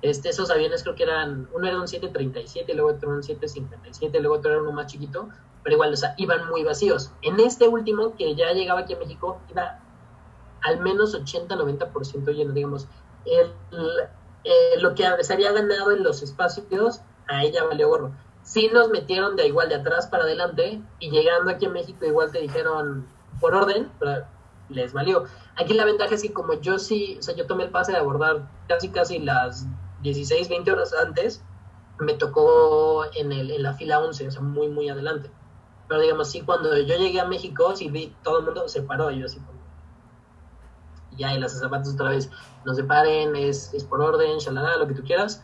Este, 0.01 0.29
esos 0.29 0.51
aviones 0.51 0.83
creo 0.83 0.95
que 0.95 1.03
eran, 1.03 1.49
uno 1.53 1.67
era 1.67 1.79
un 1.79 1.87
737, 1.87 2.73
luego 2.75 2.91
otro 2.91 3.09
un 3.09 3.23
757, 3.23 4.19
luego 4.19 4.35
otro 4.35 4.51
era 4.51 4.61
uno 4.61 4.71
más 4.71 4.87
chiquito, 4.87 5.29
pero 5.63 5.75
igual, 5.75 5.93
o 5.93 5.97
sea, 5.97 6.13
iban 6.17 6.47
muy 6.49 6.63
vacíos. 6.63 7.11
En 7.21 7.39
este 7.39 7.67
último, 7.67 8.15
que 8.15 8.35
ya 8.35 8.51
llegaba 8.53 8.81
aquí 8.81 8.93
a 8.93 8.99
México, 8.99 9.41
iba 9.49 9.79
al 10.63 10.79
menos 10.79 11.15
80-90% 11.15 12.33
lleno, 12.33 12.53
digamos. 12.53 12.87
El, 13.25 13.51
lo 14.81 14.95
que 14.95 15.03
se 15.21 15.33
había 15.33 15.51
ganado 15.51 15.91
en 15.91 16.03
los 16.03 16.21
espacios, 16.21 17.01
a 17.27 17.43
ella 17.43 17.65
valió 17.65 17.89
gorro. 17.89 18.11
Sí 18.43 18.69
nos 18.73 18.89
metieron 18.89 19.35
de 19.35 19.47
igual 19.47 19.67
de 19.69 19.75
atrás 19.75 20.07
para 20.07 20.23
adelante 20.23 20.81
y 20.99 21.09
llegando 21.09 21.51
aquí 21.51 21.65
a 21.65 21.69
México 21.69 22.05
igual 22.05 22.31
te 22.31 22.39
dijeron 22.39 23.05
por 23.41 23.53
orden, 23.53 23.91
pero 23.99 24.25
les 24.69 24.93
valió. 24.93 25.25
Aquí 25.57 25.73
la 25.73 25.83
ventaja 25.83 26.15
es 26.15 26.21
que 26.21 26.31
como 26.31 26.53
yo 26.53 26.79
sí, 26.79 27.17
o 27.19 27.21
sea, 27.21 27.35
yo 27.35 27.45
tomé 27.45 27.65
el 27.65 27.71
pase 27.71 27.91
de 27.91 27.97
abordar 27.97 28.49
casi 28.67 28.89
casi 28.89 29.19
las 29.19 29.67
16, 30.07 30.47
20 30.49 30.71
horas 30.71 30.93
antes, 30.93 31.43
me 31.99 32.13
tocó 32.13 33.05
en, 33.15 33.31
el, 33.31 33.61
la 33.61 33.73
fila 33.73 33.99
11, 33.99 34.27
o 34.27 34.31
sea, 34.31 34.41
muy, 34.41 34.69
muy 34.69 34.89
adelante. 34.89 35.29
Pero 35.87 36.01
digamos, 36.01 36.29
sí, 36.29 36.41
cuando 36.41 36.77
yo 36.77 36.95
llegué 36.97 37.19
a 37.19 37.25
México, 37.25 37.75
sí 37.75 37.89
vi, 37.89 38.13
todo 38.23 38.39
el 38.39 38.45
mundo 38.45 38.67
se 38.67 38.81
paró, 38.81 39.09
yo 39.11 39.25
así 39.25 39.39
como, 39.39 39.57
ya, 41.17 41.33
y 41.33 41.39
las 41.39 41.59
zapatos 41.59 41.93
otra 41.93 42.09
vez, 42.11 42.29
no 42.65 42.73
se 42.73 42.83
paren, 42.83 43.35
es, 43.35 43.73
es 43.73 43.83
por 43.83 44.01
orden, 44.01 44.37
shalala, 44.37 44.77
lo 44.77 44.87
que 44.87 44.93
tú 44.93 45.03
quieras. 45.03 45.43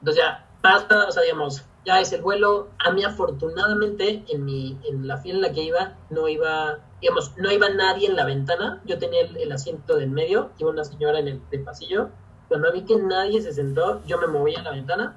Entonces 0.00 0.22
ya, 0.22 0.46
pasa, 0.60 1.06
o 1.08 1.10
sea, 1.10 1.22
digamos, 1.22 1.64
ya 1.84 2.00
es 2.00 2.12
el 2.12 2.22
vuelo. 2.22 2.68
A 2.84 2.90
mí, 2.90 3.04
afortunadamente, 3.04 4.24
en, 4.28 5.06
la 5.06 5.16
fila 5.18 5.34
en 5.34 5.42
la 5.42 5.52
que 5.52 5.62
iba, 5.62 5.96
no 6.10 6.28
iba, 6.28 6.78
digamos, 7.00 7.32
no 7.36 7.50
iba 7.50 7.68
nadie 7.70 8.08
en 8.08 8.16
la 8.16 8.26
ventana. 8.26 8.82
Yo 8.84 8.98
tenía 8.98 9.22
el, 9.22 9.52
asiento 9.52 9.96
del 9.96 10.10
medio, 10.10 10.50
iba 10.58 10.70
una 10.70 10.84
señora 10.84 11.20
en 11.20 11.42
el 11.50 11.64
pasillo 11.64 12.10
cuando 12.48 12.72
vi 12.72 12.84
que 12.84 12.96
nadie 12.96 13.42
se 13.42 13.52
sentó, 13.52 14.04
yo 14.06 14.18
me 14.18 14.26
moví 14.26 14.54
a 14.54 14.62
la 14.62 14.70
ventana 14.70 15.16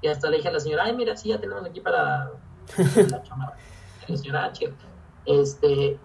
y 0.00 0.08
hasta 0.08 0.30
le 0.30 0.38
dije 0.38 0.48
a 0.48 0.52
la 0.52 0.60
señora, 0.60 0.84
ay, 0.84 0.96
mira, 0.96 1.16
sí, 1.16 1.28
ya 1.28 1.40
tenemos 1.40 1.64
aquí 1.64 1.80
para 1.80 2.30
la 3.10 3.22
chamarra. 3.22 3.56
la 4.08 4.16
señora, 4.16 4.44
ah, 4.44 4.70
Este, 5.26 5.98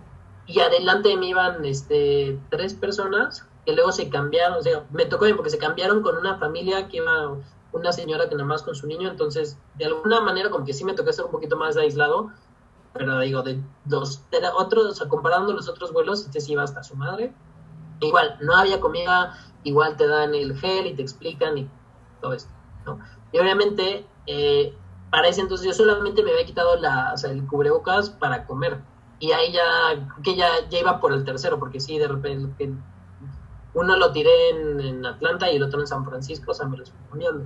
y 0.48 0.60
adelante 0.60 1.10
de 1.10 1.18
mí 1.18 1.30
iban 1.30 1.64
este, 1.66 2.38
tres 2.50 2.74
personas 2.74 3.46
que 3.66 3.74
luego 3.74 3.92
se 3.92 4.10
cambiaron, 4.10 4.58
o 4.58 4.62
sea, 4.62 4.84
me 4.92 5.06
tocó 5.06 5.26
bien 5.26 5.38
porque 5.38 5.50
se 5.50 5.58
cambiaron 5.58 6.02
con 6.02 6.18
una 6.18 6.38
familia 6.38 6.88
que 6.88 6.98
iba 6.98 7.36
una 7.72 7.92
señora 7.92 8.30
que 8.30 8.36
nada 8.36 8.48
más 8.48 8.64
con 8.64 8.76
su 8.76 8.88
niño, 8.88 9.10
entonces 9.10 9.58
de 9.76 9.86
alguna 9.86 10.22
manera 10.22 10.50
como 10.50 10.66
que 10.66 10.74
sí 10.74 10.86
me 10.86 10.94
tocó 10.94 11.10
estar 11.10 11.26
un 11.26 11.32
poquito 11.32 11.58
más 11.58 11.76
aislado, 11.76 12.32
pero 12.94 13.20
digo, 13.20 13.42
de 13.42 13.60
los 13.90 14.22
otros, 14.58 14.86
o 14.86 14.94
sea, 14.94 15.10
comparando 15.10 15.52
los 15.52 15.68
otros 15.68 15.92
vuelos, 15.92 16.26
este 16.26 16.40
sí 16.40 16.54
iba 16.54 16.64
hasta 16.64 16.84
su 16.84 16.96
madre. 16.96 17.34
Igual, 18.00 18.38
no 18.42 18.56
había 18.56 18.80
comida, 18.80 19.38
igual 19.66 19.98
te 19.98 20.08
dan 20.08 20.34
el 20.34 20.58
gel 20.58 20.88
y 20.88 20.94
te 20.94 21.02
explican 21.02 21.58
y 21.58 21.70
todo 22.22 22.34
esto, 22.34 22.52
¿no? 22.86 23.00
Y 23.34 23.40
obviamente, 23.40 24.06
eh, 24.28 24.74
para 25.12 25.28
ese 25.28 25.42
entonces 25.42 25.68
yo 25.68 25.74
solamente 25.74 26.24
me 26.24 26.32
había 26.32 26.46
quitado 26.46 26.78
la, 26.78 27.14
el 27.26 27.46
cubrebocas 27.48 28.10
para 28.10 28.46
comer. 28.46 28.80
Y 29.20 29.32
ahí 29.32 29.52
ya, 29.52 30.08
que 30.24 30.36
ya, 30.36 30.48
ya 30.70 30.80
iba 30.80 31.00
por 31.00 31.12
el 31.12 31.26
tercero, 31.26 31.60
porque 31.60 31.80
sí, 31.80 31.98
de 31.98 32.08
repente, 32.08 32.74
uno 33.74 33.98
lo 33.98 34.12
tiré 34.12 34.50
en, 34.50 35.06
Atlanta 35.06 35.52
y 35.52 35.58
el 35.58 35.64
otro 35.64 35.82
en 35.82 35.88
San 35.88 36.06
Francisco, 36.06 36.52
o 36.52 36.54
sea, 36.54 36.68
me 36.68 36.78
lo 36.78 36.84
estoy 36.84 37.00
poniendo. 37.10 37.46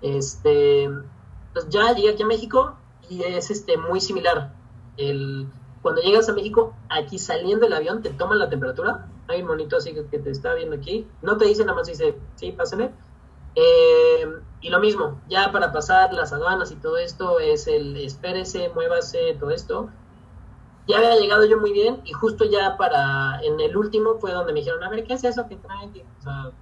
Este, 0.00 0.90
pues 1.52 1.68
ya 1.68 1.92
llegué 1.92 2.10
aquí 2.10 2.22
a 2.22 2.26
México 2.26 2.76
y 3.08 3.22
es 3.22 3.50
este 3.50 3.76
muy 3.76 4.00
similar. 4.00 4.52
El, 4.96 5.48
cuando 5.82 6.02
llegas 6.02 6.28
a 6.28 6.32
México, 6.32 6.74
aquí 6.88 7.18
saliendo 7.18 7.66
del 7.66 7.74
avión 7.74 8.02
te 8.02 8.10
toman 8.10 8.38
la 8.38 8.48
temperatura. 8.48 9.06
Hay 9.28 9.42
un 9.42 9.48
monito 9.48 9.76
así 9.76 9.92
que, 9.92 10.02
te 10.02 10.30
está 10.30 10.54
viendo 10.54 10.76
aquí. 10.76 11.06
No 11.22 11.36
te 11.36 11.46
dice 11.46 11.64
nada 11.64 11.76
más, 11.76 11.86
dice, 11.86 12.16
sí, 12.36 12.52
pásale. 12.52 12.92
Eh, 13.54 14.26
y 14.60 14.70
lo 14.70 14.80
mismo, 14.80 15.20
ya 15.28 15.50
para 15.50 15.72
pasar 15.72 16.12
las 16.12 16.32
aduanas 16.32 16.70
y 16.70 16.76
todo 16.76 16.98
esto 16.98 17.40
es 17.40 17.66
el 17.66 17.96
espérese, 17.96 18.70
muévase, 18.70 19.36
todo 19.38 19.50
esto. 19.50 19.88
Ya 20.86 20.98
había 20.98 21.16
llegado 21.16 21.44
yo 21.46 21.58
muy 21.58 21.72
bien 21.72 22.00
y 22.04 22.12
justo 22.12 22.44
ya 22.44 22.76
para, 22.76 23.40
en 23.42 23.58
el 23.58 23.76
último 23.76 24.18
fue 24.18 24.32
donde 24.32 24.52
me 24.52 24.60
dijeron, 24.60 24.84
a 24.84 24.90
ver, 24.90 25.04
¿qué 25.04 25.14
es 25.14 25.24
eso 25.24 25.48
que 25.48 25.56
trae? 25.56 25.86
O 25.86 26.22
sea, 26.22 26.52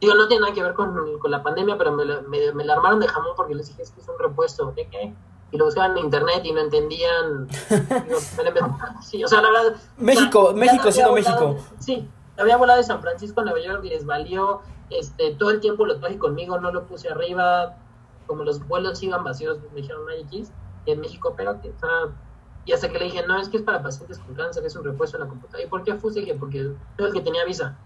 digo, 0.00 0.14
no 0.14 0.26
tiene 0.26 0.42
nada 0.42 0.54
que 0.54 0.62
ver 0.62 0.74
con, 0.74 1.18
con 1.18 1.30
la 1.30 1.42
pandemia, 1.42 1.76
pero 1.78 1.92
me, 1.92 2.04
me, 2.04 2.52
me, 2.52 2.64
la 2.64 2.74
armaron 2.74 3.00
de 3.00 3.08
jamón 3.08 3.32
porque 3.36 3.54
les 3.54 3.68
dije, 3.68 3.82
es 3.82 3.90
que 3.90 4.00
es 4.00 4.08
un 4.08 4.18
repuesto, 4.18 4.72
¿de 4.72 4.88
qué? 4.88 5.14
Y 5.52 5.56
lo 5.58 5.64
buscaban 5.64 5.96
en 5.96 6.04
internet 6.04 6.40
y 6.44 6.52
no 6.52 6.60
entendían. 6.60 7.48
sí, 9.02 9.24
o 9.24 9.28
sea, 9.28 9.40
la 9.40 9.50
verdad. 9.50 9.80
México, 9.98 10.52
México 10.54 10.92
siendo 10.92 11.12
México. 11.12 11.56
Sí, 11.78 12.08
había 12.38 12.56
volado 12.56 12.78
de 12.78 12.84
San 12.84 13.00
Francisco 13.00 13.40
a 13.40 13.44
Nueva 13.44 13.60
York 13.60 13.84
y 13.84 13.90
les 13.90 14.06
valió. 14.06 14.60
Este, 14.90 15.34
todo 15.34 15.50
el 15.50 15.60
tiempo 15.60 15.86
lo 15.86 15.98
traje 15.98 16.18
conmigo, 16.18 16.58
no 16.58 16.72
lo 16.72 16.86
puse 16.86 17.08
arriba. 17.08 17.76
Como 18.26 18.44
los 18.44 18.66
vuelos 18.66 19.02
iban 19.02 19.24
vacíos, 19.24 19.58
me 19.74 19.80
dijeron 19.80 20.02
X 20.26 20.52
en 20.86 21.00
México, 21.00 21.34
pero 21.36 21.60
que, 21.60 21.68
o 21.68 22.12
y 22.64 22.72
hasta 22.72 22.88
que 22.90 22.98
le 22.98 23.06
dije, 23.06 23.24
no, 23.26 23.40
es 23.40 23.48
que 23.48 23.56
es 23.56 23.62
para 23.62 23.82
pacientes 23.82 24.18
con 24.18 24.34
cáncer, 24.34 24.64
es 24.64 24.76
un 24.76 24.84
repuesto 24.84 25.16
en 25.16 25.24
la 25.24 25.28
computadora. 25.28 25.64
¿Y 25.64 25.68
por 25.68 25.82
qué 25.82 25.94
fue? 25.94 26.12
Dije, 26.12 26.34
porque 26.34 26.70
todo 26.96 27.08
el 27.08 27.12
que 27.12 27.20
tenía 27.20 27.44
visa. 27.44 27.76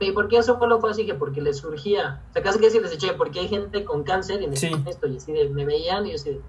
¿Y 0.00 0.12
por 0.12 0.28
qué 0.28 0.38
eso 0.38 0.58
vuelo 0.58 0.78
fue 0.78 0.90
así? 0.90 1.06
Que 1.06 1.14
porque 1.14 1.40
les 1.40 1.56
surgía. 1.56 2.22
O 2.30 2.32
sea, 2.32 2.42
casi 2.42 2.60
que 2.60 2.70
si 2.70 2.78
les 2.78 2.92
eché, 2.92 3.14
porque 3.14 3.40
hay 3.40 3.48
gente 3.48 3.84
con 3.84 4.04
cáncer 4.04 4.42
y 4.42 4.46
necesitan 4.46 4.86
esto. 4.86 5.08
Y 5.08 5.16
así 5.16 5.32
de, 5.32 5.48
me 5.48 5.64
veían 5.64 6.06
y 6.06 6.10
yo 6.10 6.14
así 6.16 6.30
de, 6.30 6.40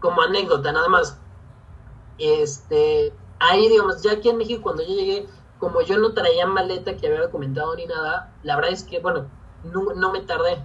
como 0.00 0.22
anécdota 0.22 0.72
nada 0.72 0.88
más, 0.88 1.18
este, 2.18 3.12
ahí 3.38 3.68
digamos, 3.68 4.02
ya 4.02 4.12
aquí 4.12 4.28
en 4.28 4.38
México 4.38 4.62
cuando 4.62 4.82
yo 4.82 4.94
llegué, 4.94 5.26
como 5.58 5.80
yo 5.82 5.98
no 5.98 6.14
traía 6.14 6.46
maleta 6.46 6.96
que 6.96 7.06
había 7.06 7.22
documentado 7.22 7.74
ni 7.76 7.86
nada, 7.86 8.32
la 8.42 8.56
verdad 8.56 8.72
es 8.72 8.84
que, 8.84 9.00
bueno, 9.00 9.26
no, 9.64 10.12
me 10.12 10.20
tardé, 10.20 10.64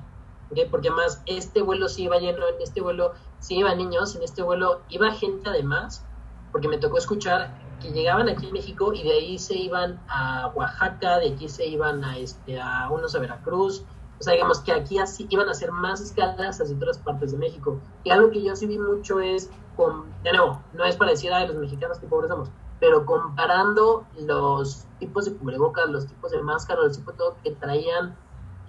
porque 0.69 0.89
además 0.89 1.21
este 1.25 1.61
vuelo 1.61 1.89
sí 1.89 2.03
iba 2.03 2.19
lleno, 2.19 2.47
en 2.47 2.61
este 2.61 2.81
vuelo 2.81 3.13
sí 3.39 3.57
iba 3.57 3.73
niños, 3.73 4.15
en 4.15 4.23
este 4.23 4.43
vuelo 4.43 4.81
iba 4.89 5.11
gente 5.11 5.49
además, 5.49 6.05
porque 6.51 6.67
me 6.67 6.77
tocó 6.77 6.97
escuchar 6.97 7.57
que 7.81 7.91
llegaban 7.91 8.29
aquí 8.29 8.47
en 8.47 8.53
México 8.53 8.93
y 8.93 9.03
de 9.03 9.11
ahí 9.13 9.39
se 9.39 9.55
iban 9.55 9.99
a 10.07 10.51
Oaxaca, 10.55 11.17
de 11.17 11.33
aquí 11.33 11.49
se 11.49 11.65
iban 11.65 12.03
a, 12.03 12.17
este, 12.17 12.59
a 12.61 12.89
Veracruz, 13.19 13.83
o 14.19 14.23
sea, 14.23 14.33
digamos 14.33 14.59
que 14.61 14.71
aquí 14.71 14.99
así 14.99 15.27
iban 15.29 15.47
a 15.47 15.51
hacer 15.51 15.71
más 15.71 16.01
escalas 16.01 16.61
hacia 16.61 16.75
otras 16.75 16.97
partes 16.97 17.31
de 17.31 17.37
México. 17.37 17.79
Y 18.03 18.09
algo 18.09 18.29
que 18.31 18.41
yo 18.41 18.55
sí 18.55 18.67
vi 18.67 18.77
mucho 18.77 19.19
es, 19.19 19.49
con, 19.75 20.05
de 20.23 20.31
nuevo, 20.31 20.61
no 20.73 20.85
es 20.85 20.95
para 20.95 21.11
decir, 21.11 21.31
los 21.31 21.55
mexicanos 21.55 21.99
que 21.99 22.07
pobres 22.07 22.29
somos, 22.29 22.49
pero 22.79 23.05
comparando 23.05 24.05
los 24.19 24.85
tipos 24.99 25.25
de 25.25 25.33
cubrebocas, 25.33 25.89
los 25.89 26.07
tipos 26.07 26.31
de 26.31 26.41
máscaras, 26.41 26.85
los 26.85 26.97
tipos 26.97 27.13
de 27.13 27.17
todo 27.17 27.35
que 27.43 27.51
traían 27.51 28.15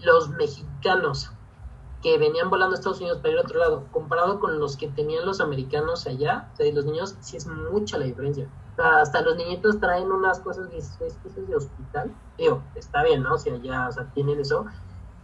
los 0.01 0.29
mexicanos 0.31 1.31
que 2.05 2.19
venían 2.19 2.51
volando 2.51 2.77
a 2.77 2.79
Estados 2.79 3.01
Unidos 3.01 3.19
para 3.19 3.31
ir 3.31 3.39
a 3.39 3.41
otro 3.41 3.59
lado, 3.59 3.85
comparado 3.91 4.39
con 4.39 4.59
los 4.59 4.77
que 4.77 4.89
tenían 4.89 5.25
los 5.25 5.41
americanos 5.41 6.07
allá, 6.07 6.51
o 6.53 6.57
sea, 6.57 6.71
los 6.71 6.85
niños, 6.85 7.17
sí 7.21 7.39
es 7.39 7.47
mucha 7.47 7.97
la 7.97 8.05
diferencia. 8.05 8.47
O 8.73 8.77
sea, 8.77 9.01
hasta 9.01 9.23
los 9.23 9.37
niñitos 9.37 9.81
traen 9.81 10.13
unas 10.13 10.39
cosas 10.41 10.69
de 10.71 11.57
hospital. 11.57 12.15
Digo, 12.37 12.63
está 12.75 13.03
bien, 13.05 13.23
¿no? 13.23 13.39
Si 13.39 13.49
allá, 13.49 13.89
o 13.89 13.93
sea, 13.93 14.05
tienen 14.13 14.39
eso, 14.39 14.67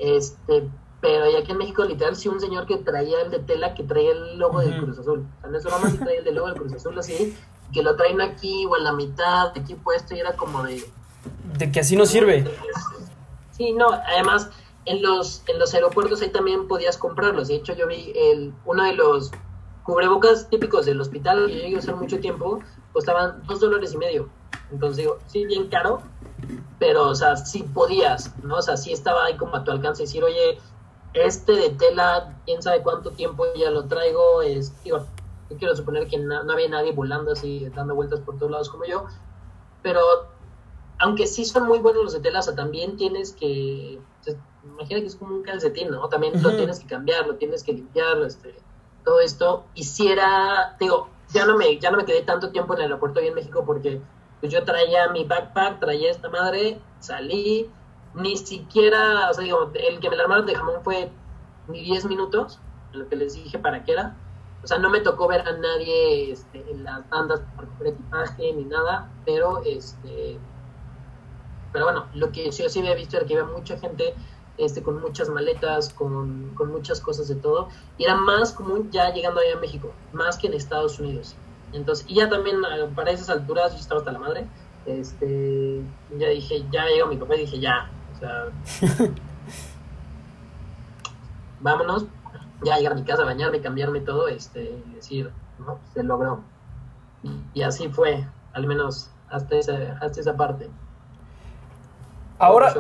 este, 0.01 0.69
pero 1.01 1.31
ya 1.31 1.39
aquí 1.39 1.53
en 1.53 1.59
México, 1.59 1.85
literal, 1.85 2.17
sí 2.17 2.29
un 2.29 2.41
señor 2.41 2.67
que 2.67 2.79
traía 2.79 3.23
el 3.23 3.31
de 3.31 3.39
tela, 3.39 3.75
que 3.75 3.85
traía 3.85 4.13
el 4.13 4.39
logo 4.39 4.61
del 4.61 4.79
Cruz 4.79 4.99
Azul. 4.99 5.27
O 5.39 5.41
sea, 5.41 5.51
no 5.51 5.59
es 5.59 5.65
broma 5.65 5.91
si 5.91 5.99
traía 5.99 6.19
el 6.19 6.25
de 6.25 6.33
logo 6.33 6.49
del 6.49 6.57
Cruz 6.57 6.73
Azul 6.73 6.99
así, 6.99 7.37
que 7.73 7.83
lo 7.83 7.97
traen 7.97 8.21
aquí 8.21 8.67
o 8.67 8.77
en 8.77 8.85
la 8.85 8.93
mitad, 8.93 9.53
de 9.53 9.61
aquí 9.61 9.75
puesto, 9.75 10.15
y 10.15 10.21
era 10.21 10.35
como 10.37 10.63
de... 10.63 10.85
De 11.59 11.71
que 11.71 11.81
así 11.81 11.97
no 11.97 12.07
sirve. 12.07 12.45
Sí, 13.53 13.73
no, 13.73 13.89
además, 13.91 14.51
en 14.87 15.03
los, 15.03 15.43
en 15.47 15.59
los 15.59 15.75
aeropuertos 15.75 16.23
ahí 16.23 16.31
también 16.31 16.67
podías 16.67 16.97
comprarlos. 16.97 17.49
De 17.49 17.57
hecho, 17.57 17.75
yo 17.75 17.87
vi 17.87 18.13
el, 18.15 18.53
uno 18.65 18.85
de 18.85 18.95
los 18.95 19.31
cubrebocas 19.85 20.49
típicos 20.49 20.87
del 20.87 21.01
hospital 21.01 21.47
que 21.47 21.55
yo 21.55 21.63
llegué 21.63 21.77
a 21.77 21.79
usar 21.79 21.97
mucho 21.97 22.21
tiempo, 22.21 22.61
costaban 22.93 23.43
dos 23.47 23.61
dólares 23.61 23.93
y 23.95 23.99
medio. 23.99 24.29
Entonces 24.71 24.99
digo, 24.99 25.19
sí, 25.27 25.45
bien 25.47 25.69
caro, 25.69 26.03
pero, 26.79 27.09
o 27.09 27.15
sea, 27.15 27.37
sí 27.37 27.63
podías, 27.63 28.35
¿no? 28.43 28.57
O 28.57 28.63
sea, 28.63 28.77
sí 28.77 28.93
estaba 28.93 29.25
ahí 29.25 29.37
como 29.37 29.57
a 29.57 29.65
tu 29.65 29.71
alcance 29.71 30.03
decir, 30.03 30.25
oye, 30.25 30.59
este 31.15 31.53
de 31.53 31.71
tela, 31.71 32.37
quién 32.45 32.63
sabe 32.63 32.83
cuánto 32.83 33.11
tiempo 33.11 33.45
ya 33.57 33.71
lo 33.71 33.87
traigo, 33.87 34.43
es, 34.43 34.83
digo, 34.85 35.07
yo 35.51 35.57
quiero 35.57 35.75
suponer 35.75 36.07
que 36.07 36.19
no, 36.19 36.41
había 36.51 36.69
nadie 36.69 36.93
volando 36.93 37.33
así, 37.33 37.69
dando 37.75 37.95
vueltas 37.95 38.21
por 38.21 38.39
todos 38.39 38.53
lados 38.53 38.71
como 38.71 38.85
yo, 38.85 39.07
pero 39.83 40.01
aunque 40.99 41.27
sí 41.27 41.45
son 41.45 41.67
muy 41.67 41.79
buenos 41.79 42.05
los 42.05 42.13
de 42.13 42.21
tela, 42.21 42.41
o 42.41 42.43
sea, 42.43 42.55
también 42.55 42.97
tienes 42.97 43.33
que, 43.33 43.99
imagina 44.65 45.01
que 45.01 45.07
es 45.07 45.17
como 45.17 45.35
un 45.35 45.43
calcetín, 45.43 45.91
¿no? 45.91 46.09
También 46.09 46.43
lo 46.43 46.55
tienes 46.55 46.79
que 46.79 46.87
cambiar, 46.87 47.27
lo 47.27 47.37
tienes 47.37 47.65
que 47.65 47.73
limpiar, 47.73 48.19
este, 48.23 48.55
todo 49.05 49.21
esto, 49.21 49.65
hiciera, 49.75 50.77
digo, 50.79 51.09
ya 51.33 51.47
no 51.47 51.57
me, 51.57 51.79
ya 51.79 51.91
no 51.91 51.97
me 51.97 52.05
quedé 52.05 52.23
tanto 52.23 52.51
tiempo 52.51 52.75
en 52.75 52.81
el 52.81 52.85
aeropuerto 52.87 53.21
ahí 53.21 53.29
en 53.29 53.35
México 53.35 53.65
porque 53.65 54.01
pues 54.41 54.53
yo 54.53 54.65
traía 54.65 55.09
mi 55.09 55.25
backpack, 55.25 55.81
traía 55.81 56.11
esta 56.11 56.29
madre, 56.29 56.81
salí, 56.99 57.71
ni 58.15 58.37
siquiera, 58.37 59.31
o 59.31 59.35
sea, 59.35 59.45
digo, 59.45 59.71
el 59.75 60.01
que 60.01 60.11
me 60.11 60.17
la 60.17 60.25
armaron 60.25 60.47
de 60.47 60.55
jamón 60.55 60.83
fue 60.83 61.11
ni 61.69 61.83
10 61.83 62.07
minutos, 62.07 62.59
lo 62.93 63.09
que 63.09 63.17
les 63.17 63.35
dije 63.35 63.59
para 63.59 63.85
qué 63.85 63.93
era. 63.93 64.17
O 64.63 64.67
sea, 64.67 64.79
no 64.79 64.91
me 64.91 65.01
tocó 65.01 65.27
ver 65.29 65.41
a 65.47 65.53
nadie 65.53 66.33
este, 66.33 66.65
en 66.71 66.85
las 66.85 67.09
bandas 67.09 67.41
por 67.57 67.87
equipaje 67.87 68.53
ni 68.53 68.65
nada, 68.65 69.11
pero 69.25 69.63
este 69.65 70.39
pero 71.73 71.85
bueno, 71.85 72.07
lo 72.15 72.33
que 72.33 72.51
yo 72.51 72.69
sí 72.69 72.79
había 72.81 72.95
visto 72.95 73.17
era 73.17 73.27
que 73.27 73.39
había 73.39 73.53
mucha 73.53 73.79
gente 73.79 74.15
este, 74.59 74.83
con 74.83 75.01
muchas 75.01 75.29
maletas, 75.29 75.91
con, 75.91 76.53
con 76.55 76.71
muchas 76.71 77.01
cosas 77.01 77.29
de 77.29 77.37
todo, 77.37 77.69
y 77.97 78.05
era 78.05 78.17
más 78.17 78.53
común 78.53 78.91
ya 78.91 79.13
llegando 79.13 79.41
allá 79.41 79.57
a 79.57 79.61
México, 79.61 79.93
más 80.13 80.37
que 80.37 80.49
en 80.49 80.55
Estados 80.55 80.99
Unidos. 80.99 81.37
Entonces, 81.73 82.05
y 82.09 82.17
ya 82.17 82.29
también 82.29 82.57
eh, 82.57 82.89
para 82.95 83.11
esas 83.11 83.31
alturas 83.31 83.73
yo 83.73 83.79
estaba 83.79 84.01
hasta 84.01 84.13
la 84.13 84.19
madre. 84.19 84.47
Este, 84.87 85.83
ya 86.19 86.29
dije, 86.29 86.65
ya 86.71 86.87
llegó 86.87 87.09
mi 87.09 87.17
papá 87.17 87.37
y 87.37 87.41
dije, 87.41 87.61
ya, 87.61 87.91
o 88.15 88.19
sea, 88.19 88.47
vámonos, 91.61 92.07
ya 92.65 92.77
llegar 92.77 92.93
a 92.93 92.97
mi 92.97 93.05
casa, 93.05 93.25
bañarme, 93.25 93.61
cambiarme 93.61 94.01
todo, 94.01 94.29
este, 94.29 94.83
y 94.91 94.95
decir, 94.95 95.31
no, 95.59 95.79
se 95.95 96.03
logró. 96.03 96.41
Y, 97.55 97.63
así 97.63 97.89
fue, 97.89 98.27
al 98.55 98.67
menos 98.67 99.11
hasta 99.29 99.57
esa, 99.57 99.99
hasta 100.01 100.21
esa 100.21 100.37
parte. 100.37 100.71
Ahora, 102.39 102.75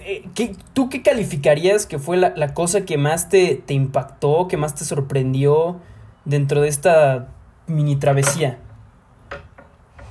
eh, 0.00 0.28
¿tú 0.72 0.88
qué 0.88 1.02
calificarías 1.02 1.86
que 1.86 2.00
fue 2.00 2.16
la, 2.16 2.34
la 2.36 2.52
cosa 2.52 2.84
que 2.84 2.98
más 2.98 3.28
te, 3.28 3.54
te 3.54 3.74
impactó, 3.74 4.48
que 4.48 4.56
más 4.56 4.74
te 4.74 4.84
sorprendió? 4.84 5.80
Dentro 6.24 6.60
de 6.60 6.68
esta 6.68 7.28
mini 7.66 7.96
travesía? 7.96 8.58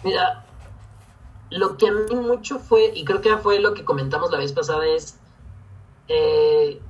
Mira, 0.03 0.45
lo 1.49 1.77
que 1.77 1.87
a 1.87 1.91
mí 1.91 2.15
mucho 2.15 2.59
fue, 2.59 2.91
y 2.95 3.05
creo 3.05 3.21
que 3.21 3.35
fue 3.37 3.59
lo 3.59 3.73
que 3.73 3.85
comentamos 3.85 4.31
la 4.31 4.37
vez 4.37 4.53
pasada, 4.53 4.85
es, 4.87 5.19
eh, 6.07 6.81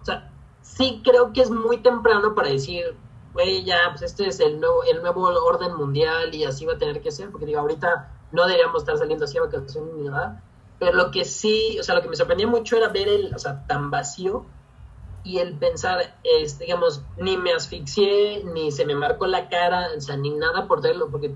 o 0.00 0.04
sea, 0.04 0.30
sí 0.62 1.00
creo 1.04 1.32
que 1.32 1.42
es 1.42 1.50
muy 1.50 1.78
temprano 1.78 2.34
para 2.34 2.50
decir, 2.50 2.96
güey, 3.32 3.64
ya, 3.64 3.78
pues 3.90 4.02
este 4.02 4.28
es 4.28 4.40
el 4.40 4.60
nuevo, 4.60 4.84
el 4.84 5.02
nuevo 5.02 5.22
orden 5.22 5.74
mundial 5.74 6.34
y 6.34 6.44
así 6.44 6.64
va 6.64 6.74
a 6.74 6.78
tener 6.78 7.00
que 7.00 7.10
ser, 7.10 7.30
porque 7.30 7.46
digo, 7.46 7.60
ahorita 7.60 8.10
no 8.32 8.46
deberíamos 8.46 8.82
estar 8.82 8.96
saliendo 8.98 9.24
así 9.24 9.38
a 9.38 9.42
vacaciones 9.42 9.94
ni 9.94 10.08
nada, 10.08 10.42
pero 10.78 10.92
lo 10.92 11.10
que 11.10 11.24
sí, 11.24 11.78
o 11.80 11.82
sea, 11.82 11.94
lo 11.94 12.02
que 12.02 12.08
me 12.08 12.16
sorprendía 12.16 12.46
mucho 12.46 12.76
era 12.76 12.88
ver 12.88 13.08
el, 13.08 13.34
o 13.34 13.38
sea, 13.38 13.66
tan 13.66 13.90
vacío 13.90 14.46
y 15.24 15.38
el 15.38 15.54
pensar, 15.54 16.16
es, 16.22 16.58
digamos, 16.58 17.02
ni 17.16 17.38
me 17.38 17.52
asfixié, 17.52 18.44
ni 18.44 18.70
se 18.70 18.84
me 18.84 18.94
marcó 18.94 19.26
la 19.26 19.48
cara, 19.48 19.88
o 19.96 20.00
sea, 20.00 20.18
ni 20.18 20.30
nada 20.30 20.68
por 20.68 20.82
tenerlo, 20.82 21.10
porque 21.10 21.34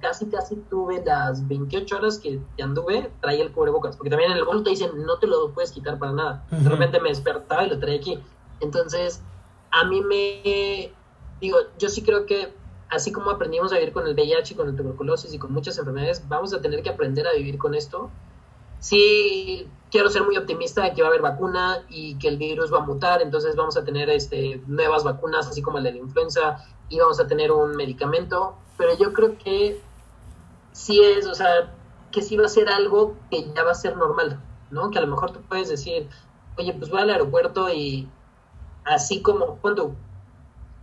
casi, 0.00 0.26
casi 0.26 0.56
tuve 0.70 1.02
las 1.04 1.46
28 1.46 1.96
horas 1.96 2.18
que, 2.18 2.40
anduve, 2.62 3.10
traía 3.20 3.42
el 3.42 3.52
cubrebocas, 3.52 3.96
porque 3.96 4.10
también 4.10 4.30
en 4.30 4.38
el 4.38 4.44
vuelo 4.44 4.62
te 4.62 4.70
dicen, 4.70 5.04
no 5.04 5.18
te 5.18 5.26
lo 5.26 5.52
puedes 5.52 5.72
quitar 5.72 5.98
para 5.98 6.12
nada. 6.12 6.46
De 6.50 6.68
repente 6.68 7.00
me 7.00 7.08
despertaba 7.08 7.64
y 7.64 7.70
lo 7.70 7.80
traía 7.80 7.98
aquí. 7.98 8.18
Entonces, 8.60 9.22
a 9.72 9.84
mí 9.84 10.00
me, 10.02 10.92
digo, 11.40 11.58
yo 11.78 11.88
sí 11.88 12.02
creo 12.02 12.26
que 12.26 12.54
así 12.90 13.12
como 13.12 13.30
aprendimos 13.30 13.72
a 13.72 13.76
vivir 13.76 13.92
con 13.92 14.06
el 14.06 14.14
VIH, 14.14 14.56
con 14.56 14.70
la 14.70 14.76
tuberculosis 14.76 15.32
y 15.32 15.38
con 15.38 15.52
muchas 15.52 15.78
enfermedades, 15.78 16.28
vamos 16.28 16.52
a 16.52 16.60
tener 16.60 16.82
que 16.82 16.90
aprender 16.90 17.26
a 17.26 17.32
vivir 17.32 17.58
con 17.58 17.74
esto. 17.74 18.10
Sí, 18.80 19.68
quiero 19.90 20.08
ser 20.08 20.22
muy 20.22 20.36
optimista 20.36 20.82
de 20.82 20.92
que 20.92 21.02
va 21.02 21.08
a 21.08 21.10
haber 21.10 21.22
vacuna 21.22 21.84
y 21.88 22.16
que 22.18 22.28
el 22.28 22.38
virus 22.38 22.72
va 22.72 22.78
a 22.78 22.86
mutar, 22.86 23.22
entonces 23.22 23.56
vamos 23.56 23.76
a 23.76 23.84
tener 23.84 24.08
este, 24.10 24.62
nuevas 24.66 25.04
vacunas, 25.04 25.48
así 25.48 25.62
como 25.62 25.78
la 25.78 25.84
de 25.84 25.92
la 25.92 25.98
influenza, 25.98 26.64
y 26.88 26.98
vamos 26.98 27.20
a 27.20 27.26
tener 27.26 27.52
un 27.52 27.76
medicamento, 27.76 28.54
pero 28.76 28.96
yo 28.96 29.12
creo 29.12 29.36
que 29.38 29.80
sí 30.72 31.02
es, 31.02 31.26
o 31.26 31.34
sea, 31.34 31.74
que 32.10 32.22
sí 32.22 32.36
va 32.36 32.46
a 32.46 32.48
ser 32.48 32.68
algo 32.68 33.16
que 33.30 33.50
ya 33.54 33.62
va 33.62 33.72
a 33.72 33.74
ser 33.74 33.96
normal, 33.96 34.40
¿no? 34.70 34.90
Que 34.90 34.98
a 34.98 35.02
lo 35.02 35.08
mejor 35.08 35.32
tú 35.32 35.40
puedes 35.48 35.68
decir, 35.68 36.08
oye, 36.56 36.72
pues 36.74 36.90
voy 36.90 37.00
al 37.00 37.10
aeropuerto 37.10 37.68
y 37.70 38.08
así 38.84 39.22
como, 39.22 39.56
cuando 39.56 39.94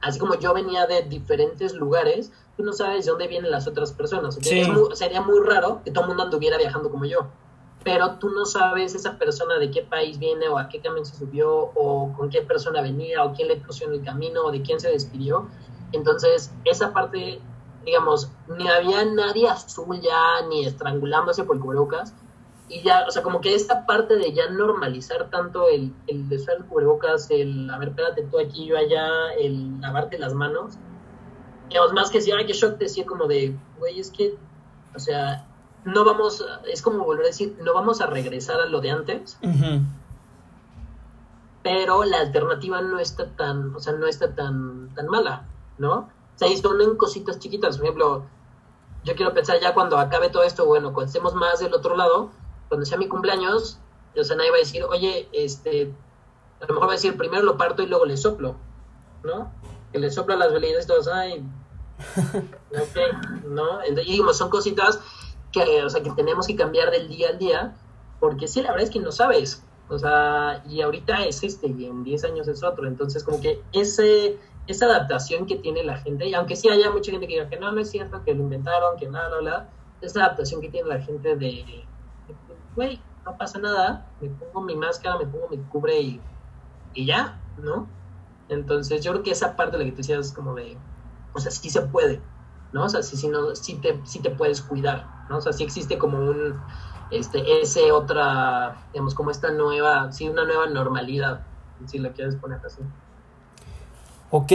así 0.02 0.20
como 0.20 0.36
yo 0.36 0.54
venía 0.54 0.86
de 0.86 1.04
diferentes 1.04 1.74
lugares, 1.74 2.32
tú 2.56 2.64
no 2.64 2.74
sabes 2.74 3.06
de 3.06 3.12
dónde 3.12 3.28
vienen 3.28 3.52
las 3.52 3.68
otras 3.68 3.92
personas. 3.92 4.36
sería 4.36 5.22
muy 5.22 5.40
raro 5.46 5.82
que 5.84 5.92
todo 5.92 6.04
el 6.04 6.10
mundo 6.10 6.24
anduviera 6.24 6.58
viajando 6.58 6.90
como 6.90 7.06
yo. 7.06 7.28
Pero 7.88 8.16
tú 8.16 8.30
no 8.32 8.46
sabes 8.46 8.96
esa 8.96 9.18
persona 9.18 9.58
de 9.60 9.72
qué 9.72 9.82
país 9.82 10.20
viene 10.20 10.50
o 10.50 10.58
a 10.58 10.68
qué 10.68 10.82
camión 10.82 11.06
se 11.06 11.16
subió 11.16 11.72
o 11.74 12.14
con 12.18 12.30
qué 12.30 12.42
persona 12.42 12.82
venía 12.82 13.24
o 13.24 13.32
quién 13.34 13.48
le 13.48 13.56
puso 13.56 13.86
en 13.86 13.94
el 13.94 14.04
camino 14.04 14.42
o 14.44 14.52
de 14.52 14.62
quién 14.62 14.78
se 14.82 14.90
despidió. 14.90 15.48
Entonces, 15.94 16.52
esa 16.66 16.92
parte, 16.92 17.40
digamos, 17.86 18.30
ni 18.50 18.68
había 18.68 19.06
nadie 19.06 19.48
azul 19.48 20.02
ya 20.02 20.46
ni 20.50 20.66
estrangulándose 20.66 21.46
por 21.46 21.62
cubrebocas 21.62 22.14
y 22.68 22.82
ya, 22.82 23.06
o 23.08 23.12
sea, 23.12 23.24
como 23.24 23.40
que 23.40 23.56
esta 23.56 23.86
parte 23.86 24.18
de 24.18 24.34
ya 24.34 24.50
normalizar 24.50 25.30
tanto 25.30 25.70
el, 25.70 25.94
el 26.08 26.30
usar 26.30 26.58
el 26.58 26.66
cubrebocas, 26.66 27.32
el, 27.32 27.70
a 27.70 27.78
ver, 27.78 27.88
espérate 27.88 28.24
tú 28.24 28.38
aquí, 28.38 28.66
yo 28.66 28.78
allá, 28.78 29.08
el 29.40 29.80
lavarte 29.80 30.20
las 30.20 30.34
manos, 30.34 30.74
digamos, 31.70 31.94
más 31.94 32.10
que 32.10 32.20
si, 32.20 32.34
ay, 32.34 32.46
que 32.46 32.52
shock, 32.52 32.78
decía 32.80 33.06
como 33.06 33.28
de, 33.28 33.58
güey, 33.80 33.98
es 33.98 34.12
que, 34.12 34.36
o 34.94 35.00
sea, 35.00 35.47
no 35.88 36.04
vamos, 36.04 36.46
es 36.70 36.82
como 36.82 37.06
volver 37.06 37.24
a 37.24 37.28
decir, 37.28 37.58
no 37.62 37.74
vamos 37.74 38.02
a 38.02 38.08
regresar 38.08 38.60
a 38.60 38.66
lo 38.66 38.82
de 38.82 38.92
antes, 38.92 39.38
pero 41.64 42.04
la 42.04 42.20
alternativa 42.20 42.82
no 42.82 43.00
está 43.00 43.30
tan, 43.38 43.74
o 43.74 43.80
sea, 43.80 43.94
no 43.94 44.06
está 44.06 44.36
tan, 44.36 44.94
tan 44.96 45.08
mala, 45.08 45.48
¿no? 45.78 45.94
O 45.94 46.10
sea, 46.36 46.50
y 46.50 46.58
son 46.58 46.82
en 46.82 46.98
cositas 46.98 47.40
chiquitas, 47.40 47.78
por 47.78 47.86
ejemplo, 47.86 48.24
yo 49.06 49.16
quiero 49.16 49.34
pensar 49.34 49.62
ya 49.62 49.74
cuando 49.74 49.98
acabe 49.98 50.30
todo 50.30 50.44
esto, 50.44 50.66
bueno, 50.66 50.94
cuando 50.94 51.08
estemos 51.08 51.34
más 51.36 51.60
del 51.60 51.74
otro 51.74 51.96
lado, 51.96 52.32
cuando 52.68 52.86
sea 52.86 52.98
mi 52.98 53.08
cumpleaños, 53.08 53.80
o 54.14 54.24
sea, 54.26 54.36
nadie 54.36 54.52
va 54.52 54.58
a 54.58 54.60
decir, 54.60 54.84
oye, 54.84 55.30
este, 55.32 55.94
a 56.60 56.66
lo 56.66 56.74
mejor 56.74 56.90
va 56.90 56.94
a 56.94 56.96
decir, 56.96 57.16
primero 57.16 57.44
lo 57.44 57.56
parto 57.56 57.82
y 57.82 57.88
luego 57.88 58.06
le 58.06 58.18
soplo, 58.18 58.58
¿no? 59.24 59.54
Que 59.94 60.00
le 60.00 60.12
sopla 60.12 60.36
las 60.36 60.52
velitas 60.52 60.84
y 60.84 60.88
todos, 60.88 61.08
ay, 61.08 61.50
ok, 62.72 63.46
¿no? 63.46 63.86
y 63.86 63.96
digo, 63.96 64.34
son 64.34 64.50
cositas 64.50 65.00
que, 65.52 65.84
o 65.84 65.90
sea, 65.90 66.04
que 66.04 66.12
tenemos 66.12 66.48
que 66.48 66.56
cambiar 66.56 66.92
del 66.92 67.08
día 67.08 67.30
al 67.30 67.38
día, 67.38 67.76
porque 68.20 68.48
sí, 68.48 68.62
la 68.62 68.72
verdad 68.72 68.88
es 68.88 68.94
que 68.94 69.00
no 69.00 69.12
sabes, 69.12 69.64
o 69.90 69.98
sea, 69.98 70.64
y 70.68 70.82
ahorita 70.82 71.24
es 71.26 71.44
este, 71.44 71.68
y 71.68 71.86
en 71.86 72.04
10 72.04 72.24
años 72.26 72.48
es 72.48 72.64
otro, 72.64 72.88
entonces 72.88 73.24
como 73.24 73.40
que 73.40 73.62
ese, 73.72 74.38
esa 74.68 74.86
adaptación 74.86 75.46
que 75.46 75.56
tiene 75.56 75.84
la 75.84 75.98
gente, 75.98 76.28
y 76.28 76.34
aunque 76.34 76.56
sí 76.56 76.70
haya 76.70 76.92
mucha 76.92 77.12
gente 77.12 77.28
que 77.28 77.36
diga 77.36 77.50
que 77.50 77.60
no, 77.60 77.72
no 77.72 77.80
es 77.80 77.90
cierto, 77.90 78.24
que 78.24 78.34
lo 78.34 78.44
inventaron, 78.44 78.98
que 78.98 79.08
nada, 79.08 79.40
bla, 79.40 79.70
esa 80.02 80.26
adaptación 80.26 80.62
que 80.62 80.70
tiene 80.70 80.90
la 80.90 81.00
gente 81.00 81.36
de 81.36 81.86
güey, 82.76 83.02
no 83.26 83.38
pasa 83.38 83.60
nada, 83.60 84.06
me 84.22 84.30
pongo 84.30 84.62
mi 84.62 84.76
máscara, 84.76 85.18
me 85.18 85.26
pongo 85.26 85.50
mi 85.50 85.58
cubre 85.58 86.00
y, 86.00 86.22
y 86.94 87.06
ya, 87.06 87.42
¿no? 87.58 87.88
Entonces 88.50 89.04
yo 89.04 89.12
creo 89.12 89.24
que 89.24 89.32
esa 89.32 89.56
parte 89.56 89.78
de 89.78 89.84
la 89.84 89.90
que 89.90 89.92
tú 89.92 89.98
decías 89.98 90.32
como 90.32 90.54
de, 90.54 90.78
o 91.34 91.40
sea, 91.40 91.52
sí 91.52 91.70
se 91.70 91.82
puede, 91.82 92.22
¿no? 92.72 92.86
O 92.86 92.90
sea, 92.90 93.02
sí, 93.02 93.18
sí, 93.18 93.28
no, 93.28 93.56
sí, 93.56 93.76
te, 93.76 94.00
sí 94.06 94.20
te 94.22 94.30
puedes 94.30 94.62
cuidar, 94.62 95.08
¿no? 95.30 95.38
O 95.38 95.42
sea, 95.42 95.54
sí 95.54 95.64
existe 95.64 95.98
como 95.98 96.18
un, 96.18 96.60
este, 97.12 97.62
ese 97.62 97.92
otra, 97.92 98.76
digamos, 98.94 99.14
como 99.14 99.32
esta 99.32 99.52
nueva, 99.52 100.12
sí, 100.12 100.28
una 100.28 100.46
nueva 100.46 100.68
normalidad, 100.68 101.42
si 101.86 102.00
la 102.00 102.12
quieres 102.12 102.36
poner 102.36 102.60
así. 102.66 102.82
Ok, 104.30 104.52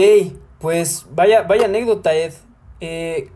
pues 0.59 1.05
vaya, 1.11 1.43
vaya 1.43 1.65
anécdota, 1.65 2.13
Ed. 2.13 2.33
Eh, 2.79 3.31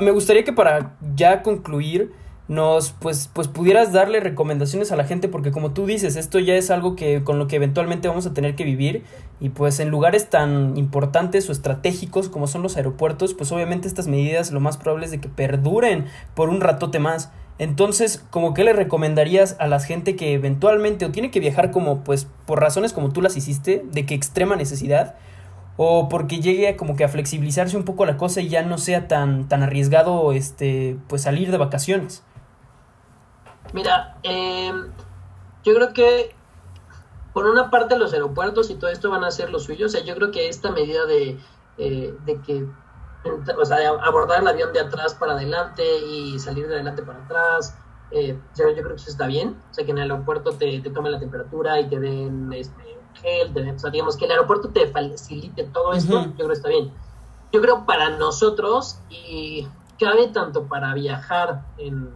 me 0.00 0.10
gustaría 0.10 0.44
que 0.44 0.52
para 0.52 0.96
ya 1.14 1.42
concluir, 1.42 2.12
nos 2.50 2.90
pues 2.90 3.30
pues 3.32 3.46
pudieras 3.46 3.92
darle 3.92 4.18
recomendaciones 4.18 4.90
a 4.90 4.96
la 4.96 5.04
gente 5.04 5.28
porque 5.28 5.52
como 5.52 5.70
tú 5.70 5.86
dices 5.86 6.16
esto 6.16 6.40
ya 6.40 6.56
es 6.56 6.72
algo 6.72 6.96
que 6.96 7.22
con 7.22 7.38
lo 7.38 7.46
que 7.46 7.54
eventualmente 7.54 8.08
vamos 8.08 8.26
a 8.26 8.34
tener 8.34 8.56
que 8.56 8.64
vivir. 8.64 9.04
Y 9.38 9.50
pues 9.50 9.78
en 9.78 9.88
lugares 9.88 10.30
tan 10.30 10.76
importantes 10.76 11.48
o 11.48 11.52
estratégicos 11.52 12.28
como 12.28 12.48
son 12.48 12.62
los 12.62 12.76
aeropuertos 12.76 13.34
pues 13.34 13.52
obviamente 13.52 13.86
estas 13.86 14.08
medidas 14.08 14.50
lo 14.50 14.58
más 14.58 14.78
probable 14.78 15.04
es 15.04 15.12
de 15.12 15.20
que 15.20 15.28
perduren 15.28 16.06
por 16.34 16.48
un 16.48 16.60
ratote 16.60 16.98
más. 16.98 17.30
Entonces 17.60 18.26
como 18.30 18.52
que 18.52 18.64
le 18.64 18.72
recomendarías 18.72 19.54
a 19.60 19.68
la 19.68 19.78
gente 19.78 20.16
que 20.16 20.32
eventualmente 20.34 21.04
o 21.04 21.12
tiene 21.12 21.30
que 21.30 21.38
viajar 21.38 21.70
como 21.70 22.02
pues 22.02 22.26
por 22.46 22.58
razones 22.58 22.92
como 22.92 23.12
tú 23.12 23.22
las 23.22 23.36
hiciste 23.36 23.84
de 23.92 24.06
que 24.06 24.16
extrema 24.16 24.56
necesidad 24.56 25.14
o 25.76 26.08
porque 26.08 26.40
llegue 26.40 26.66
a 26.66 26.76
como 26.76 26.96
que 26.96 27.04
a 27.04 27.08
flexibilizarse 27.08 27.76
un 27.76 27.84
poco 27.84 28.06
la 28.06 28.16
cosa 28.16 28.40
y 28.40 28.48
ya 28.48 28.62
no 28.62 28.76
sea 28.76 29.06
tan 29.06 29.48
tan 29.48 29.62
arriesgado 29.62 30.32
este 30.32 30.96
pues 31.06 31.22
salir 31.22 31.52
de 31.52 31.56
vacaciones 31.56 32.24
Mira, 33.72 34.18
em, 34.22 34.90
yo 35.64 35.74
creo 35.74 35.92
que 35.92 36.34
por 37.32 37.46
una 37.46 37.70
parte 37.70 37.98
los 37.98 38.12
aeropuertos 38.12 38.70
y 38.70 38.74
todo 38.74 38.90
esto 38.90 39.10
van 39.10 39.24
a 39.24 39.30
ser 39.30 39.50
lo 39.50 39.60
suyo. 39.60 39.86
O 39.86 39.88
sea, 39.88 40.02
yo 40.02 40.14
creo 40.14 40.30
que 40.30 40.48
esta 40.48 40.70
medida 40.70 41.06
de, 41.06 41.38
eh, 41.78 42.14
de 42.24 42.40
que, 42.42 42.66
o 43.56 43.64
sea, 43.64 43.76
abordar 44.02 44.40
el 44.40 44.48
avión 44.48 44.72
de 44.72 44.80
atrás 44.80 45.14
para 45.14 45.32
adelante 45.32 45.82
y 45.98 46.38
salir 46.38 46.66
de 46.66 46.74
adelante 46.74 47.02
para 47.02 47.22
atrás, 47.24 47.76
eh, 48.10 48.36
yo, 48.56 48.64
creo 48.64 48.88
que 48.88 48.94
eso 48.94 49.10
está 49.10 49.26
bien. 49.26 49.56
O 49.70 49.74
sea, 49.74 49.84
que 49.84 49.92
en 49.92 49.98
el 49.98 50.10
aeropuerto 50.10 50.52
te, 50.52 50.80
te 50.80 50.90
tomen 50.90 51.12
la 51.12 51.20
temperatura 51.20 51.80
y 51.80 51.88
te 51.88 52.00
den 52.00 52.52
este, 52.52 52.98
gel, 53.14 53.74
o 53.74 53.78
sea, 53.78 53.90
digamos 53.90 54.16
que 54.16 54.24
el 54.24 54.32
aeropuerto 54.32 54.70
te 54.70 54.86
facilite 54.88 55.64
todo 55.64 55.92
esto, 55.92 56.24
yo 56.24 56.34
creo 56.34 56.48
que 56.48 56.54
está 56.54 56.68
bien. 56.68 56.92
Yo 57.52 57.60
creo 57.60 57.84
para 57.84 58.10
nosotros 58.10 58.98
y 59.08 59.66
cabe 59.98 60.28
tanto 60.28 60.66
para 60.66 60.94
viajar 60.94 61.66
en 61.78 62.10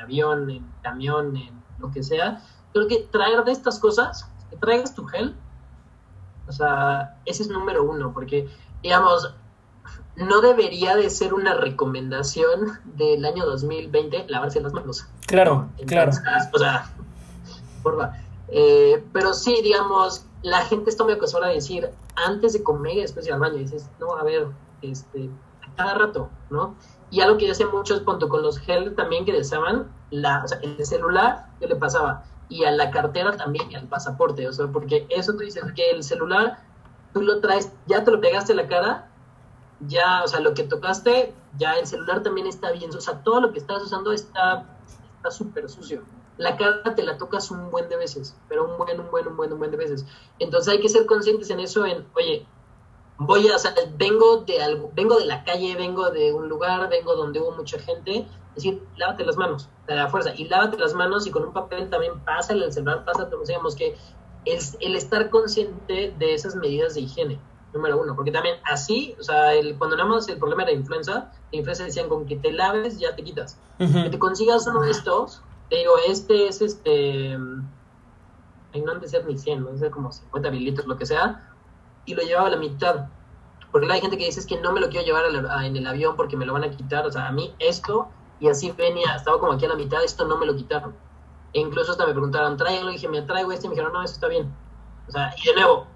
avión, 0.00 0.50
en 0.50 0.66
camión, 0.82 1.36
en 1.36 1.62
lo 1.78 1.90
que 1.90 2.02
sea, 2.02 2.42
creo 2.72 2.88
que 2.88 3.08
traer 3.10 3.44
de 3.44 3.52
estas 3.52 3.78
cosas, 3.78 4.28
que 4.50 4.56
traigas 4.56 4.94
tu 4.94 5.06
gel, 5.06 5.36
o 6.48 6.52
sea, 6.52 7.16
ese 7.26 7.44
es 7.44 7.48
número 7.48 7.84
uno, 7.84 8.12
porque, 8.12 8.48
digamos, 8.82 9.34
no 10.16 10.40
debería 10.40 10.96
de 10.96 11.08
ser 11.08 11.32
una 11.32 11.54
recomendación 11.54 12.78
del 12.96 13.24
año 13.24 13.46
2020 13.46 14.26
lavarse 14.28 14.60
las 14.60 14.72
manos. 14.72 15.06
Claro, 15.26 15.68
claro. 15.86 16.10
O 16.52 16.58
sea, 16.58 16.90
porfa. 17.82 18.12
Eh, 18.48 19.02
pero 19.12 19.32
sí, 19.32 19.60
digamos, 19.62 20.24
la 20.42 20.62
gente 20.62 20.90
está 20.90 21.04
muy 21.04 21.14
acostumbrada 21.14 21.52
a 21.52 21.54
decir 21.54 21.90
antes 22.16 22.52
de 22.52 22.62
comer 22.62 22.98
y 22.98 23.00
después 23.02 23.24
de 23.24 23.30
ir 23.30 23.34
al 23.34 23.40
baño. 23.40 23.56
Y 23.56 23.60
dices, 23.60 23.88
no, 23.98 24.16
a 24.16 24.24
ver, 24.24 24.48
este, 24.82 25.30
a 25.62 25.74
cada 25.76 25.94
rato, 25.94 26.28
¿no? 26.50 26.74
Y 27.10 27.20
algo 27.20 27.38
que 27.38 27.50
hacía 27.50 27.66
mucho 27.66 27.94
es 27.94 28.00
punto 28.00 28.28
con 28.28 28.42
los 28.42 28.58
gel 28.58 28.94
también 28.94 29.24
que 29.24 29.32
deseaban, 29.32 29.90
la, 30.10 30.44
o 30.44 30.48
sea, 30.48 30.58
el 30.62 30.84
celular, 30.84 31.46
¿qué 31.58 31.66
le 31.66 31.76
pasaba? 31.76 32.24
Y 32.48 32.64
a 32.64 32.70
la 32.70 32.90
cartera 32.90 33.36
también, 33.36 33.70
y 33.70 33.74
al 33.74 33.88
pasaporte, 33.88 34.46
o 34.46 34.52
sea, 34.52 34.68
porque 34.68 35.06
eso 35.10 35.32
tú 35.32 35.38
dices 35.38 35.64
que 35.74 35.90
el 35.90 36.04
celular, 36.04 36.58
tú 37.12 37.22
lo 37.22 37.40
traes, 37.40 37.72
ya 37.86 38.04
te 38.04 38.10
lo 38.10 38.20
pegaste 38.20 38.52
a 38.52 38.56
la 38.56 38.68
cara, 38.68 39.10
ya, 39.80 40.22
o 40.24 40.28
sea, 40.28 40.40
lo 40.40 40.54
que 40.54 40.64
tocaste, 40.64 41.34
ya 41.58 41.74
el 41.74 41.86
celular 41.86 42.22
también 42.22 42.46
está 42.46 42.70
bien, 42.70 42.94
o 42.94 43.00
sea, 43.00 43.22
todo 43.22 43.40
lo 43.40 43.52
que 43.52 43.58
estás 43.58 43.82
usando 43.82 44.12
está 44.12 44.66
súper 45.30 45.68
sucio. 45.68 46.02
La 46.36 46.56
cara 46.56 46.94
te 46.94 47.02
la 47.02 47.18
tocas 47.18 47.50
un 47.50 47.70
buen 47.70 47.88
de 47.88 47.96
veces, 47.96 48.36
pero 48.48 48.66
un 48.66 48.78
buen, 48.78 48.98
un 49.00 49.10
buen, 49.10 49.26
un 49.26 49.36
buen, 49.36 49.52
un 49.52 49.58
buen 49.58 49.70
de 49.70 49.76
veces. 49.76 50.06
Entonces 50.38 50.72
hay 50.72 50.80
que 50.80 50.88
ser 50.88 51.06
conscientes 51.06 51.50
en 51.50 51.60
eso, 51.60 51.84
en, 51.84 52.06
oye, 52.14 52.46
voy 53.20 53.48
a, 53.48 53.56
o 53.56 53.58
sea, 53.58 53.74
vengo 53.96 54.38
de 54.38 54.62
algo, 54.62 54.90
vengo 54.94 55.18
de 55.18 55.26
la 55.26 55.44
calle, 55.44 55.76
vengo 55.76 56.10
de 56.10 56.32
un 56.32 56.48
lugar, 56.48 56.88
vengo 56.88 57.14
donde 57.14 57.38
hubo 57.38 57.52
mucha 57.52 57.78
gente, 57.78 58.26
es 58.48 58.54
decir, 58.54 58.82
lávate 58.96 59.24
las 59.26 59.36
manos, 59.36 59.68
de 59.86 59.94
la 59.94 60.08
fuerza, 60.08 60.32
y 60.34 60.48
lávate 60.48 60.78
las 60.78 60.94
manos 60.94 61.26
y 61.26 61.30
con 61.30 61.44
un 61.44 61.52
papel 61.52 61.90
también 61.90 62.18
pásale 62.20 62.64
el 62.64 62.72
celular, 62.72 63.04
pásate, 63.04 63.36
digamos 63.46 63.76
que 63.76 63.94
es 64.46 64.78
el 64.80 64.96
estar 64.96 65.28
consciente 65.28 66.14
de 66.18 66.34
esas 66.34 66.56
medidas 66.56 66.94
de 66.94 67.02
higiene, 67.02 67.38
número 67.74 68.00
uno, 68.00 68.16
porque 68.16 68.32
también 68.32 68.56
así, 68.64 69.14
o 69.20 69.22
sea, 69.22 69.52
el, 69.52 69.76
cuando 69.76 69.96
nada 69.96 70.08
más 70.08 70.26
el 70.30 70.38
problema 70.38 70.62
era 70.62 70.72
influenza, 70.72 71.30
la 71.52 71.58
influenza 71.58 71.84
decían 71.84 72.08
con 72.08 72.24
que 72.24 72.36
te 72.36 72.52
laves 72.52 72.98
ya 72.98 73.14
te 73.14 73.22
quitas, 73.22 73.58
que 73.76 74.08
te 74.10 74.18
consigas 74.18 74.66
uno 74.66 74.80
de 74.80 74.92
estos, 74.92 75.42
te 75.68 75.76
digo, 75.76 75.92
este 76.08 76.48
es 76.48 76.62
este 76.62 77.36
ahí 78.72 78.80
no 78.82 78.92
han 78.92 79.00
de 79.00 79.08
ser 79.08 79.26
ni 79.26 79.36
100, 79.36 79.62
no 79.62 79.76
ser 79.76 79.90
como 79.90 80.10
50 80.10 80.50
mililitros, 80.50 80.86
lo 80.86 80.96
que 80.96 81.04
sea, 81.04 81.49
y 82.10 82.14
lo 82.14 82.22
llevaba 82.22 82.48
a 82.48 82.50
la 82.50 82.56
mitad. 82.56 83.06
Porque 83.72 83.90
hay 83.90 84.00
gente 84.00 84.18
que 84.18 84.24
dice 84.24 84.40
es 84.40 84.46
que 84.46 84.60
no 84.60 84.72
me 84.72 84.80
lo 84.80 84.88
quiero 84.88 85.06
llevar 85.06 85.24
en 85.64 85.76
el 85.76 85.86
avión 85.86 86.16
porque 86.16 86.36
me 86.36 86.44
lo 86.44 86.52
van 86.52 86.64
a 86.64 86.70
quitar. 86.70 87.06
O 87.06 87.12
sea, 87.12 87.28
a 87.28 87.32
mí 87.32 87.54
esto, 87.58 88.08
y 88.40 88.48
así 88.48 88.72
venía, 88.72 89.14
estaba 89.14 89.38
como 89.38 89.52
aquí 89.52 89.64
a 89.64 89.68
la 89.68 89.76
mitad, 89.76 90.02
esto 90.02 90.26
no 90.26 90.36
me 90.38 90.46
lo 90.46 90.56
quitaron. 90.56 90.94
E 91.52 91.60
incluso 91.60 91.92
hasta 91.92 92.06
me 92.06 92.12
preguntaron, 92.12 92.56
tráigalo, 92.56 92.90
y 92.90 92.94
dije, 92.94 93.08
me 93.08 93.22
traigo 93.22 93.52
este, 93.52 93.66
y 93.66 93.70
me 93.70 93.74
dijeron, 93.74 93.92
no, 93.92 94.02
eso 94.02 94.14
está 94.14 94.28
bien. 94.28 94.52
O 95.08 95.12
sea, 95.12 95.34
y 95.36 95.48
de 95.48 95.54
nuevo, 95.54 95.86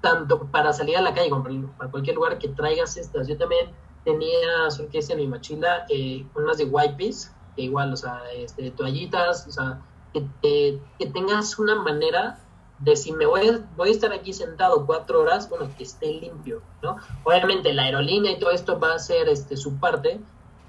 tanto 0.00 0.46
para 0.46 0.72
salir 0.72 0.96
a 0.96 1.00
la 1.00 1.14
calle 1.14 1.30
como 1.30 1.44
para 1.76 1.90
cualquier 1.90 2.16
lugar 2.16 2.38
que 2.38 2.48
traigas 2.48 2.96
estas. 2.96 3.26
Yo 3.26 3.36
también 3.36 3.70
tenía, 4.04 4.70
solo 4.70 4.88
en 4.92 5.16
mi 5.16 5.26
mochila, 5.26 5.86
eh, 5.88 6.26
unas 6.34 6.58
de 6.58 6.64
wipes, 6.64 7.32
que 7.56 7.62
igual, 7.62 7.92
o 7.92 7.96
sea, 7.96 8.22
este, 8.34 8.70
toallitas, 8.72 9.46
o 9.46 9.52
sea, 9.52 9.80
que, 10.12 10.80
que 10.98 11.06
tengas 11.06 11.58
una 11.58 11.76
manera 11.76 12.38
de 12.84 12.96
si 12.96 13.12
me 13.12 13.26
voy 13.26 13.48
a, 13.48 13.60
voy 13.76 13.88
a 13.88 13.92
estar 13.92 14.12
aquí 14.12 14.32
sentado 14.32 14.84
cuatro 14.86 15.22
horas, 15.22 15.48
bueno, 15.48 15.68
que 15.76 15.84
esté 15.84 16.06
limpio, 16.06 16.62
¿no? 16.82 16.96
Obviamente 17.24 17.72
la 17.72 17.84
aerolínea 17.84 18.32
y 18.32 18.38
todo 18.38 18.50
esto 18.50 18.78
va 18.78 18.94
a 18.94 18.98
ser 18.98 19.28
este, 19.28 19.56
su 19.56 19.78
parte 19.80 20.20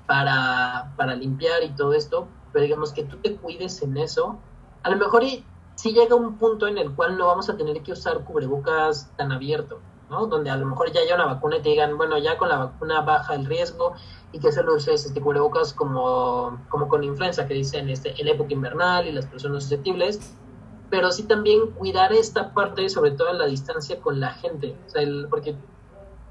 para, 0.07 0.93
para 0.95 1.16
limpiar 1.16 1.63
y 1.63 1.70
todo 1.70 1.93
esto, 1.93 2.28
pero 2.53 2.63
digamos 2.63 2.93
que 2.93 3.03
tú 3.03 3.18
te 3.18 3.36
cuides 3.36 3.82
en 3.82 3.97
eso. 3.97 4.38
A 4.84 4.89
lo 4.89 4.97
mejor 4.97 5.24
y, 5.24 5.43
si 5.76 5.91
llega 5.91 6.16
un 6.16 6.38
punto 6.38 6.68
en 6.68 6.78
el 6.78 6.95
cual 6.95 7.18
no 7.18 7.28
vamos 7.28 7.49
a 7.49 7.57
tener 7.57 7.82
que 7.84 7.91
usar 7.91 8.24
cubrebocas 8.24 9.11
tan 9.18 9.32
abierto, 9.32 9.80
¿no? 10.09 10.28
Donde 10.28 10.49
a 10.49 10.55
lo 10.55 10.66
mejor 10.66 10.91
ya 10.91 11.01
haya 11.01 11.16
una 11.16 11.26
vacuna 11.26 11.57
y 11.57 11.61
te 11.61 11.70
digan, 11.70 11.97
bueno, 11.97 12.18
ya 12.18 12.38
con 12.38 12.47
la 12.47 12.57
vacuna 12.57 13.01
baja 13.01 13.36
el 13.36 13.45
riesgo 13.45 13.93
y 14.32 14.39
que 14.39 14.53
solo 14.53 14.76
uses 14.76 15.05
este 15.05 15.20
cubrebocas 15.20 15.74
como, 15.74 16.61
como 16.70 16.88
con 16.88 17.03
influenza, 17.03 17.45
que 17.47 17.55
dicen 17.55 17.89
este, 17.89 18.20
en 18.22 18.28
época 18.28 18.53
invernal 18.53 19.05
y 19.07 19.11
las 19.11 19.26
personas 19.26 19.63
susceptibles, 19.63 20.36
pero 20.95 21.11
sí 21.11 21.23
también 21.23 21.71
cuidar 21.71 22.13
esta 22.13 22.53
parte, 22.53 22.87
sobre 22.87 23.11
todo 23.11 23.33
la 23.33 23.47
distancia 23.47 23.99
con 23.99 24.21
la 24.21 24.29
gente, 24.29 24.77
o 24.87 24.89
sea, 24.89 25.01
el, 25.01 25.27
porque 25.29 25.53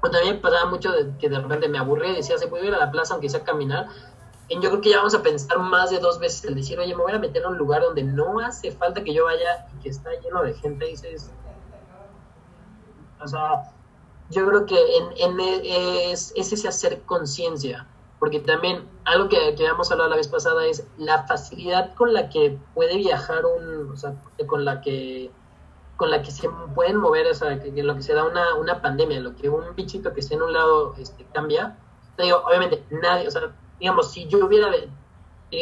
también 0.01 0.41
pasaba 0.41 0.67
mucho 0.71 0.91
de, 0.91 1.15
que 1.19 1.29
de 1.29 1.39
repente 1.39 1.69
me 1.69 1.77
aburría 1.77 2.13
y 2.13 2.15
decía, 2.15 2.35
se 2.39 2.47
puede 2.47 2.65
ir 2.65 2.73
a 2.73 2.79
la 2.79 2.89
plaza 2.89 3.13
aunque 3.13 3.29
sea 3.29 3.43
caminar, 3.43 3.87
y 4.47 4.55
yo 4.55 4.69
creo 4.71 4.81
que 4.81 4.89
ya 4.89 4.97
vamos 4.97 5.13
a 5.13 5.21
pensar 5.21 5.59
más 5.59 5.91
de 5.91 5.99
dos 5.99 6.17
veces 6.17 6.45
el 6.45 6.55
decir, 6.55 6.79
oye, 6.79 6.95
me 6.95 7.03
voy 7.03 7.11
a 7.11 7.19
meter 7.19 7.45
a 7.45 7.49
un 7.49 7.57
lugar 7.59 7.83
donde 7.83 8.01
no 8.01 8.39
hace 8.39 8.71
falta 8.71 9.03
que 9.03 9.13
yo 9.13 9.25
vaya 9.25 9.67
y 9.77 9.83
que 9.83 9.89
está 9.89 10.09
lleno 10.19 10.41
de 10.41 10.55
gente, 10.55 10.87
y 10.87 10.91
dices, 10.91 11.29
o 13.21 13.27
sea, 13.27 13.71
yo 14.31 14.47
creo 14.47 14.65
que 14.65 14.79
en, 14.97 15.37
en 15.37 15.39
es, 16.11 16.33
es 16.35 16.53
ese 16.53 16.67
hacer 16.67 17.03
conciencia, 17.03 17.87
porque 18.19 18.39
también 18.39 18.87
algo 19.03 19.29
que, 19.29 19.37
que 19.55 19.63
habíamos 19.63 19.91
hablado 19.91 20.09
la 20.09 20.15
vez 20.15 20.27
pasada 20.27 20.65
es 20.65 20.87
la 20.97 21.27
facilidad 21.27 21.93
con 21.95 22.13
la 22.13 22.29
que 22.29 22.57
puede 22.73 22.97
viajar 22.97 23.45
un, 23.45 23.91
o 23.91 23.97
sea, 23.97 24.15
con 24.47 24.65
la 24.65 24.81
que 24.81 25.31
con 25.97 26.11
la 26.11 26.21
que 26.21 26.31
se 26.31 26.49
pueden 26.73 26.97
mover, 26.97 27.27
o 27.27 27.33
sea, 27.33 27.61
que, 27.61 27.71
lo 27.81 27.95
que 27.95 28.03
se 28.03 28.13
da 28.13 28.25
una, 28.25 28.55
una 28.55 28.81
pandemia, 28.81 29.19
lo 29.21 29.35
que 29.35 29.49
un 29.49 29.75
bichito 29.75 30.13
que 30.13 30.19
esté 30.19 30.35
en 30.35 30.41
un 30.41 30.53
lado 30.53 30.93
este, 30.97 31.25
cambia. 31.33 31.77
Digo, 32.17 32.43
obviamente, 32.45 32.83
nadie, 32.89 33.27
o 33.27 33.31
sea, 33.31 33.55
digamos, 33.79 34.11
si 34.11 34.27
yo 34.27 34.45
hubiera, 34.45 34.73
eh, 34.75 34.89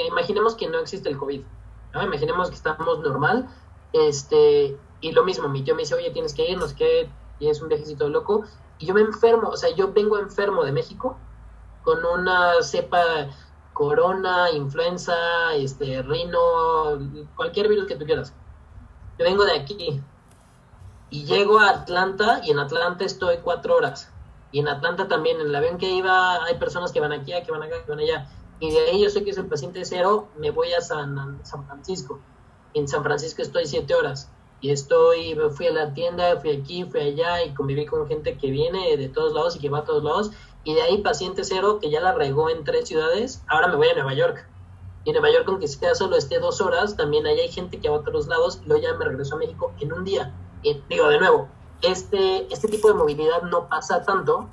imaginemos 0.08 0.56
que 0.56 0.68
no 0.68 0.80
existe 0.80 1.10
el 1.10 1.18
COVID, 1.18 1.42
¿no? 1.94 2.04
Imaginemos 2.04 2.50
que 2.50 2.56
estamos 2.56 3.00
normal, 3.00 3.48
este, 3.92 4.78
y 5.02 5.12
lo 5.12 5.24
mismo, 5.24 5.48
mi 5.50 5.64
tío 5.64 5.76
me 5.76 5.84
dice, 5.84 5.96
oye, 5.96 6.12
tienes 6.12 6.34
que 6.34 6.50
ir, 6.50 6.58
no 6.58 6.68
sé 6.68 6.76
qué, 6.76 7.10
tienes 7.38 7.62
un 7.62 7.70
viajecito 7.70 8.10
loco, 8.10 8.44
y 8.80 8.88
yo 8.88 8.94
me 8.94 9.02
enfermo, 9.02 9.50
o 9.50 9.58
sea, 9.58 9.70
yo 9.76 9.94
vengo 9.94 10.18
enfermo 10.18 10.64
de 10.64 10.72
México, 10.72 11.18
con 11.84 12.06
una 12.06 12.62
cepa 12.62 13.30
corona, 13.74 14.52
influenza, 14.52 15.54
este, 15.56 16.02
rino, 16.04 17.30
cualquier 17.36 17.68
virus 17.68 17.88
que 17.88 17.96
tú 17.96 18.06
quieras. 18.06 18.34
Yo 19.18 19.26
vengo 19.26 19.46
de 19.46 19.60
aquí 19.60 20.02
y 21.10 21.26
llego 21.26 21.60
a 21.60 21.70
Atlanta 21.70 22.42
y 22.44 22.52
en 22.52 22.60
Atlanta 22.60 23.06
estoy 23.06 23.38
cuatro 23.44 23.76
horas. 23.76 24.10
Y 24.52 24.60
en 24.60 24.68
Atlanta 24.68 25.08
también, 25.08 25.42
en 25.42 25.48
el 25.48 25.56
avión 25.56 25.78
que 25.78 25.90
iba, 25.90 26.44
hay 26.46 26.58
personas 26.58 26.92
que 26.92 27.00
van 27.00 27.12
aquí, 27.12 27.34
que 27.44 27.52
van 27.52 27.64
acá, 27.64 27.84
que 27.84 27.90
van 27.90 28.00
allá. 28.00 28.30
Y 28.60 28.72
de 28.72 28.80
ahí 28.80 29.04
yo 29.04 29.10
sé 29.10 29.24
que 29.24 29.32
es 29.32 29.38
el 29.38 29.48
paciente 29.48 29.84
cero, 29.84 30.28
me 30.38 30.52
voy 30.52 30.72
a 30.74 30.82
San, 30.82 31.44
San 31.44 31.66
Francisco. 31.66 32.20
En 32.76 32.88
San 32.88 33.04
Francisco 33.04 33.42
estoy 33.42 33.66
siete 33.66 33.94
horas. 33.96 34.30
Y 34.62 34.72
estoy, 34.72 35.36
fui 35.52 35.68
a 35.68 35.74
la 35.74 35.94
tienda, 35.94 36.40
fui 36.40 36.52
aquí, 36.52 36.86
fui 36.86 37.02
allá 37.02 37.44
y 37.44 37.54
conviví 37.54 37.86
con 37.86 38.08
gente 38.08 38.38
que 38.38 38.50
viene 38.50 38.96
de 38.96 39.10
todos 39.10 39.34
lados 39.34 39.56
y 39.56 39.60
que 39.60 39.70
va 39.70 39.80
a 39.80 39.84
todos 39.84 40.04
lados 40.04 40.32
y 40.64 40.74
de 40.74 40.82
ahí 40.82 41.02
paciente 41.02 41.44
cero 41.44 41.80
que 41.82 41.90
ya 41.90 42.02
la 42.02 42.14
regó 42.14 42.50
en 42.50 42.64
tres 42.64 42.88
ciudades, 42.88 43.44
ahora 43.48 43.68
me 43.68 43.76
voy 43.76 43.90
a 43.90 43.94
Nueva 43.94 44.14
York. 44.14 44.48
Y 45.06 45.12
Nueva 45.12 45.32
York, 45.32 45.46
aunque 45.48 45.68
sea 45.68 45.96
solo 45.96 46.16
esté 46.16 46.40
dos 46.40 46.62
horas, 46.62 46.96
también 46.96 47.26
ahí 47.26 47.40
hay 47.40 47.52
gente 47.52 47.80
que 47.80 47.90
va 47.90 47.98
a 47.98 48.00
otros 48.00 48.28
lados 48.28 48.62
y 48.64 48.68
luego 48.68 48.84
ya 48.84 48.94
me 48.94 49.06
regreso 49.06 49.36
a 49.36 49.38
México 49.38 49.74
en 49.80 49.92
un 49.92 50.06
día. 50.06 50.34
Digo, 50.64 51.10
de 51.10 51.20
nuevo, 51.20 51.50
este, 51.82 52.52
este 52.54 52.70
tipo 52.70 52.88
de 52.88 52.94
movilidad 52.94 53.42
no 53.44 53.68
pasa 53.68 54.04
tanto, 54.04 54.50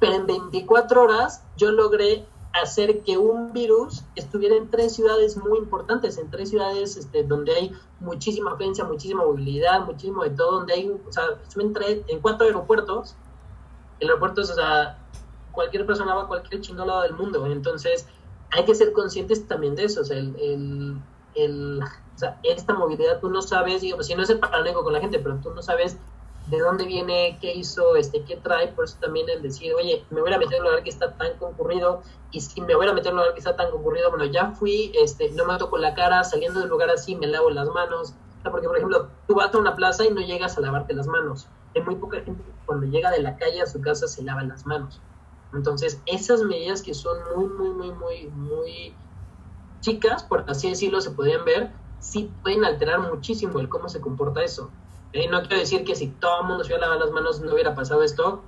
pero 0.00 0.14
en 0.14 0.26
24 0.26 1.02
horas 1.02 1.44
yo 1.56 1.70
logré 1.70 2.24
hacer 2.54 3.02
que 3.02 3.18
un 3.18 3.52
virus 3.52 4.04
estuviera 4.14 4.56
en 4.56 4.70
tres 4.70 4.94
ciudades 4.94 5.36
muy 5.36 5.58
importantes, 5.58 6.16
en 6.16 6.30
tres 6.30 6.48
ciudades 6.48 6.96
este, 6.96 7.22
donde 7.22 7.54
hay 7.54 7.72
muchísima 8.00 8.52
afluencia, 8.52 8.84
muchísima 8.84 9.24
movilidad, 9.24 9.84
muchísimo 9.84 10.24
de 10.24 10.30
todo, 10.30 10.52
donde 10.52 10.72
hay, 10.72 10.88
o 10.88 11.12
sea, 11.12 11.24
en, 11.56 12.04
en 12.08 12.20
cuatro 12.20 12.46
aeropuertos, 12.46 13.16
el 14.00 14.08
aeropuerto 14.08 14.40
es, 14.40 14.50
o 14.50 14.54
sea, 14.54 14.97
cualquier 15.58 15.84
persona 15.86 16.14
va 16.14 16.22
a 16.22 16.26
cualquier 16.28 16.60
chingón 16.60 16.86
lado 16.86 17.02
del 17.02 17.14
mundo. 17.14 17.44
Entonces, 17.46 18.06
hay 18.52 18.64
que 18.64 18.76
ser 18.76 18.92
conscientes 18.92 19.44
también 19.48 19.74
de 19.74 19.86
eso. 19.86 20.02
O 20.02 20.04
sea, 20.04 20.16
el, 20.16 21.82
o 21.82 22.18
sea, 22.18 22.38
esta 22.44 22.74
movilidad 22.74 23.18
tú 23.20 23.28
no 23.28 23.42
sabes, 23.42 23.80
digo, 23.80 24.00
si 24.04 24.14
no 24.14 24.22
es 24.22 24.30
el 24.30 24.38
paranoico 24.38 24.84
con 24.84 24.92
la 24.92 25.00
gente, 25.00 25.18
pero 25.18 25.36
tú 25.42 25.50
no 25.50 25.60
sabes 25.60 25.96
de 26.46 26.60
dónde 26.60 26.84
viene, 26.86 27.38
qué 27.40 27.52
hizo, 27.54 27.96
este, 27.96 28.22
qué 28.22 28.36
trae, 28.36 28.68
por 28.68 28.84
eso 28.84 28.96
también 29.00 29.28
el 29.28 29.42
decir, 29.42 29.74
oye, 29.74 30.04
me 30.10 30.20
voy 30.20 30.32
a 30.32 30.38
meter 30.38 30.54
en 30.54 30.60
un 30.60 30.68
lugar 30.68 30.84
que 30.84 30.90
está 30.90 31.12
tan 31.14 31.36
concurrido, 31.38 32.02
y 32.30 32.40
si 32.40 32.60
me 32.60 32.74
voy 32.76 32.86
a 32.86 32.92
meter 32.92 33.08
en 33.08 33.14
un 33.14 33.18
lugar 33.18 33.34
que 33.34 33.40
está 33.40 33.56
tan 33.56 33.70
concurrido, 33.70 34.10
bueno, 34.10 34.24
ya 34.26 34.52
fui, 34.52 34.92
este, 34.94 35.30
no 35.32 35.44
me 35.44 35.58
toco 35.58 35.76
la 35.76 35.94
cara, 35.94 36.24
saliendo 36.24 36.60
del 36.60 36.70
lugar 36.70 36.88
así, 36.88 37.16
me 37.16 37.26
lavo 37.26 37.50
las 37.50 37.68
manos, 37.68 38.14
porque 38.50 38.66
por 38.66 38.76
ejemplo, 38.76 39.08
tú 39.26 39.34
vas 39.34 39.52
a 39.52 39.58
una 39.58 39.76
plaza 39.76 40.04
y 40.06 40.10
no 40.10 40.20
llegas 40.20 40.56
a 40.56 40.60
lavarte 40.60 40.94
las 40.94 41.06
manos. 41.06 41.48
Hay 41.74 41.82
muy 41.82 41.96
poca 41.96 42.20
gente 42.22 42.42
que 42.42 42.50
cuando 42.64 42.86
llega 42.86 43.10
de 43.10 43.20
la 43.20 43.36
calle 43.36 43.60
a 43.60 43.66
su 43.66 43.80
casa 43.80 44.08
se 44.08 44.22
lava 44.22 44.42
las 44.42 44.64
manos. 44.64 45.00
Entonces, 45.52 46.00
esas 46.06 46.42
medidas 46.42 46.82
que 46.82 46.94
son 46.94 47.16
muy, 47.34 47.48
muy, 47.48 47.70
muy, 47.70 47.90
muy, 47.92 48.26
muy 48.28 48.94
chicas, 49.80 50.22
por 50.22 50.44
así 50.48 50.68
decirlo, 50.68 51.00
se 51.00 51.10
podrían 51.10 51.44
ver, 51.44 51.70
sí 52.00 52.30
pueden 52.42 52.64
alterar 52.64 53.00
muchísimo 53.00 53.58
el 53.60 53.68
cómo 53.68 53.88
se 53.88 54.00
comporta 54.00 54.42
eso. 54.42 54.70
Eh, 55.12 55.28
no 55.28 55.40
quiero 55.40 55.56
decir 55.56 55.84
que 55.84 55.94
si 55.94 56.08
todo 56.08 56.42
el 56.42 56.48
mundo 56.48 56.64
se 56.64 56.68
hubiera 56.68 56.86
lavado 56.86 57.06
las 57.06 57.12
manos 57.12 57.40
no 57.40 57.52
hubiera 57.52 57.74
pasado 57.74 58.02
esto. 58.02 58.42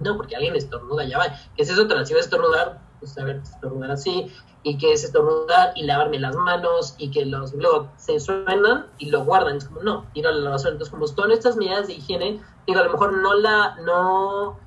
No, 0.00 0.16
porque 0.16 0.34
alguien 0.34 0.56
estornuda, 0.56 1.04
ya 1.04 1.18
va. 1.18 1.26
¿Qué 1.54 1.62
es 1.62 1.70
eso? 1.70 1.86
Si 2.04 2.14
a 2.14 2.18
estornudar, 2.18 2.80
pues 2.98 3.16
a 3.18 3.24
ver, 3.24 3.36
estornudar 3.36 3.90
así, 3.90 4.32
y 4.62 4.78
que 4.78 4.92
es 4.92 5.04
estornudar 5.04 5.72
y 5.76 5.84
lavarme 5.84 6.18
las 6.18 6.34
manos, 6.36 6.94
y 6.98 7.10
que 7.10 7.26
los 7.26 7.52
luego 7.52 7.90
se 7.96 8.18
suenan 8.18 8.86
y 8.98 9.10
lo 9.10 9.24
guardan. 9.24 9.56
Es 9.56 9.66
como, 9.66 9.82
no, 9.82 10.06
ir 10.14 10.26
a 10.26 10.32
la 10.32 10.50
basura. 10.50 10.72
Entonces, 10.72 10.90
como 10.90 11.06
todas 11.06 11.32
estas 11.32 11.56
medidas 11.56 11.86
de 11.86 11.94
higiene, 11.94 12.42
digo, 12.66 12.80
a 12.80 12.84
lo 12.84 12.92
mejor 12.92 13.12
no 13.12 13.34
la, 13.34 13.76
no 13.84 14.58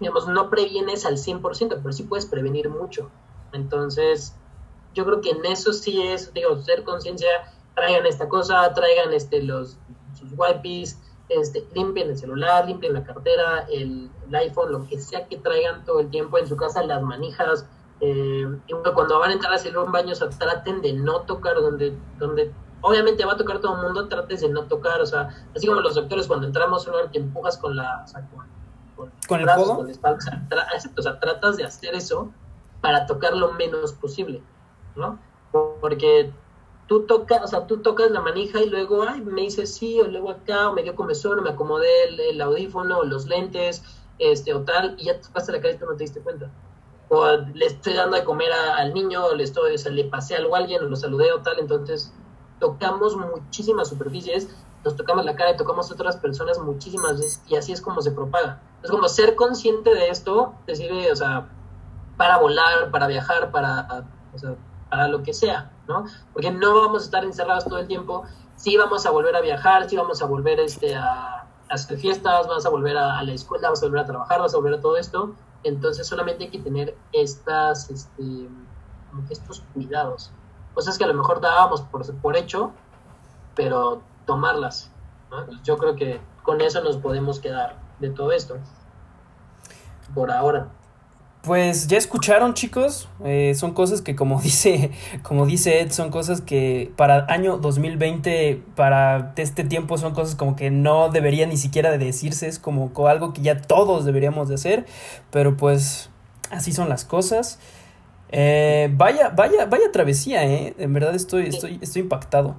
digamos, 0.00 0.28
no 0.28 0.50
previenes 0.50 1.04
al 1.06 1.16
100%, 1.16 1.80
pero 1.82 1.92
sí 1.92 2.04
puedes 2.04 2.26
prevenir 2.26 2.68
mucho. 2.68 3.10
Entonces, 3.52 4.34
yo 4.94 5.04
creo 5.04 5.20
que 5.20 5.30
en 5.30 5.44
eso 5.46 5.72
sí 5.72 6.00
es, 6.02 6.32
digo, 6.32 6.56
ser 6.62 6.84
conciencia, 6.84 7.28
traigan 7.74 8.06
esta 8.06 8.28
cosa, 8.28 8.72
traigan 8.74 9.12
este 9.12 9.42
los 9.42 9.78
sus 10.14 10.30
wipes, 10.36 10.98
este, 11.28 11.66
limpien 11.74 12.10
el 12.10 12.18
celular, 12.18 12.66
limpien 12.66 12.92
la 12.92 13.04
cartera, 13.04 13.66
el, 13.70 14.10
iPhone, 14.32 14.72
lo 14.72 14.86
que 14.86 14.98
sea 14.98 15.28
que 15.28 15.36
traigan 15.36 15.84
todo 15.84 16.00
el 16.00 16.10
tiempo 16.10 16.38
en 16.38 16.46
su 16.48 16.56
casa, 16.56 16.82
las 16.82 17.02
manijas. 17.02 17.66
Eh, 18.00 18.46
y 18.66 18.72
cuando 18.94 19.18
van 19.18 19.30
a 19.30 19.32
entrar 19.34 19.52
a 19.52 19.56
hacer 19.56 19.76
un 19.78 19.92
baño, 19.92 20.12
o 20.12 20.28
traten 20.30 20.82
de 20.82 20.92
no 20.92 21.20
tocar 21.20 21.56
donde, 21.56 21.96
donde 22.18 22.52
obviamente 22.80 23.24
va 23.24 23.32
a 23.32 23.36
tocar 23.36 23.60
todo 23.60 23.76
el 23.76 23.82
mundo, 23.82 24.08
trates 24.08 24.40
de 24.40 24.48
no 24.48 24.64
tocar, 24.64 25.00
o 25.00 25.06
sea, 25.06 25.28
así 25.54 25.66
como 25.66 25.80
los 25.80 25.94
doctores 25.94 26.26
cuando 26.26 26.46
entramos 26.46 26.86
a 26.86 26.90
un 26.90 27.10
que 27.10 27.18
empujas 27.18 27.56
con 27.58 27.76
la, 27.76 28.06
sea, 28.06 28.28
con, 29.28 29.40
el 29.40 29.46
codo. 29.46 29.86
o 30.96 31.02
sea, 31.02 31.20
tratas 31.20 31.56
de 31.56 31.64
hacer 31.64 31.94
eso 31.94 32.30
para 32.80 33.06
tocar 33.06 33.34
lo 33.34 33.52
menos 33.52 33.92
posible, 33.92 34.42
¿no? 34.96 35.18
Porque 35.80 36.32
tú 36.86 37.06
tocas, 37.06 37.42
o 37.42 37.46
sea, 37.46 37.66
tú 37.66 37.78
tocas 37.78 38.10
la 38.10 38.20
manija 38.20 38.60
y 38.60 38.68
luego, 38.68 39.04
ay, 39.08 39.20
me 39.22 39.42
dices 39.42 39.74
sí, 39.74 40.00
o 40.00 40.06
luego 40.06 40.30
acá, 40.30 40.68
o 40.68 40.74
me 40.74 40.82
dio 40.82 40.94
comezón, 40.94 41.38
o 41.38 41.42
me 41.42 41.50
acomodé 41.50 41.88
el, 42.30 42.40
audífono, 42.40 42.98
o 42.98 43.04
los 43.04 43.26
lentes, 43.26 43.82
este, 44.18 44.52
o 44.54 44.62
tal, 44.62 44.96
y 44.98 45.04
ya 45.04 45.20
te 45.20 45.28
pasaste 45.28 45.52
la 45.52 45.60
cara 45.60 45.74
y 45.74 45.78
tú 45.78 45.86
no 45.86 45.96
te 45.96 46.04
diste 46.04 46.20
cuenta. 46.20 46.50
O 47.08 47.36
le 47.36 47.66
estoy 47.66 47.94
dando 47.94 48.16
de 48.16 48.24
comer 48.24 48.52
al 48.52 48.92
niño, 48.92 49.24
o 49.26 49.34
le 49.34 49.44
estoy, 49.44 49.74
o 49.74 49.78
sea, 49.78 49.92
le 49.92 50.04
pasé 50.04 50.36
algo 50.36 50.54
a 50.54 50.58
alguien, 50.58 50.82
o 50.82 50.86
lo 50.86 50.96
saludé, 50.96 51.32
o 51.32 51.40
tal, 51.40 51.58
entonces 51.58 52.12
tocamos 52.60 53.16
muchísimas 53.16 53.88
superficies 53.88 54.48
nos 54.84 54.96
tocamos 54.96 55.24
la 55.24 55.34
cara 55.34 55.52
y 55.52 55.56
tocamos 55.56 55.90
a 55.90 55.94
otras 55.94 56.16
personas 56.16 56.58
muchísimas 56.58 57.16
veces 57.18 57.42
y 57.48 57.56
así 57.56 57.72
es 57.72 57.80
como 57.80 58.02
se 58.02 58.10
propaga. 58.10 58.60
Es 58.82 58.90
como 58.90 59.08
ser 59.08 59.34
consciente 59.34 59.94
de 59.94 60.08
esto 60.08 60.54
te 60.66 60.76
sirve, 60.76 61.10
o 61.10 61.16
sea, 61.16 61.48
para 62.16 62.38
volar, 62.38 62.90
para 62.90 63.06
viajar, 63.06 63.50
para, 63.50 64.06
para 64.90 65.08
lo 65.08 65.22
que 65.22 65.32
sea, 65.32 65.72
¿no? 65.88 66.04
Porque 66.32 66.50
no 66.50 66.74
vamos 66.74 67.02
a 67.02 67.04
estar 67.06 67.24
encerrados 67.24 67.64
todo 67.64 67.78
el 67.78 67.86
tiempo 67.86 68.24
sí 68.56 68.76
vamos 68.76 69.04
a 69.06 69.10
volver 69.10 69.36
a 69.36 69.40
viajar, 69.40 69.88
sí 69.88 69.96
vamos 69.96 70.22
a 70.22 70.26
volver 70.26 70.60
este, 70.60 70.94
a, 70.94 71.46
hacer 71.68 71.98
fiestas, 71.98 72.46
vas 72.46 72.64
a 72.66 72.70
volver 72.70 72.96
a, 72.96 73.22
la 73.22 73.32
escuela, 73.32 73.70
vas 73.70 73.82
a 73.82 73.86
volver 73.86 74.00
a 74.02 74.06
trabajar, 74.06 74.40
vas 74.40 74.54
a 74.54 74.58
volver 74.58 74.74
a 74.74 74.80
todo 74.80 74.96
esto. 74.96 75.34
Entonces 75.62 76.06
solamente 76.06 76.44
hay 76.44 76.50
que 76.50 76.58
tener 76.58 76.96
estas, 77.12 77.90
este, 77.90 78.48
estos 79.30 79.62
cuidados. 79.72 80.30
Cosas 80.74 80.98
que 80.98 81.04
a 81.04 81.06
lo 81.06 81.14
mejor 81.14 81.40
dábamos 81.40 81.82
por, 81.82 82.14
por 82.16 82.36
hecho, 82.36 82.72
pero 83.54 84.02
tomarlas. 84.26 84.90
Yo 85.62 85.78
creo 85.78 85.96
que 85.96 86.20
con 86.42 86.60
eso 86.60 86.82
nos 86.82 86.96
podemos 86.96 87.40
quedar 87.40 87.76
de 88.00 88.10
todo 88.10 88.32
esto. 88.32 88.56
Por 90.14 90.30
ahora. 90.30 90.68
Pues 91.42 91.88
ya 91.88 91.98
escucharon 91.98 92.54
chicos, 92.54 93.06
eh, 93.22 93.54
son 93.54 93.74
cosas 93.74 94.00
que 94.00 94.16
como 94.16 94.40
dice, 94.42 94.92
como 95.22 95.44
dice 95.44 95.80
Ed, 95.80 95.90
son 95.90 96.10
cosas 96.10 96.40
que 96.40 96.90
para 96.96 97.26
año 97.28 97.58
2020, 97.58 98.62
para 98.74 99.34
este 99.36 99.62
tiempo 99.64 99.98
son 99.98 100.14
cosas 100.14 100.36
como 100.36 100.56
que 100.56 100.70
no 100.70 101.10
debería 101.10 101.46
ni 101.46 101.58
siquiera 101.58 101.90
de 101.90 101.98
decirse, 101.98 102.48
es 102.48 102.58
como 102.58 102.90
algo 103.06 103.34
que 103.34 103.42
ya 103.42 103.60
todos 103.60 104.06
deberíamos 104.06 104.48
de 104.48 104.54
hacer, 104.54 104.86
pero 105.30 105.56
pues 105.56 106.08
así 106.50 106.72
son 106.72 106.88
las 106.88 107.04
cosas. 107.04 107.58
Eh, 108.30 108.88
vaya, 108.94 109.28
vaya, 109.28 109.66
vaya 109.66 109.92
travesía, 109.92 110.44
eh. 110.46 110.74
En 110.78 110.94
verdad 110.94 111.14
estoy, 111.14 111.46
estoy, 111.46 111.78
estoy 111.82 112.02
impactado. 112.02 112.56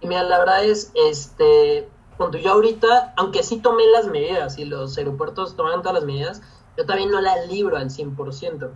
Y 0.00 0.06
mira, 0.06 0.22
la 0.22 0.38
verdad 0.38 0.64
es, 0.64 0.92
este, 0.94 1.88
cuando 2.16 2.38
yo 2.38 2.52
ahorita, 2.52 3.14
aunque 3.16 3.42
sí 3.42 3.58
tomé 3.58 3.86
las 3.86 4.06
medidas 4.06 4.58
y 4.58 4.64
los 4.64 4.96
aeropuertos 4.96 5.56
tomaron 5.56 5.82
todas 5.82 5.94
las 5.94 6.04
medidas, 6.04 6.42
yo 6.76 6.86
también 6.86 7.10
no 7.10 7.20
la 7.20 7.44
libro 7.46 7.76
al 7.76 7.90
100%. 7.90 8.70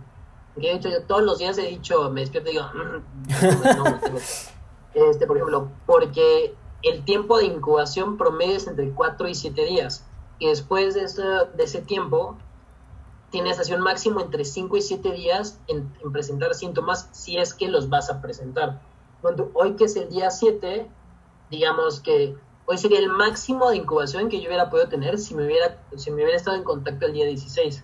Porque 0.53 0.69
de 0.69 0.75
hecho, 0.75 0.89
yo 0.89 1.03
todos 1.03 1.23
los 1.23 1.39
días 1.39 1.57
he 1.57 1.67
dicho, 1.67 2.09
me 2.11 2.21
despierto 2.21 2.49
y 2.49 2.53
digo, 2.53 2.65
mm, 2.73 3.77
no, 3.77 3.99
este, 4.93 5.27
por 5.27 5.37
ejemplo, 5.37 5.69
porque 5.85 6.55
el 6.83 7.03
tiempo 7.03 7.37
de 7.37 7.45
incubación 7.45 8.17
promedio 8.17 8.55
es 8.55 8.67
entre 8.67 8.91
4 8.91 9.27
y 9.27 9.35
7 9.35 9.65
días. 9.65 10.05
Y 10.39 10.47
después 10.47 10.93
de 10.93 11.03
ese, 11.03 11.23
de 11.23 11.63
ese 11.63 11.81
tiempo, 11.81 12.37
tienes 13.31 13.59
así 13.59 13.73
un 13.73 13.81
máximo 13.81 14.21
entre 14.21 14.45
5 14.45 14.77
y 14.77 14.81
7 14.81 15.11
días 15.11 15.59
en, 15.67 15.91
presentar 16.13 16.53
síntomas 16.53 17.09
si 17.11 17.37
es 17.37 17.53
que 17.53 17.67
los 17.67 17.89
vas 17.89 18.09
a 18.09 18.21
presentar. 18.21 18.81
Cuando 19.21 19.51
hoy 19.55 19.75
que 19.75 19.85
es 19.85 19.95
el 19.95 20.09
día 20.09 20.29
7, 20.29 20.87
digamos 21.49 21.99
que 21.99 22.35
hoy 22.65 22.77
sería 22.77 22.99
el 22.99 23.09
máximo 23.09 23.69
de 23.69 23.77
incubación 23.77 24.29
que 24.29 24.41
yo 24.41 24.47
hubiera 24.47 24.69
podido 24.69 24.89
tener 24.89 25.17
si 25.17 25.35
me 25.35 25.45
hubiera, 25.45 25.81
si 25.95 26.09
me 26.11 26.23
hubiera 26.23 26.37
estado 26.37 26.57
en 26.57 26.63
contacto 26.63 27.05
el 27.05 27.13
día 27.13 27.25
16 27.25 27.83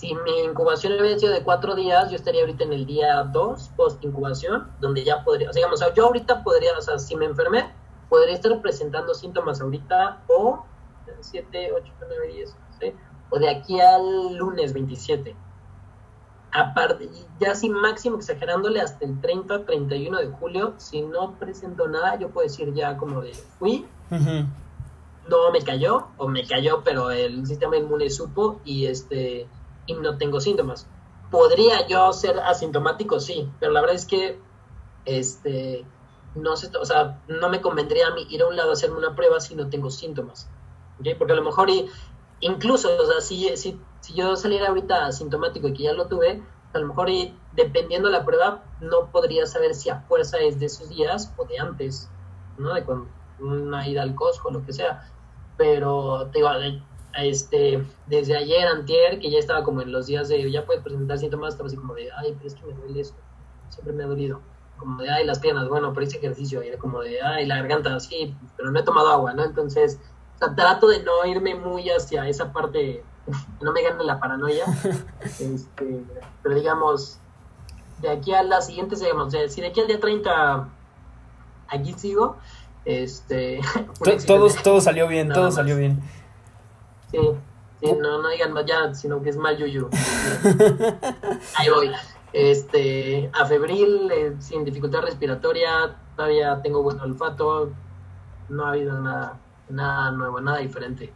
si 0.00 0.14
mi 0.14 0.40
incubación 0.44 0.94
hubiera 0.98 1.18
sido 1.18 1.32
de 1.32 1.42
cuatro 1.42 1.74
días, 1.74 2.10
yo 2.10 2.16
estaría 2.16 2.40
ahorita 2.40 2.64
en 2.64 2.72
el 2.72 2.86
día 2.86 3.22
dos, 3.24 3.70
post 3.76 4.02
incubación, 4.04 4.70
donde 4.80 5.04
ya 5.04 5.22
podría, 5.24 5.50
o 5.50 5.52
sea, 5.52 5.60
digamos, 5.60 5.84
yo 5.94 6.06
ahorita 6.06 6.42
podría, 6.42 6.76
o 6.78 6.80
sea, 6.80 6.98
si 6.98 7.16
me 7.16 7.26
enfermé, 7.26 7.70
podría 8.08 8.34
estar 8.34 8.60
presentando 8.62 9.14
síntomas 9.14 9.60
ahorita 9.60 10.22
o 10.28 10.64
7, 11.20 11.72
8, 11.74 11.92
9, 12.00 12.28
10, 12.34 12.56
o 13.30 13.38
de 13.38 13.50
aquí 13.50 13.80
al 13.80 14.36
lunes 14.36 14.72
27. 14.72 15.36
Aparte, 16.52 17.08
ya 17.38 17.52
así 17.52 17.68
máximo 17.68 18.16
exagerándole 18.16 18.80
hasta 18.80 19.04
el 19.04 19.20
30, 19.20 19.64
31 19.66 20.18
de 20.18 20.26
julio, 20.28 20.74
si 20.78 21.02
no 21.02 21.36
presento 21.38 21.86
nada, 21.86 22.18
yo 22.18 22.30
puedo 22.30 22.46
decir 22.46 22.72
ya 22.74 22.96
como 22.96 23.20
de 23.20 23.32
fui, 23.34 23.86
no 24.10 25.52
me 25.52 25.62
cayó, 25.62 26.08
o 26.16 26.26
me 26.26 26.46
cayó, 26.46 26.82
pero 26.82 27.10
el 27.10 27.46
sistema 27.46 27.76
inmune 27.76 28.10
supo 28.10 28.60
y 28.64 28.86
este 28.86 29.46
y 29.86 29.94
no 29.94 30.18
tengo 30.18 30.40
síntomas. 30.40 30.86
¿Podría 31.30 31.86
yo 31.86 32.12
ser 32.12 32.40
asintomático? 32.40 33.20
Sí, 33.20 33.48
pero 33.60 33.72
la 33.72 33.80
verdad 33.80 33.96
es 33.96 34.06
que 34.06 34.38
este, 35.04 35.84
no, 36.34 36.56
sé, 36.56 36.70
o 36.76 36.84
sea, 36.84 37.20
no 37.28 37.48
me 37.48 37.60
convendría 37.60 38.08
a 38.08 38.14
mí 38.14 38.26
ir 38.30 38.42
a 38.42 38.46
un 38.46 38.56
lado 38.56 38.70
a 38.70 38.72
hacerme 38.74 38.98
una 38.98 39.14
prueba 39.14 39.40
si 39.40 39.54
no 39.54 39.68
tengo 39.68 39.90
síntomas. 39.90 40.48
Porque 41.18 41.32
a 41.32 41.36
lo 41.36 41.42
mejor, 41.42 41.68
incluso, 42.40 42.88
o 43.00 43.06
sea, 43.06 43.20
si, 43.20 43.56
si, 43.56 43.80
si, 44.00 44.14
yo 44.14 44.36
saliera 44.36 44.68
ahorita 44.68 45.06
asintomático 45.06 45.68
y 45.68 45.72
que 45.72 45.82
ya 45.84 45.92
lo 45.92 46.08
tuve, 46.08 46.42
a 46.72 46.78
lo 46.78 46.88
mejor 46.88 47.10
y, 47.10 47.36
dependiendo 47.54 48.08
de 48.08 48.18
la 48.18 48.24
prueba, 48.24 48.62
no 48.80 49.10
podría 49.10 49.46
saber 49.46 49.74
si 49.74 49.90
a 49.90 50.00
fuerza 50.02 50.38
es 50.38 50.60
de 50.60 50.66
esos 50.66 50.88
días 50.88 51.32
o 51.36 51.44
de 51.44 51.58
antes, 51.58 52.08
¿no? 52.58 52.74
De 52.74 52.84
cuando 52.84 53.08
una 53.40 53.86
ida 53.88 54.02
al 54.02 54.14
Costco 54.14 54.50
lo 54.50 54.64
que 54.64 54.72
sea. 54.72 55.10
Pero 55.56 56.28
te 56.32 56.38
digo, 56.38 56.50
este, 57.14 57.84
desde 58.06 58.36
ayer, 58.36 58.66
antier, 58.68 59.18
que 59.18 59.30
ya 59.30 59.38
estaba 59.38 59.64
como 59.64 59.82
en 59.82 59.92
los 59.92 60.06
días 60.06 60.28
de, 60.28 60.50
ya 60.50 60.64
puedes 60.64 60.82
presentar 60.82 61.18
síntomas, 61.18 61.54
estaba 61.54 61.66
así 61.66 61.76
como 61.76 61.94
de, 61.94 62.08
ay, 62.16 62.34
pero 62.34 62.46
es 62.46 62.54
que 62.54 62.66
me 62.66 62.72
duele 62.72 63.00
esto, 63.00 63.18
siempre 63.68 63.92
me 63.92 64.04
ha 64.04 64.06
dolido, 64.06 64.40
como 64.78 65.02
de, 65.02 65.10
ay, 65.10 65.26
las 65.26 65.40
piernas, 65.40 65.68
bueno, 65.68 65.92
pero 65.92 66.06
hice 66.06 66.18
ejercicio, 66.18 66.62
y 66.62 66.76
como 66.78 67.00
de, 67.00 67.20
ay, 67.20 67.46
la 67.46 67.56
garganta, 67.56 67.98
sí, 68.00 68.34
pero 68.56 68.70
no 68.70 68.78
he 68.78 68.82
tomado 68.82 69.10
agua, 69.10 69.34
¿no? 69.34 69.44
Entonces, 69.44 70.00
o 70.36 70.38
sea, 70.38 70.54
trato 70.54 70.88
de 70.88 71.02
no 71.02 71.24
irme 71.26 71.54
muy 71.54 71.90
hacia 71.90 72.28
esa 72.28 72.52
parte, 72.52 73.04
no 73.60 73.72
me 73.72 73.82
gane 73.82 74.04
la 74.04 74.18
paranoia, 74.18 74.64
este, 75.22 76.04
pero 76.42 76.54
digamos, 76.54 77.18
de 78.00 78.10
aquí 78.10 78.32
a 78.32 78.42
la 78.42 78.60
siguiente, 78.60 78.96
digamos, 78.96 79.32
si 79.48 79.60
de 79.60 79.68
aquí 79.68 79.80
al 79.80 79.86
día 79.86 80.00
30 80.00 80.68
aquí 81.68 81.94
sigo, 81.94 82.36
este... 82.84 83.60
todo, 84.26 84.48
todo 84.64 84.80
salió 84.80 85.08
bien, 85.08 85.28
todo 85.28 85.50
salió 85.50 85.76
bien. 85.76 86.00
Sí, 87.10 87.18
sí, 87.80 87.92
no, 87.92 88.22
no 88.22 88.28
digan 88.28 88.54
ya, 88.66 88.94
sino 88.94 89.22
que 89.22 89.30
es 89.30 89.36
mal 89.36 89.56
yuyu. 89.56 89.88
Ahí 91.56 91.68
voy. 91.68 91.90
Este, 92.32 93.28
a 93.32 93.44
febril, 93.46 94.10
eh, 94.12 94.36
sin 94.38 94.64
dificultad 94.64 95.00
respiratoria, 95.02 95.96
todavía 96.14 96.62
tengo 96.62 96.82
buen 96.82 97.00
olfato, 97.00 97.72
no 98.48 98.66
ha 98.66 98.70
habido 98.70 99.00
nada, 99.00 99.40
nada 99.68 100.12
nuevo, 100.12 100.40
nada 100.40 100.58
diferente. 100.58 101.12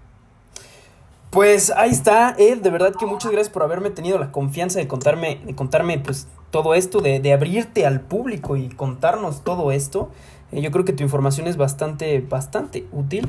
Pues 1.35 1.71
ahí 1.71 1.91
está, 1.91 2.37
Ed, 2.39 2.59
de 2.59 2.71
verdad 2.71 2.95
que 2.95 3.07
muchas 3.07 3.33
gracias 3.33 3.53
por 3.53 3.65
haberme 3.65 3.91
tenido 3.91 4.19
la 4.21 4.31
confianza 4.31 4.79
de 4.79 4.87
contarme, 4.87 5.41
de 5.45 5.57
contarme 5.57 5.99
pues 5.99 6.29
todo 6.53 6.75
esto, 6.75 7.01
de, 7.01 7.19
de 7.19 7.33
abrirte 7.33 7.85
al 7.87 8.01
público 8.01 8.57
y 8.57 8.69
contarnos 8.69 9.43
todo 9.43 9.73
esto. 9.73 10.11
Eh, 10.53 10.63
yo 10.63 10.71
creo 10.71 10.85
que 10.85 10.93
tu 10.93 11.03
información 11.03 11.49
es 11.49 11.57
bastante, 11.57 12.21
bastante 12.21 12.87
útil. 12.93 13.29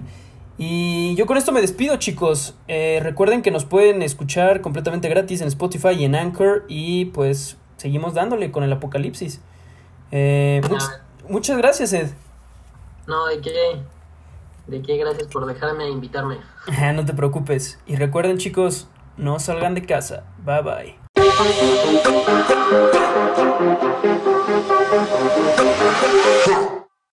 Y 0.59 1.15
yo 1.15 1.25
con 1.25 1.35
esto 1.37 1.51
me 1.51 1.61
despido, 1.61 1.97
chicos. 1.97 2.55
Eh, 2.67 2.99
recuerden 3.01 3.41
que 3.41 3.49
nos 3.49 3.65
pueden 3.65 4.03
escuchar 4.03 4.61
completamente 4.61 5.09
gratis 5.09 5.41
en 5.41 5.47
Spotify 5.47 5.93
y 5.97 6.05
en 6.05 6.13
Anchor. 6.13 6.65
Y 6.67 7.05
pues 7.05 7.57
seguimos 7.77 8.13
dándole 8.13 8.51
con 8.51 8.63
el 8.63 8.71
apocalipsis. 8.71 9.41
Eh, 10.11 10.61
muchas 11.27 11.57
gracias, 11.57 11.91
Ed. 11.91 12.09
No, 13.07 13.25
¿de 13.25 13.41
qué? 13.41 13.51
¿De 14.67 14.81
qué? 14.81 14.97
Gracias 14.97 15.27
por 15.27 15.45
dejarme 15.45 15.89
invitarme. 15.89 16.37
no 16.93 17.05
te 17.05 17.13
preocupes. 17.13 17.79
Y 17.85 17.95
recuerden, 17.95 18.37
chicos, 18.37 18.87
no 19.17 19.39
salgan 19.39 19.75
de 19.75 19.85
casa. 19.85 20.23
Bye 20.43 20.61
bye. 20.61 20.95